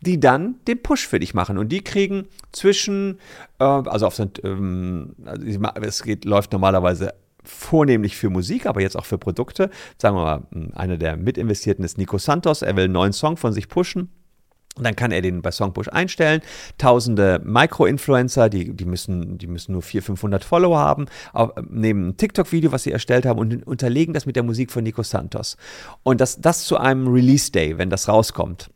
die 0.00 0.20
dann 0.20 0.56
den 0.66 0.82
Push 0.82 1.06
für 1.06 1.18
dich 1.18 1.34
machen. 1.34 1.58
Und 1.58 1.70
die 1.70 1.82
kriegen 1.82 2.28
zwischen, 2.52 3.18
äh, 3.58 3.64
also 3.64 4.06
auf 4.06 4.18
ähm, 4.18 5.14
also 5.24 5.44
es 5.82 6.02
geht, 6.02 6.24
läuft 6.24 6.52
normalerweise 6.52 7.14
vornehmlich 7.48 8.16
für 8.16 8.30
Musik, 8.30 8.66
aber 8.66 8.80
jetzt 8.80 8.96
auch 8.96 9.04
für 9.04 9.18
Produkte. 9.18 9.70
Sagen 9.98 10.16
wir 10.16 10.24
mal, 10.24 10.72
einer 10.74 10.96
der 10.96 11.16
Mitinvestierten 11.16 11.84
ist 11.84 11.98
Nico 11.98 12.18
Santos. 12.18 12.62
Er 12.62 12.76
will 12.76 12.84
einen 12.84 12.92
neuen 12.92 13.12
Song 13.12 13.36
von 13.36 13.52
sich 13.52 13.68
pushen. 13.68 14.10
Und 14.76 14.84
dann 14.84 14.94
kann 14.94 15.10
er 15.10 15.22
den 15.22 15.40
bei 15.40 15.50
Songpush 15.50 15.88
einstellen. 15.88 16.42
Tausende 16.76 17.40
Micro-Influencer, 17.44 18.50
die, 18.50 18.76
die, 18.76 18.84
müssen, 18.84 19.38
die 19.38 19.46
müssen 19.46 19.72
nur 19.72 19.82
400, 19.82 20.06
500 20.06 20.44
Follower 20.44 20.78
haben, 20.78 21.06
auch, 21.32 21.54
nehmen 21.68 22.08
ein 22.08 22.16
TikTok-Video, 22.16 22.72
was 22.72 22.82
sie 22.82 22.92
erstellt 22.92 23.24
haben, 23.24 23.38
und 23.38 23.66
unterlegen 23.66 24.12
das 24.12 24.26
mit 24.26 24.36
der 24.36 24.42
Musik 24.42 24.70
von 24.70 24.84
Nico 24.84 25.02
Santos. 25.02 25.56
Und 26.02 26.20
das, 26.20 26.40
das 26.40 26.64
zu 26.64 26.76
einem 26.76 27.08
Release-Day, 27.08 27.78
wenn 27.78 27.88
das 27.88 28.08
rauskommt. 28.08 28.70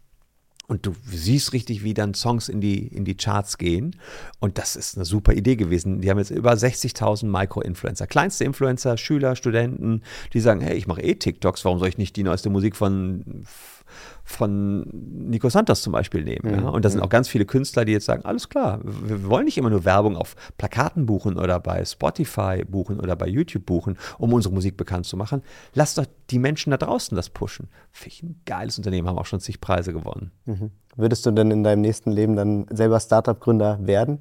Und 0.71 0.87
du 0.87 0.95
siehst 1.05 1.53
richtig, 1.53 1.83
wie 1.83 1.95
dann 1.95 2.15
Songs 2.15 2.49
in 2.49 2.61
die, 2.61 2.87
in 2.87 3.05
die 3.05 3.17
Charts 3.17 3.59
gehen. 3.59 3.97
Und 4.39 4.57
das 4.57 4.77
ist 4.77 4.97
eine 4.97 5.05
super 5.05 5.33
Idee 5.33 5.57
gewesen. 5.57 6.01
Die 6.01 6.09
haben 6.09 6.19
jetzt 6.19 6.31
über 6.31 6.53
60.000 6.53 7.27
Micro-Influencer. 7.27 8.07
Kleinste 8.07 8.45
Influencer, 8.45 8.97
Schüler, 8.97 9.35
Studenten, 9.35 10.03
die 10.33 10.39
sagen, 10.39 10.61
hey, 10.61 10.77
ich 10.77 10.87
mache 10.87 11.03
eh 11.03 11.17
TikToks, 11.17 11.65
warum 11.65 11.81
soll 11.81 11.89
ich 11.89 11.99
nicht 11.99 12.15
die 12.15 12.23
neueste 12.23 12.51
Musik 12.51 12.77
von 12.77 13.45
von 14.31 14.87
Nico 14.93 15.49
Santos 15.49 15.83
zum 15.83 15.93
Beispiel 15.93 16.25
nehmen. 16.25 16.51
Mhm. 16.51 16.63
Ja? 16.63 16.69
Und 16.69 16.85
da 16.85 16.89
sind 16.89 17.01
mhm. 17.01 17.05
auch 17.05 17.11
ganz 17.11 17.29
viele 17.29 17.45
Künstler, 17.45 17.85
die 17.85 17.93
jetzt 17.93 18.07
sagen, 18.07 18.25
alles 18.25 18.49
klar, 18.49 18.81
wir 18.83 19.25
wollen 19.27 19.45
nicht 19.45 19.59
immer 19.59 19.71
nur 19.71 19.85
Werbung 19.85 20.17
auf 20.17 20.37
Plakaten 20.57 21.07
buchen 21.07 21.37
oder 21.37 21.61
bei 21.61 21.85
Spotify 21.85 22.65
buchen 22.67 23.01
oder 23.01 23.17
bei 23.17 23.27
YouTube 23.27 23.67
buchen, 23.67 23.99
um 24.19 24.33
unsere 24.33 24.55
Musik 24.55 24.77
bekannt 24.77 25.07
zu 25.07 25.17
machen. 25.17 25.43
Lass 25.75 25.95
doch 25.95 26.07
die 26.31 26.39
Menschen 26.39 26.71
da 26.71 26.77
draußen 26.77 27.17
das 27.17 27.29
pushen. 27.31 27.69
Finde 27.91 28.15
ich 28.15 28.23
ein 28.23 28.41
geiles 28.47 28.79
Unternehmen, 28.79 29.09
haben 29.09 29.19
auch 29.19 29.27
schon 29.27 29.41
zig 29.41 29.61
Preise 29.61 29.93
gewonnen. 29.93 30.31
Mhm. 30.47 30.71
Würdest 30.97 31.25
du 31.27 31.31
denn 31.31 31.51
in 31.51 31.63
deinem 31.63 31.81
nächsten 31.81 32.11
Leben 32.11 32.37
dann 32.37 32.67
selber 32.71 32.99
Startup-Gründer 33.01 33.79
werden? 33.87 34.21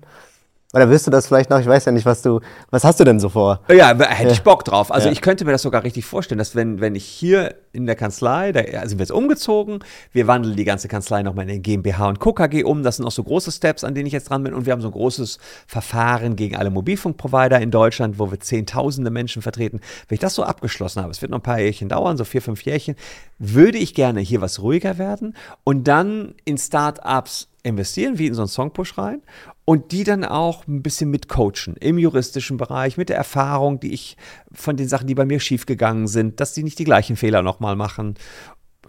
Oder 0.72 0.88
wirst 0.92 1.08
du 1.08 1.12
das 1.12 1.26
vielleicht 1.26 1.50
noch? 1.50 1.60
Ich 1.60 1.66
weiß 1.66 1.86
ja 1.86 1.92
nicht, 1.92 2.06
was 2.06 2.22
du, 2.22 2.42
was 2.70 2.84
hast 2.84 3.00
du 3.00 3.04
denn 3.04 3.20
so 3.20 3.30
vor? 3.30 3.62
Ja, 3.70 3.98
hätte 3.98 4.32
ich 4.32 4.44
Bock 4.44 4.64
drauf. 4.64 4.92
Also 4.92 5.08
ja. 5.08 5.12
ich 5.12 5.22
könnte 5.22 5.44
mir 5.44 5.52
das 5.52 5.64
sogar 5.64 5.84
richtig 5.84 6.06
vorstellen, 6.06 6.38
dass 6.38 6.56
wenn, 6.56 6.80
wenn 6.80 6.94
ich 6.94 7.06
hier 7.06 7.56
in 7.72 7.88
der 7.88 7.96
Kanzlei, 7.96 8.52
da 8.52 8.62
sind 8.88 9.00
wir 9.00 9.04
jetzt 9.04 9.12
umgezogen, 9.12 9.80
wir 10.12 10.28
wandeln 10.28 10.56
die 10.56 10.66
ganze 10.66 10.88
Kanzlei 10.88 11.24
nochmal 11.24 11.50
in 11.50 11.56
den 11.56 11.64
GmbH 11.64 12.10
und 12.10 12.20
Co. 12.20 12.34
KG 12.34 12.64
um. 12.66 12.84
Das 12.84 12.98
sind 12.98 13.06
auch 13.08 13.12
so 13.12 13.24
große 13.24 13.52
Steps, 13.52 13.84
an 13.84 13.96
denen 13.96 14.06
ich 14.06 14.14
jetzt 14.14 14.30
dran 14.30 14.44
bin. 14.44 14.54
Und 14.54 14.68
wir 14.68 14.74
haben 14.74 14.82
so 14.82 14.90
ein 14.90 14.94
großes 14.94 15.40
Verfahren 15.66 16.36
gegen 16.36 16.56
alle 16.56 16.70
Mobilfunkprovider 16.70 17.60
in 17.60 17.72
Deutschland, 17.72 18.20
wo 18.20 18.30
wir 18.30 18.40
zehntausende 18.40 19.10
Menschen 19.10 19.42
vertreten. 19.42 19.80
Wenn 20.08 20.18
ich 20.18 20.22
das 20.22 20.36
so 20.36 20.44
abgeschlossen 20.44 21.02
habe, 21.02 21.10
es 21.10 21.24
wird 21.24 21.32
noch 21.32 21.40
ein 21.40 21.44
paar 21.44 21.60
Jährchen 21.60 21.90
dauern, 21.90 22.16
so 22.16 22.26
vier, 22.26 22.44
fünf 22.44 22.62
Jährchen, 22.62 22.96
würde 23.40 23.80
ich 23.80 23.96
gerne 23.96 24.20
hier 24.20 24.42
was 24.42 24.62
ruhiger 24.62 25.00
werden 25.00 25.36
und 25.64 25.88
dann 25.88 26.36
in 26.46 26.60
Startups 26.60 27.48
investieren, 27.64 28.18
wie 28.18 28.28
in 28.28 28.34
so 28.34 28.42
einen 28.42 28.50
Songpush 28.50 28.98
rein 28.98 29.22
und 29.70 29.92
die 29.92 30.04
dann 30.04 30.26
auch 30.26 30.66
ein 30.66 30.82
bisschen 30.82 31.12
mitcoachen 31.12 31.76
im 31.80 32.00
juristischen 32.00 32.58
Bereich, 32.58 32.98
mit 32.98 33.10
der 33.10 33.18
Erfahrung, 33.18 33.80
die 33.80 33.94
ich 33.94 34.18
von 34.52 34.78
den 34.78 34.88
Sachen, 34.88 35.06
die 35.06 35.14
bei 35.14 35.26
mir 35.26 35.40
schiefgegangen 35.40 36.08
sind, 36.08 36.40
dass 36.40 36.56
die 36.56 36.64
nicht 36.64 36.80
die 36.80 36.86
gleichen 36.86 37.16
Fehler 37.16 37.44
nochmal 37.44 37.76
machen. 37.76 38.16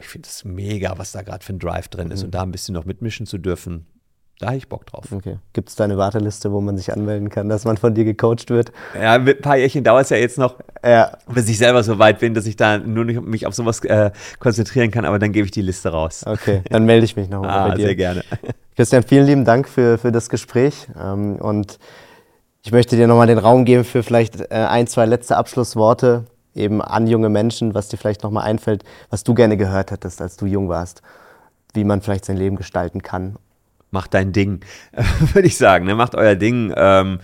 Ich 0.01 0.09
finde 0.09 0.27
es 0.27 0.43
mega, 0.43 0.97
was 0.97 1.13
da 1.13 1.21
gerade 1.21 1.45
für 1.45 1.53
ein 1.53 1.59
Drive 1.59 1.89
drin 1.89 2.11
ist 2.11 2.21
mhm. 2.21 2.25
und 2.25 2.31
da 2.31 2.43
ein 2.45 2.51
bisschen 2.51 2.73
noch 2.73 2.87
mitmischen 2.87 3.27
zu 3.27 3.37
dürfen. 3.37 3.85
Da 4.41 4.47
habe 4.47 4.57
ich 4.57 4.71
Bock 4.71 4.87
drauf. 4.87 5.05
Okay. 5.13 5.37
Gibt 5.53 5.69
es 5.69 5.77
da 5.77 5.85
eine 5.85 5.99
Warteliste, 5.99 6.51
wo 6.51 6.63
man 6.63 6.79
sich 6.79 6.91
anmelden 6.91 7.29
kann, 7.29 7.51
dass 7.51 7.67
man 7.67 7.77
von 7.77 7.93
dir 7.93 8.05
gecoacht 8.05 8.49
wird? 8.49 8.73
Ja, 8.99 9.19
mit 9.19 9.41
ein 9.41 9.43
paar 9.43 9.59
Jährchen 9.59 9.85
dauert 9.85 10.05
es 10.05 10.11
ja 10.11 10.17
jetzt 10.17 10.39
noch, 10.39 10.55
ja. 10.83 11.13
bis 11.29 11.47
ich 11.51 11.59
selber 11.59 11.83
so 11.83 11.99
weit 11.99 12.21
bin, 12.21 12.33
dass 12.33 12.47
ich 12.47 12.57
da 12.57 12.79
nur 12.79 13.05
nicht 13.05 13.21
mich 13.21 13.47
auf 13.47 13.55
sowas 13.55 13.85
äh, 13.85 14.13
konzentrieren 14.39 14.91
kann, 14.91 15.05
aber 15.05 15.19
dann 15.19 15.33
gebe 15.33 15.45
ich 15.45 15.51
die 15.51 15.61
Liste 15.61 15.91
raus. 15.91 16.25
Okay, 16.27 16.63
dann 16.71 16.87
melde 16.87 17.05
ich 17.05 17.17
mich 17.17 17.29
nochmal 17.29 17.51
ah, 17.51 17.69
bei 17.69 17.75
dir. 17.75 17.87
Sehr 17.89 17.97
gerne. 17.97 18.25
Christian, 18.77 19.03
vielen 19.03 19.27
lieben 19.27 19.45
Dank 19.45 19.69
für, 19.69 19.99
für 19.99 20.11
das 20.11 20.31
Gespräch. 20.31 20.89
Ähm, 20.99 21.37
und 21.37 21.79
ich 22.63 22.73
möchte 22.73 22.97
dir 22.97 23.09
nochmal 23.09 23.27
den 23.27 23.39
Raum 23.39 23.67
geben 23.67 23.85
für 23.85 24.03
vielleicht 24.03 24.41
äh, 24.41 24.55
ein, 24.55 24.87
zwei 24.87 25.05
letzte 25.05 25.37
Abschlussworte 25.37 26.25
eben 26.55 26.81
an 26.81 27.07
junge 27.07 27.29
Menschen, 27.29 27.75
was 27.75 27.89
dir 27.89 27.99
vielleicht 27.99 28.23
nochmal 28.23 28.45
einfällt, 28.45 28.85
was 29.11 29.23
du 29.23 29.35
gerne 29.35 29.59
gehört 29.59 29.91
hättest, 29.91 30.23
als 30.23 30.39
du 30.39 30.47
jung 30.47 30.71
warst, 30.71 31.03
wie 31.75 31.85
man 31.85 32.01
vielleicht 32.01 32.25
sein 32.25 32.39
Leben 32.39 32.57
gestalten 32.57 33.03
kann 33.03 33.37
macht 33.91 34.15
dein 34.15 34.33
Ding, 34.33 34.65
würde 35.33 35.49
ich 35.49 35.57
sagen. 35.57 35.87
Ne? 35.87 35.95
Macht 35.95 36.15
euer 36.15 36.35
Ding. 36.35 36.73
Ähm, 36.77 37.21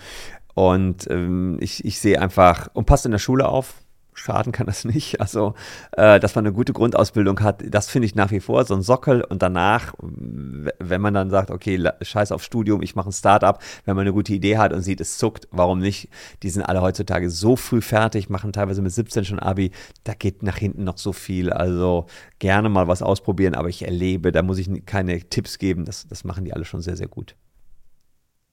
und 0.54 1.08
ähm, 1.10 1.58
ich, 1.60 1.84
ich 1.84 2.00
sehe 2.00 2.20
einfach, 2.20 2.68
und 2.72 2.86
passt 2.86 3.04
in 3.04 3.12
der 3.12 3.18
Schule 3.18 3.46
auf, 3.46 3.74
schaden 4.16 4.52
kann 4.52 4.66
das 4.66 4.84
nicht. 4.84 5.20
Also, 5.20 5.54
äh, 5.92 6.18
dass 6.18 6.34
man 6.34 6.46
eine 6.46 6.54
gute 6.54 6.72
Grundausbildung 6.72 7.40
hat, 7.40 7.62
das 7.68 7.88
finde 7.88 8.06
ich 8.06 8.14
nach 8.14 8.30
wie 8.30 8.40
vor 8.40 8.64
so 8.64 8.74
ein 8.74 8.82
Sockel. 8.82 9.22
Und 9.22 9.42
danach, 9.42 9.94
wenn 10.00 11.00
man 11.00 11.14
dann 11.14 11.30
sagt, 11.30 11.50
okay, 11.50 11.82
scheiß 12.00 12.32
auf 12.32 12.42
Studium, 12.42 12.82
ich 12.82 12.96
mache 12.96 13.10
ein 13.10 13.12
Startup, 13.12 13.58
wenn 13.84 13.94
man 13.94 14.02
eine 14.02 14.12
gute 14.12 14.32
Idee 14.32 14.58
hat 14.58 14.72
und 14.72 14.82
sieht, 14.82 15.00
es 15.00 15.18
zuckt, 15.18 15.48
warum 15.50 15.78
nicht? 15.78 16.08
Die 16.42 16.50
sind 16.50 16.62
alle 16.62 16.82
heutzutage 16.82 17.30
so 17.30 17.56
früh 17.56 17.80
fertig, 17.80 18.28
machen 18.28 18.52
teilweise 18.52 18.82
mit 18.82 18.92
17 18.92 19.24
schon 19.24 19.38
Abi, 19.38 19.70
da 20.04 20.14
geht 20.14 20.42
nach 20.42 20.56
hinten 20.56 20.84
noch 20.84 20.98
so 20.98 21.12
viel. 21.12 21.52
Also 21.52 22.06
gerne 22.38 22.68
mal 22.68 22.88
was 22.88 23.02
ausprobieren, 23.02 23.54
aber 23.54 23.68
ich 23.68 23.84
erlebe, 23.84 24.32
da 24.32 24.42
muss 24.42 24.58
ich 24.58 24.68
keine 24.86 25.20
Tipps 25.20 25.58
geben, 25.58 25.84
das, 25.84 26.06
das 26.08 26.24
machen 26.24 26.44
die 26.44 26.52
alle 26.52 26.64
schon 26.64 26.80
sehr, 26.80 26.96
sehr 26.96 27.08
gut. 27.08 27.36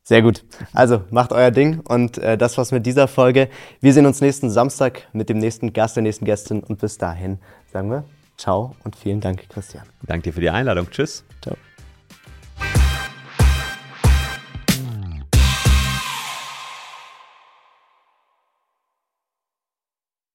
Sehr 0.03 0.21
gut. 0.21 0.43
Also 0.73 1.03
macht 1.11 1.31
euer 1.31 1.51
Ding 1.51 1.79
und 1.79 2.17
äh, 2.17 2.37
das 2.37 2.57
war's 2.57 2.71
mit 2.71 2.85
dieser 2.85 3.07
Folge. 3.07 3.49
Wir 3.79 3.93
sehen 3.93 4.05
uns 4.05 4.19
nächsten 4.19 4.49
Samstag 4.49 5.07
mit 5.13 5.29
dem 5.29 5.37
nächsten 5.37 5.71
Gast, 5.71 5.95
der 5.95 6.03
nächsten 6.03 6.25
Gästin 6.25 6.61
und 6.61 6.79
bis 6.79 6.97
dahin 6.97 7.39
sagen 7.71 7.89
wir 7.89 8.03
Ciao 8.37 8.75
und 8.83 8.95
vielen 8.95 9.21
Dank, 9.21 9.47
Christian. 9.49 9.85
Danke 10.01 10.23
dir 10.23 10.33
für 10.33 10.41
die 10.41 10.49
Einladung. 10.49 10.89
Tschüss. 10.89 11.23
Ciao. 11.41 11.55